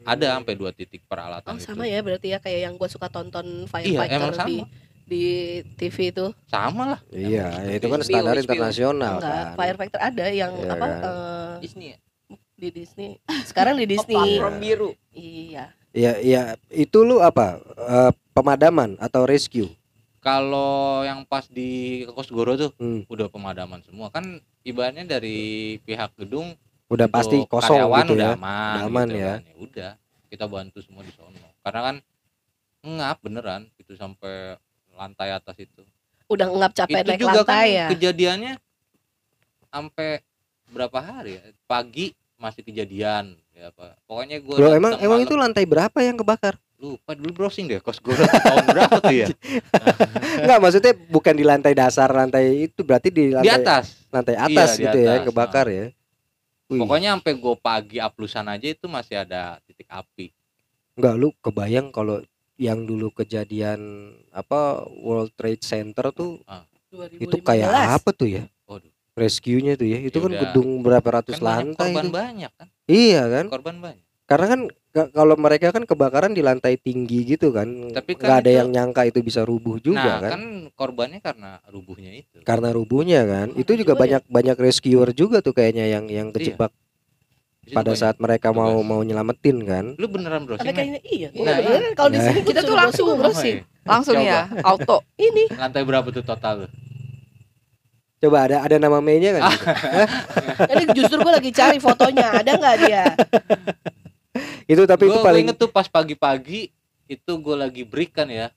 Ada 0.05 0.37
sampai 0.37 0.53
dua 0.53 0.71
titik 0.71 1.01
peralatan 1.05 1.49
oh 1.49 1.57
itu. 1.57 1.65
sama 1.65 1.83
ya 1.85 1.99
berarti 1.99 2.27
ya 2.31 2.39
kayak 2.39 2.59
yang 2.65 2.73
gua 2.77 2.87
suka 2.87 3.09
tonton 3.09 3.65
Iya, 3.65 3.67
firefighter 3.67 4.13
emang 4.15 4.31
di 4.31 4.37
sama. 4.37 4.65
di 5.05 5.23
TV 5.77 5.97
itu 6.09 6.25
Sama 6.45 6.83
lah. 6.93 6.99
Iya, 7.09 7.45
Yang 7.61 7.73
itu 7.77 7.85
kan 7.85 7.99
HBO, 7.99 8.07
standar 8.09 8.35
HBO. 8.35 8.41
internasional 8.41 9.13
enggak 9.17 9.29
kan. 9.29 9.55
firefighter 9.55 9.99
ada 10.01 10.25
yang 10.31 10.51
Iya 10.55 10.71
apa 10.71 10.85
kan. 10.85 11.01
eh, 11.03 11.53
Disney 11.61 11.87
ya? 11.93 11.99
di 12.55 12.69
Disney 12.71 13.09
sekarang 13.49 13.75
di 13.75 13.85
Disney 13.85 14.15
Platform 14.15 14.55
biru. 14.57 14.89
iya 15.11 15.69
Ya, 15.91 16.19
ya 16.19 16.41
itu 16.69 17.07
lu 17.07 17.23
apa? 17.23 17.55
Eh, 17.71 18.11
pemadaman 18.31 18.99
atau 18.99 19.23
rescue? 19.23 19.71
Kalau 20.19 21.05
yang 21.05 21.21
pas 21.23 21.45
di 21.45 22.01
Kosgoro 22.09 22.57
tuh 22.57 22.71
Hmm, 22.75 23.05
udah 23.05 23.29
pemadaman 23.29 23.79
semua 23.79 24.09
kan 24.09 24.25
ibaratnya 24.61 25.05
dari 25.07 25.37
pihak 25.85 26.17
gedung 26.17 26.57
udah 26.85 27.07
untuk 27.09 27.15
pasti 27.17 27.37
kosong 27.49 27.77
karyawan 27.81 28.05
gitu 28.05 28.13
udah 28.13 28.27
ya. 28.27 28.35
aman, 28.37 28.73
Udah 28.75 28.85
aman 28.85 29.07
gitu 29.07 29.17
ya. 29.17 29.25
kan. 29.25 29.41
udah 29.57 29.91
kita 30.29 30.45
bantu 30.45 30.79
semua 30.83 31.01
di 31.01 31.13
sono. 31.15 31.47
Karena 31.61 31.81
kan 31.81 31.95
ngap 32.85 33.17
beneran 33.21 33.61
itu 33.81 33.93
sampai 33.95 34.59
lantai 34.93 35.29
atas 35.33 35.57
itu. 35.57 35.81
Udah 36.29 36.47
ngap 36.49 36.71
capek 36.73 37.01
itu 37.01 37.09
naik 37.13 37.21
juga 37.21 37.41
kan 37.41 37.45
lantai 37.45 37.67
ya? 37.73 37.87
kejadiannya 37.89 38.53
sampai 39.69 40.09
berapa 40.69 40.99
hari 40.99 41.37
ya? 41.37 41.43
Pagi 41.65 42.13
masih 42.35 42.61
kejadian 42.61 43.33
ya 43.51 43.71
apa. 43.71 43.95
Pokoknya 44.05 44.37
gue 44.43 44.55
Loh, 44.59 44.71
emang 44.75 44.93
emang 44.99 45.19
itu 45.23 45.33
lantai 45.33 45.63
berapa 45.65 45.97
yang 46.01 46.17
kebakar? 46.19 46.55
lupa 46.75 47.15
dulu 47.15 47.31
browsing 47.31 47.71
deh 47.71 47.79
kos 47.79 48.03
gue 48.03 48.11
tahun 48.11 48.67
berapa 48.67 48.99
tuh 48.99 49.15
ya? 49.15 49.27
Enggak, 50.43 50.59
maksudnya 50.59 50.91
bukan 51.07 51.31
di 51.33 51.47
lantai 51.47 51.71
dasar, 51.71 52.11
lantai 52.11 52.67
itu 52.67 52.83
berarti 52.83 53.07
di 53.09 53.31
di 53.31 53.33
lantai 53.33 53.63
atas. 53.63 53.85
lantai 54.11 54.35
atas 54.35 54.69
Iya, 54.75 54.75
di 54.75 54.83
gitu 54.83 54.97
ya 54.99 55.07
yang 55.07 55.23
atas, 55.23 55.29
kebakar 55.31 55.65
ya. 55.71 55.85
Wih, 56.65 56.81
pokoknya 56.81 57.13
sampai 57.13 57.33
gue 57.37 57.55
pagi 57.61 57.97
aplusan 58.01 58.49
aja 58.49 58.65
itu 58.65 58.89
masih 58.89 59.21
ada 59.21 59.61
titik 59.63 59.85
api 59.85 60.33
enggak 60.95 61.13
lu 61.13 61.29
kebayang 61.43 61.91
kalau 61.91 62.23
yang 62.55 62.87
dulu 62.87 63.11
kejadian 63.11 63.79
apa 64.31 64.81
World 64.97 65.35
Trade 65.35 65.59
Center 65.59 66.09
tuh 66.09 66.39
itu 67.19 67.35
2015. 67.35 67.43
kayak 67.43 67.69
apa 67.99 68.09
tuh 68.15 68.27
ya? 68.31 68.43
Waduh. 68.63 68.87
Rescue-nya 69.13 69.75
tuh 69.75 69.87
ya. 69.87 69.99
Itu 69.99 70.17
Ya 70.17 70.23
kan 70.23 70.31
udah. 70.31 70.41
gedung 70.47 70.69
berapa 70.79 71.07
ratus 71.19 71.35
kan 71.35 71.43
banyak 71.43 71.51
lantai 71.75 71.91
korban 71.91 71.99
itu. 72.01 72.15
banyak 72.15 72.51
kan 72.55 72.67
Iya 72.87 73.21
kan? 73.27 73.45
korban 73.51 73.75
banyak 73.83 74.04
Karena 74.25 74.45
kan 74.47 74.61
ka- 74.89 75.11
kalau 75.11 75.35
mereka 75.35 75.69
kan 75.69 75.83
kebakaran 75.83 76.33
di 76.33 76.41
lantai 76.41 76.75
tinggi 76.75 77.21
gitu 77.27 77.49
kan. 77.49 77.93
Tapi 77.93 78.17
kan 78.17 78.25
nggak 78.25 78.37
ada 78.39 78.49
itu- 78.49 78.57
yang 78.57 78.69
nyangka 78.69 79.01
itu 79.05 79.19
bisa 79.21 79.41
rubuh 79.41 79.77
juga 79.77 80.01
nah 80.01 80.17
kan. 80.19 80.31
kan 80.33 80.43
korbannya 80.73 81.19
karena 81.19 81.61
rubuhnya 81.67 82.11
itu 82.11 82.41
Karena 82.41 82.69
rubuhnya 82.69 83.21
kan. 83.23 83.47
Oh, 83.49 83.59
itu 83.59 83.69
ada 83.69 83.77
juga 83.77 83.93
juga 83.93 84.01
banyak 84.01 84.21
banyak 84.27 84.57
rescuer 84.57 85.09
juga 85.11 85.39
tuh 85.39 85.53
kayaknya 85.53 85.85
yang 85.87 86.05
yang 86.07 86.27
Iya. 86.27 86.35
kejebak 86.35 86.73
Di 87.61 87.69
situ 87.69 87.75
pada 87.75 87.93
saat 87.93 88.17
mereka 88.17 88.49
mau 88.49 88.73
Tugas. 88.75 88.87
mau 88.87 89.01
nyelamatin 89.01 89.57
kan. 89.61 89.85
lu 89.93 90.07
beneran 90.07 90.41
browsing 90.43 90.61
Tapi 90.63 90.69
men? 90.69 90.77
kayaknya 90.79 91.01
iya. 91.03 91.29
Nah, 91.31 91.43
Nah, 91.43 91.57
beneran 91.59 91.93
kalau 91.93 92.09
di 92.09 92.17
Nah. 92.17 92.25
sini 92.27 92.39
kita 92.43 92.61
tuh 92.61 92.75
langsung 92.75 93.05
browsing. 93.15 93.57
Langsung 93.83 94.15
Coba. 94.15 94.25
ya, 94.27 94.41
auto. 94.63 94.97
Ini 95.15 95.43
lantai 95.51 95.81
berapa 95.81 96.09
tuh 96.09 96.21
total 96.21 96.55
lu 96.59 96.69
Coba 98.17 98.37
ada 98.43 98.57
ada 98.59 98.77
nama 98.79 98.97
mainnya 98.99 99.37
kan? 99.37 99.43
Ah. 99.43 99.53
gitu? 99.53 99.69
ini 100.71 100.83
justru 100.95 101.17
gue 101.19 101.29
lagi 101.31 101.51
cari 101.51 101.77
fotonya. 101.77 102.41
Ada 102.41 102.51
nggak 102.55 102.75
dia? 102.81 103.03
itu 104.71 104.81
tapi 104.83 105.03
itu 105.03 105.11
Gua- 105.11 105.19
gua 105.19 105.27
paling 105.27 105.43
inget 105.45 105.57
tuh 105.57 105.67
pas 105.67 105.85
pagi-pagi 105.85 106.69
itu 107.05 107.31
gue 107.33 107.55
lagi 107.55 107.81
break 107.81 108.11
kan 108.13 108.27
ya 108.27 108.49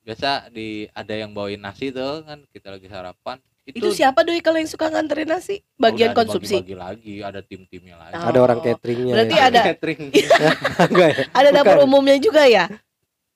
biasa 0.00 0.48
di 0.48 0.90
ada 0.90 1.14
yang 1.14 1.30
bawain 1.30 1.56
nasi 1.56 1.88
tuh 1.88 2.20
kan 2.22 2.42
kita 2.48 2.68
lagi 2.70 2.86
sarapan 2.86 3.38
itu, 3.62 3.78
Itu 3.78 3.88
siapa 3.92 4.20
doi 4.20 4.42
kalau 4.42 4.58
yang 4.58 4.66
suka 4.66 4.90
nganterin 4.90 5.30
nasi? 5.30 5.62
Bagian 5.76 6.10
udah 6.10 6.18
konsumsi. 6.18 6.58
dibagi 6.58 6.74
lagi 6.74 7.14
ada 7.22 7.38
tim-timnya 7.40 7.94
lagi 7.96 8.18
Oh. 8.18 8.26
ada 8.26 8.38
orang 8.42 8.58
cateringnya. 8.58 9.14
Berarti 9.14 9.36
ya. 9.36 9.44
ada 9.46 9.60
catering 9.64 10.00
Enggak 10.90 11.08
ya? 11.08 11.22
ada 11.30 11.48
dapur 11.52 11.76
Bukan. 11.78 11.86
umumnya 11.86 12.18
juga 12.18 12.42
ya? 12.44 12.66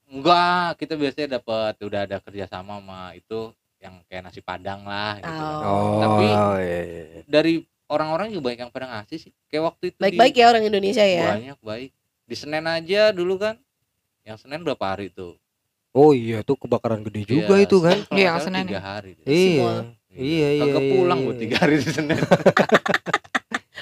enggak 0.06 0.78
kita 0.78 0.94
biasanya 0.94 1.28
dapat 1.36 1.78
udah 1.78 2.00
ada 2.02 2.16
kerjasama 2.18 2.78
sama 2.78 3.00
itu 3.12 3.50
yang 3.78 4.02
kayak 4.04 4.22
nasi 4.24 4.40
padang 4.40 4.82
lah 4.82 5.14
gitu 5.16 5.30
kan. 5.30 5.54
Oh. 5.62 5.64
Oh, 5.64 6.00
Tapi- 6.00 6.26
iya, 6.26 6.42
iya, 6.58 6.80
iya. 6.82 7.20
dari 7.24 7.54
orang-orang 7.86 8.28
juga 8.28 8.42
banyak 8.46 8.60
yang 8.60 8.70
pada 8.70 8.86
ngasih 8.88 9.18
sih 9.20 9.32
kayak 9.46 9.62
waktu 9.66 9.84
itu 9.88 9.98
Baik-baik 9.98 10.34
ya 10.34 10.46
orang 10.48 10.64
Indonesia 10.64 11.02
ya. 11.02 11.26
banyak 11.32 11.58
baik 11.60 11.90
di 12.22 12.34
Senen 12.34 12.64
aja 12.64 13.10
dulu 13.10 13.34
kan 13.36 13.54
yang 14.22 14.36
Senen 14.36 14.60
berapa 14.60 14.84
hari 14.84 15.08
tuh 15.08 15.38
Oh 15.90 16.12
iya 16.12 16.42
tuh 16.42 16.54
kebakaran 16.54 17.00
gede 17.02 17.24
juga 17.24 17.56
Iya, 17.56 17.64
itu 17.64 17.76
kan. 17.78 17.96
Iya, 18.10 18.28
salah 18.30 18.42
Senen 18.42 18.64
tiga 18.66 18.82
hari. 18.84 19.16
Iya. 19.18 19.32
Semua. 19.32 19.72
Iya, 20.12 20.48
iya, 20.50 20.62
Kagak 20.62 20.76
iya, 20.78 20.90
pulang 20.92 21.16
iya. 21.16 21.24
gue 21.24 21.34
tiga 21.38 21.56
hari 21.56 21.74
di 21.74 21.88
Senen 21.88 22.18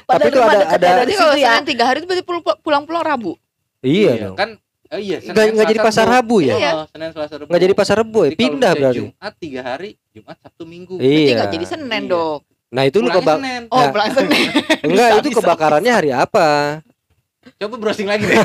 Tapi 0.04 0.22
itu 0.24 0.38
ada- 0.38 0.68
ada- 0.68 0.90
Berarti 0.94 1.14
kalau 1.16 1.34
ya. 1.34 1.50
Senin 1.50 1.64
tiga 1.66 1.84
hari 1.84 1.96
itu 1.98 2.06
berarti 2.06 2.24
pulang- 2.24 2.60
pulang-pulang 2.60 3.02
Rabu. 3.02 3.32
Iya 3.80 4.12
dong. 4.22 4.36
kan 4.36 4.50
oh 4.86 4.96
iya 4.96 5.18
Nggak 5.18 5.44
nggak 5.50 5.66
jadi 5.66 5.80
pasar 5.82 6.06
Rabu 6.06 6.36
ya? 6.38 6.54
Iya. 6.54 6.70
Oh, 6.72 6.86
Senin 6.86 7.10
Selasa 7.10 7.34
Rabu 7.34 7.48
Nggak 7.50 7.62
jadi 7.62 7.74
pasar 7.74 7.94
Rebo 7.98 8.20
ya? 8.22 8.30
Pindah 8.32 8.72
berarti. 8.74 8.98
Jumat 9.02 9.32
tiga 9.36 9.60
hari 9.64 9.90
Jumat 10.08 10.36
Sabtu 10.38 10.62
Minggu 10.64 10.94
Berarti 10.94 11.18
Iya. 11.20 11.34
nggak 11.34 11.50
jadi 11.50 11.66
Senin 11.66 11.90
Iya. 12.00 12.10
dong. 12.10 12.40
Nah 12.74 12.82
itu 12.84 12.98
lu 12.98 13.06
kebak 13.08 13.38
Senin. 13.38 13.62
Oh, 13.68 13.78
Nah. 13.78 13.88
pulang 13.88 14.10
Senin. 14.12 14.48
enggak 14.82 15.08
Bisa, 15.08 15.20
itu 15.20 15.28
bisa. 15.30 15.38
kebakarannya 15.38 15.92
hari 15.92 16.10
apa? 16.10 16.82
coba 17.54 17.76
browsing 17.78 18.08
lagi 18.08 18.24
deh 18.24 18.34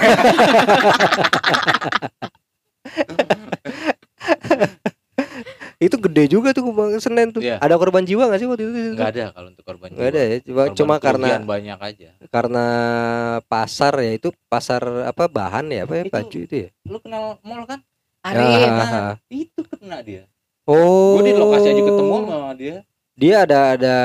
Itu 5.80 5.96
gede 5.98 6.28
juga 6.28 6.52
tuh 6.52 6.68
kebakaran 6.68 7.00
Senin 7.00 7.32
tuh. 7.32 7.40
Iya. 7.40 7.56
Ada 7.58 7.80
korban 7.80 8.04
jiwa 8.04 8.28
nggak 8.28 8.36
sih 8.38 8.46
waktu 8.46 8.64
itu? 8.66 8.80
nggak 8.94 9.10
ada 9.10 9.26
kalau 9.32 9.48
untuk 9.48 9.64
korban 9.64 9.88
Nggak 9.90 10.10
ada 10.10 10.20
jiwa. 10.20 10.28
ya. 10.28 10.38
Cuma, 10.44 10.60
Korban 10.60 10.76
cuma 10.76 10.96
karena 11.00 11.28
kerugian 11.30 11.46
banyak 11.48 11.80
aja 11.80 12.10
karena 12.28 12.66
pasar 13.48 13.94
ya 13.98 14.12
itu 14.14 14.30
pasar 14.46 14.82
apa 15.08 15.24
bahan 15.26 15.72
ya 15.72 15.88
apa 15.88 15.94
ya 15.96 16.04
Itu- 16.04 16.14
baju 16.14 16.38
itu 16.42 16.56
ya. 16.58 16.70
lu 16.84 17.00
kenal 17.00 17.24
mall 17.42 17.64
kan 17.64 17.80
Arif. 18.20 18.44
Ah. 18.44 18.76
nah, 18.76 19.16
itu 19.32 19.62
kena 19.66 19.98
dia 20.04 20.28
Oh. 20.68 21.16
gue 21.16 21.24
di 21.26 21.34
lokasi 21.34 21.72
aja 21.72 21.82
ketemu 21.82 22.14
sama 22.20 22.52
dia 22.54 22.78
Dia 23.20 23.44
ada 23.44 23.76
ada 23.76 23.96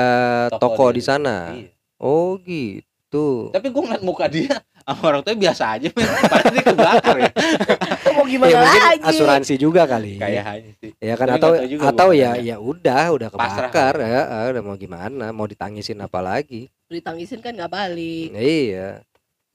Toko 0.51 0.59
toko, 0.75 0.85
di 0.91 0.99
sana. 0.99 1.55
Iya. 1.55 1.71
Oh 1.95 2.35
gitu. 2.37 3.47
tapi 3.49 3.71
gue 3.71 3.79
ngeliat 3.79 4.03
muka 4.03 4.27
dia 4.27 4.59
sama 4.83 5.01
orang 5.07 5.23
tuanya 5.23 5.39
biasa 5.47 5.63
aja 5.71 5.87
men 5.87 6.03
pasti 6.27 6.51
dia 6.51 6.63
kebakar 6.67 7.15
ya 7.17 7.31
Mau 8.11 8.27
gimana 8.27 8.51
ya 8.51 8.59
mungkin 8.59 8.81
lagi? 8.83 9.07
asuransi 9.07 9.53
juga 9.55 9.87
kali. 9.87 10.19
kayaknya 10.19 10.43
sih 10.75 10.91
Ya 10.99 11.15
kan 11.15 11.27
Tapi 11.29 11.39
atau 11.39 11.51
atau 11.81 12.07
ya 12.11 12.35
ya 12.35 12.59
udah 12.59 13.15
udah 13.15 13.29
kebakar 13.31 13.93
ya, 13.97 14.19
ah, 14.27 14.45
udah 14.51 14.61
mau 14.61 14.75
gimana 14.75 15.31
mau 15.31 15.47
ditangisin 15.47 15.95
apa 15.97 16.19
lagi 16.19 16.67
Ditangisin 16.85 17.39
kan 17.39 17.55
nggak 17.55 17.71
balik. 17.71 18.35
iya 18.35 18.99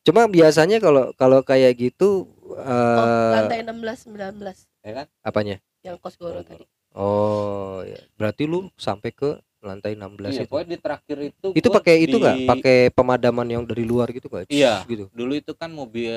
cuma 0.00 0.24
biasanya 0.24 0.80
kalau 0.80 1.12
kalau 1.12 1.44
kayak 1.44 1.76
gitu 1.76 2.24
Oh, 2.50 2.56
eh 2.56 3.30
lantai 3.36 3.60
16 3.62 4.10
19 4.10 4.40
ya 4.82 4.92
kan 4.96 5.06
apanya 5.20 5.60
yang 5.78 5.94
kos 5.96 6.16
Goro 6.16 6.40
tadi. 6.40 6.64
oh 6.92 7.84
ya 7.84 8.00
berarti 8.16 8.42
lu 8.42 8.72
sampai 8.74 9.12
ke 9.12 9.36
lantai 9.60 9.92
16 9.92 10.32
iya 10.32 10.42
itu 10.42 10.48
pokoknya 10.48 10.68
di 10.68 10.78
terakhir 10.78 11.18
itu 11.22 11.46
itu 11.52 11.68
pakai 11.68 11.94
itu 12.00 12.16
di- 12.16 12.20
nggak 12.20 12.36
pakai 12.48 12.78
pemadaman 12.90 13.46
yang 13.46 13.62
dari 13.62 13.84
luar 13.84 14.08
gitu 14.08 14.26
nggak 14.26 14.48
Iya. 14.48 14.84
gitu 14.84 15.12
dulu 15.12 15.32
itu 15.34 15.52
kan 15.52 15.68
mobil 15.68 16.16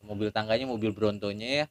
mobil 0.00 0.30
tangganya 0.30 0.64
mobil 0.64 0.90
Brontonya 0.90 1.48
ya 1.62 1.66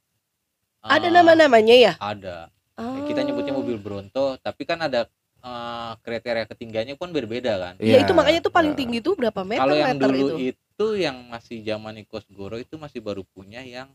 Ada 0.85 1.09
Eh, 1.09 1.13
nama-namanya 1.13 1.75
ya? 1.75 1.93
ada 1.97 2.51
Oh. 2.75 3.07
kita 3.07 3.23
nyebutnya 3.23 3.55
mobil 3.55 3.79
Bronto 3.79 4.35
tapi 4.37 4.63
kan 4.63 4.77
ada 4.77 5.07
eh, 5.39 5.91
kriteria 6.01 6.43
ketinggiannya 6.45 6.95
pun 6.95 7.09
berbeda 7.09 7.55
kan 7.55 7.73
Ya, 7.79 7.97
itu 7.97 8.11
Iya, 8.11 8.13
makanya 8.13 8.39
tuh 8.43 8.51
paling 8.51 8.73
nah. 8.73 8.77
tinggi 8.77 8.99
tuh 8.99 9.15
berapa 9.15 9.41
meter 9.41 9.63
kalau 9.63 9.73
yang 9.73 9.89
meter 9.89 10.09
dulu 10.11 10.19
itu? 10.19 10.35
itu. 10.51 10.87
yang 10.99 11.17
masih 11.25 11.63
zaman 11.63 11.95
Nikos 11.95 12.27
Goro 12.27 12.59
itu 12.59 12.75
masih 12.75 12.99
baru 12.99 13.23
punya 13.23 13.63
yang 13.63 13.87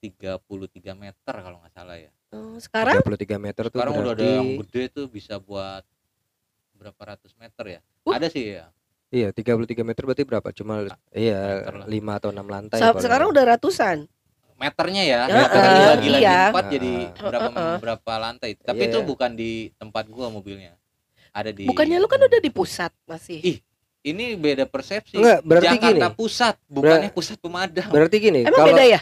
33 0.00 0.44
meter 0.92 1.34
kalau 1.34 1.56
nggak 1.58 1.72
salah 1.72 1.96
ya 1.96 2.12
Oh, 2.32 2.56
sekarang 2.56 3.00
33 3.00 3.36
meter 3.38 3.64
tuh 3.66 3.76
sekarang 3.76 3.92
udah 3.94 4.02
ada 4.02 4.08
berarti 4.14 4.28
yang 4.30 4.48
gede 4.60 4.82
tuh 4.90 5.04
bisa 5.06 5.36
buat 5.38 5.84
berapa 6.82 7.02
ratus 7.08 7.32
meter 7.34 7.64
ya 7.68 7.80
Uh. 8.02 8.12
ada 8.12 8.26
sih 8.26 8.44
ya 8.52 8.66
iya 9.08 9.28
33 9.30 9.54
meter 9.80 10.02
berarti 10.02 10.24
berapa 10.24 10.48
cuma 10.50 10.82
iya 11.10 11.62
meter 11.62 11.74
lah. 11.76 11.86
5 11.86 12.18
atau 12.18 12.28
6 12.28 12.42
lantai 12.44 12.76
sa- 12.76 12.90
paling. 12.90 13.00
sekarang 13.00 13.26
udah 13.28 13.44
ratusan. 13.48 13.98
meternya 14.54 15.02
ya 15.02 15.20
Ya, 15.24 15.36
meternya 15.40 15.66
eh, 15.66 15.74
dibagi 15.76 16.08
lagi 16.08 16.22
iya. 16.22 16.40
empat 16.48 16.64
jadi 16.68 16.92
berapa 17.16 17.42
Eh, 17.44 17.50
eh, 17.52 17.66
eh. 17.66 17.78
berapa 17.78 18.12
lantai 18.16 18.50
tapi 18.56 18.78
Iya, 18.80 18.88
itu 18.88 18.98
iya. 19.00 19.06
bukan 19.06 19.30
di 19.32 19.50
tempat 19.72 20.04
gua 20.06 20.26
mobilnya 20.28 20.72
ada 21.30 21.50
di 21.50 21.64
Bukannya 21.64 21.96
lu 21.96 22.06
kan 22.06 22.20
udah 22.20 22.38
di 22.38 22.46
pusat 22.48 22.92
masih. 23.02 23.40
Ih, 23.42 23.58
ini 24.04 24.34
beda 24.34 24.62
persepsi 24.64 25.16
Enggak, 25.16 25.40
berarti 25.42 25.66
Jakarta 25.72 25.88
gini. 25.88 26.14
Pusat 26.14 26.54
bukannya 26.68 27.10
pusat 27.10 27.36
pemadam 27.38 27.88
Berarti 27.88 28.16
gini, 28.18 28.40
Emang 28.42 28.54
kalau 28.54 28.68
beda 28.68 28.84
ya? 28.84 29.00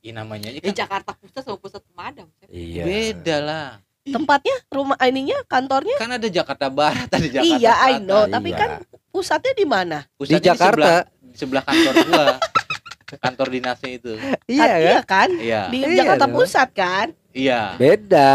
Ih, 0.00 0.12
namanya 0.12 0.46
aja 0.48 0.58
Di 0.58 0.68
kan 0.68 0.76
Jakarta 0.76 1.10
Pusat 1.12 1.42
sama 1.42 1.56
Pusat 1.56 1.82
Pemadam. 1.84 2.26
Iya. 2.46 2.82
beda 2.84 3.36
lah 3.40 3.68
Tempatnya, 4.04 4.52
rumah 4.68 5.00
ininya, 5.00 5.40
kantornya? 5.48 5.96
kan 5.96 6.12
ada 6.12 6.28
Jakarta 6.28 6.68
Barat 6.68 7.08
ada 7.08 7.24
Jakarta 7.24 7.56
iya, 7.56 7.72
I 7.88 7.96
Selatan. 7.96 8.04
know. 8.04 8.22
Tapi 8.28 8.48
Iya. 8.48 8.58
kan 8.60 8.70
pusatnya 9.08 9.52
di 9.54 9.64
mana? 9.64 9.98
di 10.04 10.08
Pusatnya 10.20 10.36
sebelah, 10.36 10.52
Jakarta. 10.52 10.92
di 11.24 11.34
sebelah 11.34 11.62
kantor 11.64 11.94
gua 12.04 12.24
kantor 13.24 13.46
dinasnya 13.48 13.90
itu 13.94 14.12
Iya 14.44 14.60
Kan- 14.60 14.68
kan? 14.68 14.80
Iya 14.84 15.00
kan? 15.00 15.28
iya 15.40 15.62
Di 15.72 15.78
Iya 15.80 15.96
Jakarta 15.96 16.24
dong. 16.26 16.34
Pusat 16.36 16.68
kan? 16.76 17.06
iya 17.32 17.60
Beda. 17.74 18.32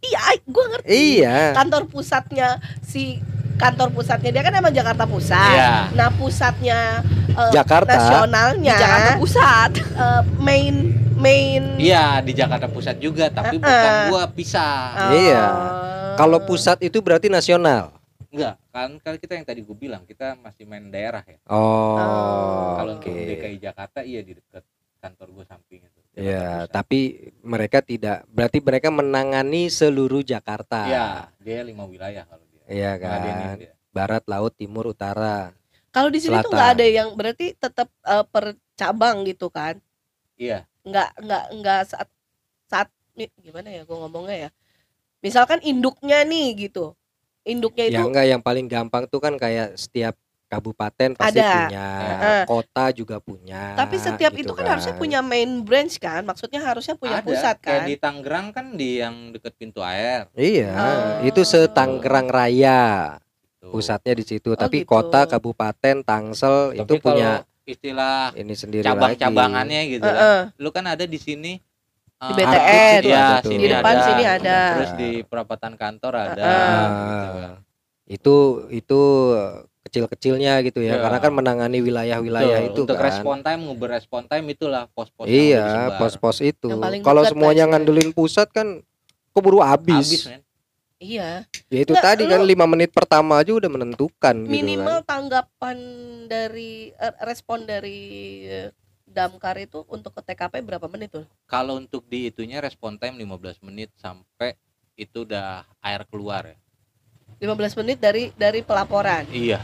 Iya, 0.00 0.20
I- 0.32 0.44
gua 0.44 0.64
ngerti. 0.70 0.88
Iya. 0.92 1.36
Kantor 1.52 1.82
pusatnya 1.86 2.48
si 2.80 3.16
kantor 3.60 3.88
pusatnya 3.92 4.30
dia 4.30 4.42
kan 4.42 4.54
emang 4.54 4.72
Jakarta 4.72 5.04
Pusat. 5.04 5.52
iya 5.52 5.72
Nah, 5.92 6.08
pusatnya 6.10 6.80
eh, 7.28 7.50
Jakarta. 7.52 7.86
Di 7.86 7.94
nasionalnya 7.94 8.74
Jakarta 8.74 9.10
Pusat. 9.16 9.70
eh, 10.02 10.22
main 10.40 10.74
main 11.14 11.62
iya 11.76 12.18
di 12.18 12.32
Jakarta 12.32 12.64
Pusat 12.66 12.96
juga 12.98 13.28
tapi 13.28 13.60
bukan 13.60 13.68
Eh-eh. 13.92 14.08
gua 14.08 14.24
pisah 14.26 14.80
Oh. 14.96 15.12
Iya. 15.12 15.44
Kalau 16.16 16.40
pusat 16.40 16.80
itu 16.80 16.98
berarti 16.98 17.28
nasional. 17.28 17.92
enggak 18.26 18.54
kan 18.70 18.94
kan 18.96 19.14
kita 19.16 19.34
yang 19.34 19.42
tadi 19.42 19.60
gua 19.60 19.74
bilang 19.74 20.02
kita 20.04 20.38
masih 20.38 20.62
main 20.62 20.86
daerah 20.86 21.20
ya 21.20 21.36
Oh. 21.46 22.78
kalau 22.78 22.94
Oke. 22.94 23.10
untuk 23.10 23.26
DKI 23.26 23.56
Jakarta 23.58 23.98
iya 24.00 24.20
di 24.20 24.32
dekat 24.32 24.62
kantor 24.96 25.28
gua 25.32 25.44
samping 25.44 25.82
itu 25.82 25.98
Jakarta 26.08 26.20
Iya, 26.20 26.46
tapi 26.66 27.00
mereka 27.40 27.78
tidak 27.80 28.22
berarti 28.26 28.58
mereka 28.60 28.88
menangani 28.88 29.66
seluruh 29.68 30.22
Jakarta. 30.22 30.84
iya 30.84 31.06
dia 31.38 31.60
lima 31.62 31.82
wilayah 31.84 32.22
kalau 32.22 32.39
Iya 32.70 32.92
kan. 33.02 33.18
dia. 33.58 33.72
Barat, 33.90 34.22
laut, 34.30 34.54
timur, 34.54 34.84
utara. 34.94 35.50
Kalau 35.90 36.08
di 36.14 36.22
sini 36.22 36.38
tuh 36.38 36.54
Selatan. 36.54 36.54
nggak 36.54 36.70
ada 36.78 36.86
yang 36.86 37.08
berarti 37.18 37.46
tetap 37.58 37.88
eh, 38.06 38.24
per 38.30 38.44
cabang 38.78 39.26
gitu 39.26 39.50
kan? 39.50 39.74
iya 40.38 40.66
Nggak 40.86 41.08
nggak 41.24 41.44
nggak 41.60 41.80
saat 41.90 42.08
saat 42.70 42.88
nih, 43.18 43.28
gimana 43.42 43.68
ya 43.74 43.82
gua 43.84 44.06
ngomongnya 44.06 44.36
ya. 44.48 44.50
Misalkan 45.24 45.60
induknya 45.66 46.22
nih 46.24 46.70
gitu. 46.70 46.94
Induknya 47.44 47.84
Ya 47.90 48.00
itu 48.00 48.02
enggak 48.06 48.26
yang 48.30 48.42
paling 48.44 48.66
gampang 48.70 49.04
tuh 49.10 49.20
kan 49.20 49.34
kayak 49.36 49.74
setiap 49.76 50.14
kabupaten 50.50 51.14
pasti 51.14 51.38
Ada. 51.38 51.70
punya, 51.70 51.86
Heeh. 52.02 52.42
kota 52.44 52.84
juga 52.90 53.22
punya. 53.22 53.78
tapi 53.78 53.96
setiap 53.96 54.34
gitu 54.34 54.50
itu 54.50 54.52
kan, 54.52 54.66
harusnya 54.66 54.98
punya 54.98 55.22
main 55.22 55.62
branch 55.62 55.96
kan? 55.96 56.26
Maksudnya 56.26 56.58
harusnya 56.58 56.98
punya 56.98 57.22
ada 57.22 57.24
pusat 57.24 57.56
kayak 57.62 57.80
kan? 57.80 57.86
di 57.86 57.94
Tangerang 57.94 58.46
kan 58.50 58.66
di 58.74 58.98
yang 58.98 59.30
deket 59.30 59.54
pintu 59.54 59.78
air 59.80 60.26
Iya, 60.34 60.74
Oh. 60.74 61.10
itu 61.22 61.40
setanggerang 61.40 62.26
Raya. 62.26 63.16
Tuh. 63.60 63.70
Pusatnya 63.70 64.16
di 64.16 64.24
situ, 64.24 64.56
tapi 64.56 64.82
gitu. 64.82 64.90
kota, 64.90 65.28
kabupaten, 65.28 66.02
Tangsel 66.02 66.74
Tapi 66.74 66.80
itu 66.80 66.94
punya 66.98 67.44
istilah 67.62 68.34
ini 68.34 68.54
sendiri 68.56 68.82
cabang-cabangannya 68.82 69.80
gitu 69.86 70.02
kan. 70.02 70.16
Heeh. 70.18 70.40
Lu 70.58 70.74
kan 70.74 70.84
ada 70.84 71.06
di 71.06 71.20
sini 71.20 71.60
Di 72.20 72.32
eh, 72.32 72.36
BTN. 72.36 73.00
Artis 73.00 73.08
ya, 73.08 73.26
sini 73.40 73.62
Di 73.62 73.68
depan 73.70 73.94
ada. 73.94 74.04
sini 74.04 74.22
ada. 74.26 74.58
Terus 74.74 74.92
di 74.98 75.10
perapatan 75.22 75.72
kantor 75.76 76.12
ada. 76.18 76.42
Heeh. 76.42 76.84
gitu 76.90 77.28
kan. 77.38 77.54
itu 78.10 78.36
itu 78.74 79.00
kecil-kecilnya 79.90 80.62
gitu 80.62 80.78
ya, 80.78 80.94
Iya. 80.94 81.02
karena 81.02 81.18
kan 81.18 81.32
menangani 81.34 81.82
wilayah-wilayah 81.82 82.58
Betul, 82.62 82.70
itu 82.70 82.80
untuk 82.86 82.96
kan. 82.96 83.06
respon 83.10 83.36
time, 83.42 83.60
nguber 83.66 83.90
respon 83.90 84.22
time 84.24 84.46
itulah 84.48 84.86
pos-pos 84.88 85.26
Iya, 85.26 85.98
pos-pos 85.98 86.38
itu. 86.40 86.70
Kalau 87.02 87.26
semuanya 87.26 87.66
istilahnya. 87.66 87.66
ngandelin 87.66 88.10
pusat 88.14 88.46
kan 88.48 88.78
keburu 89.30 89.58
habis 89.58 90.06
habis. 90.06 90.22
Iya. 90.96 91.48
Ya 91.66 91.78
itu 91.80 91.90
Nggak, 91.90 92.04
tadi 92.04 92.22
kan 92.24 92.44
lima 92.44 92.68
menit 92.68 92.92
pertama 92.92 93.40
aja 93.40 93.50
udah 93.50 93.66
menentukan 93.66 94.34
gitu 94.36 94.52
Minimal 94.52 95.00
kan. 95.00 95.08
tanggapan 95.08 95.76
dari 96.28 96.92
eh, 96.92 97.14
respon 97.22 97.64
dari 97.64 97.98
eh, 98.44 98.68
damkar 99.02 99.58
itu 99.58 99.82
untuk 99.88 100.12
ke 100.12 100.22
TKP 100.22 100.60
berapa 100.60 100.86
menit 100.86 101.10
tuh? 101.10 101.24
Kalau 101.44 101.74
untuk 101.74 102.04
di 102.04 102.28
itunya 102.28 102.60
respon 102.60 102.94
time 102.94 103.16
15 103.16 103.58
menit 103.64 103.88
sampai 103.96 104.54
itu 104.94 105.24
udah 105.24 105.64
air 105.80 106.04
keluar 106.04 106.44
ya. 106.46 106.58
15 107.40 107.80
menit 107.80 107.96
dari 107.96 108.28
dari 108.36 108.60
pelaporan. 108.60 109.24
Iya. 109.32 109.56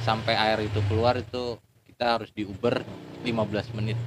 Sampai 0.00 0.32
air 0.32 0.64
itu 0.64 0.80
keluar 0.88 1.20
itu 1.20 1.60
kita 1.84 2.16
harus 2.16 2.32
diuber 2.32 2.80
15 3.24 3.76
menit. 3.76 4.00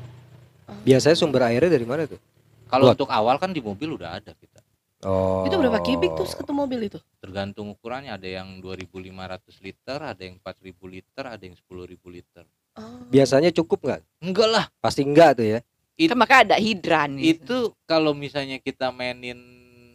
Biasanya 0.81 1.13
sumber 1.13 1.45
airnya 1.45 1.69
dari 1.69 1.85
mana 1.85 2.09
tuh? 2.09 2.17
Kalau 2.65 2.89
untuk 2.89 3.09
awal 3.13 3.37
kan 3.37 3.53
di 3.53 3.61
mobil 3.61 3.93
udah 4.01 4.17
ada 4.17 4.33
kita. 4.33 4.59
Oh. 5.03 5.43
Itu 5.45 5.59
berapa 5.59 5.83
kubik 5.83 6.15
tuh 6.15 6.25
satu 6.25 6.55
mobil 6.55 6.87
itu? 6.87 6.97
Tergantung 7.19 7.69
ukurannya 7.75 8.15
ada 8.15 8.25
yang 8.25 8.63
2500 8.63 9.61
liter, 9.61 9.99
ada 9.99 10.21
yang 10.23 10.39
4000 10.39 10.73
liter, 10.87 11.23
ada 11.27 11.43
yang 11.43 11.53
10000 11.59 11.99
liter. 12.07 12.43
Oh. 12.79 13.03
Biasanya 13.11 13.51
cukup 13.53 13.83
nggak? 13.83 14.01
Enggak 14.23 14.49
lah. 14.49 14.65
Pasti 14.81 15.05
enggak 15.05 15.37
tuh 15.37 15.45
ya. 15.45 15.59
Kan 15.93 16.17
maka 16.17 16.41
ada 16.41 16.57
hidran. 16.57 17.21
Itu 17.21 17.77
kalau 17.85 18.17
misalnya 18.17 18.57
kita 18.57 18.89
mainin 18.89 19.37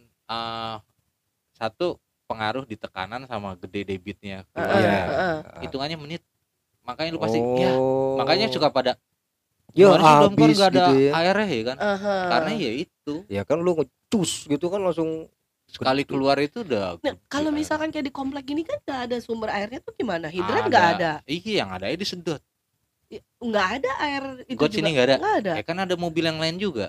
eh, 0.07 0.75
satu 1.59 1.99
pengaruh 2.29 2.63
di 2.63 2.77
tekanan 2.77 3.25
sama 3.25 3.57
gede 3.57 3.81
debitnya. 3.87 4.45
Heeh, 4.45 4.61
keluarnya. 4.61 4.85
Iya. 4.85 5.03
heeh. 5.09 5.35
Hitungannya 5.65 5.97
menit. 5.97 6.21
Makanya 6.85 7.09
lu 7.11 7.19
pasti 7.19 7.37
ya 7.37 7.73
Oh. 7.73 8.17
makanya 8.17 8.45
suka 8.47 8.69
pada 8.69 8.93
Ya 9.71 9.85
"Gimana 9.85 10.01
sih 10.01 10.13
damkar 10.19 10.41
habis 10.41 10.57
nggak 10.57 10.69
ada 10.69 10.77
gitu 10.79 10.93
ya. 10.99 11.11
airnya 11.15 11.45
ya 11.47 11.63
kan 11.63 11.77
Aha. 11.77 12.15
karena 12.27 12.51
ya 12.55 12.71
itu 12.75 13.15
Ya 13.29 13.41
kan 13.43 13.57
lu 13.59 13.71
ngecus 13.73 14.31
gitu 14.47 14.65
kan 14.65 14.81
langsung 14.81 15.29
sekali 15.65 16.01
keluar 16.01 16.41
itu 16.41 16.65
udah 16.65 16.97
Nah, 16.97 17.13
kalau 17.27 17.49
air. 17.49 17.57
misalkan 17.59 17.89
kayak 17.89 18.01
di 18.03 18.13
komplek 18.15 18.41
gini 18.43 18.65
kan 18.65 18.81
nggak 18.81 18.99
ada 19.05 19.17
sumber 19.19 19.49
airnya 19.49 19.77
tuh 19.79 19.93
gimana? 19.93 20.25
Hidran 20.25 20.65
nggak 20.65 20.87
ada. 20.95 21.11
iya 21.23 21.61
yang 21.61 21.69
ada 21.69 21.85
ya 21.85 21.93
disedot 21.95 22.41
Nggak 23.39 23.67
ada 23.77 23.91
air 23.99 24.23
itu 24.45 24.57
got 24.57 24.67
juga. 24.67 24.75
sini 24.75 24.89
nggak 24.91 25.05
ada 25.05 25.15
Nggak 25.17 25.35
ada. 25.39 25.51
ya 25.53 25.63
kan 25.63 25.77
ada 25.79 25.95
mobil 25.95 26.23
yang 26.25 26.37
lain 26.37 26.57
juga 26.57 26.87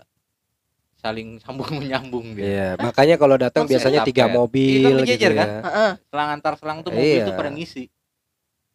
saling 1.01 1.29
sambung 1.43 1.73
menyambung 1.73 2.37
gitu 2.37 2.45
Iya, 2.45 2.77
makanya 2.77 3.17
kalau 3.17 3.35
datang 3.35 3.65
biasanya 3.65 4.05
tiga 4.05 4.29
mobil 4.29 4.85
Iya, 4.85 4.93
kan 4.95 5.05
gitu 5.09 5.31
kan? 5.33 5.49
ya. 5.49 5.89
Selang 6.07 6.29
antar 6.31 6.53
selang 6.55 6.79
tuh 6.81 6.93
mobil 6.93 7.17
Iya. 7.17 7.27
tuh 7.27 7.35
pada 7.35 7.51
ngisi 7.51 7.85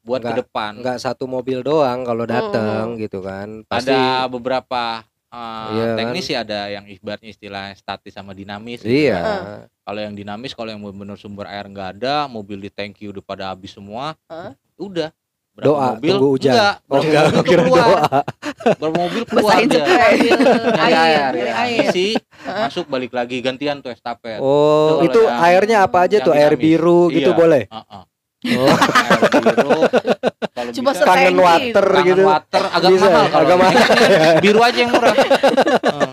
buat 0.02 0.20
Nggak- 0.20 0.34
ke 0.34 0.42
depan 0.42 0.72
Nggak 0.82 0.98
satu 1.00 1.26
mobil 1.26 1.62
doang 1.62 2.02
kalau 2.02 2.26
datang 2.26 2.94
gitu 2.96 3.22
kan. 3.22 3.62
Pasti 3.66 3.90
ada 3.90 4.26
beberapa 4.26 5.02
uh, 5.30 5.68
Iya 5.72 5.84
kan? 5.86 5.98
teknis 5.98 6.26
sih 6.26 6.38
ada 6.38 6.60
yang 6.68 6.86
ibaratnya 6.86 7.30
istilahnya 7.30 7.74
statis 7.74 8.12
sama 8.12 8.32
dinamis 8.32 8.82
gitu 8.82 9.10
Iya. 9.10 9.18
kan. 9.18 9.42
kalau 9.82 10.00
yang 10.00 10.14
dinamis 10.14 10.52
kalau 10.52 10.70
yang 10.70 10.82
benar 10.82 11.14
sumber 11.14 11.46
air 11.46 11.66
nggak 11.66 11.98
ada 11.98 12.26
mobil 12.26 12.58
di 12.58 12.70
tangki 12.70 13.06
udah 13.06 13.22
pada 13.22 13.50
habis 13.50 13.70
semua 13.72 14.18
Heeh. 14.26 14.54
udah 14.76 15.10
Berapa 15.56 15.66
Doa 15.66 15.88
mobil 15.90 16.12
tunggu 16.12 16.28
hujan. 16.30 16.52
enggak 16.52 16.74
Oh 16.76 16.84
berapa 16.92 17.06
enggak, 17.06 17.24
mobil 17.26 17.44
kira 17.46 17.62
keluar 17.64 17.80
doa. 17.80 18.20
berapa 18.82 18.96
mobil 18.98 19.22
keluar 19.24 19.54
dia 19.64 19.84
air, 19.88 20.36
air, 20.76 21.32
ya. 21.34 21.54
air. 21.58 21.84
isi 21.86 22.08
masuk 22.44 22.86
balik 22.86 23.10
lagi 23.10 23.40
gantian 23.40 23.80
tuh 23.80 23.88
estafet 23.90 24.36
Oh, 24.38 25.00
Itu 25.00 25.16
itu 25.16 25.22
airnya 25.26 25.78
apa 25.82 26.04
aja 26.04 26.20
tuh? 26.20 26.36
Air 26.36 26.54
biru 26.56 27.08
gitu 27.08 27.32
Iya. 27.32 27.38
boleh? 27.38 27.64
Heeh. 27.66 28.04
Oh, 28.52 28.68
air 28.68 29.22
biru 29.34 29.80
kalau 30.52 30.70
Cuma 30.70 30.92
bisa 30.92 31.04
kangen 31.04 31.36
water 31.40 31.86
kangen 31.90 32.08
gitu. 32.12 32.24
water 32.28 32.64
agak 32.68 32.90
Bisa, 32.92 33.08
mahal 33.08 33.26
kalau 33.26 33.46
agak 33.46 33.58
mahal. 33.64 33.80
biru 34.38 34.60
aja 34.60 34.78
yang 34.78 34.92
murah 34.92 35.16
Heeh. 35.16 36.12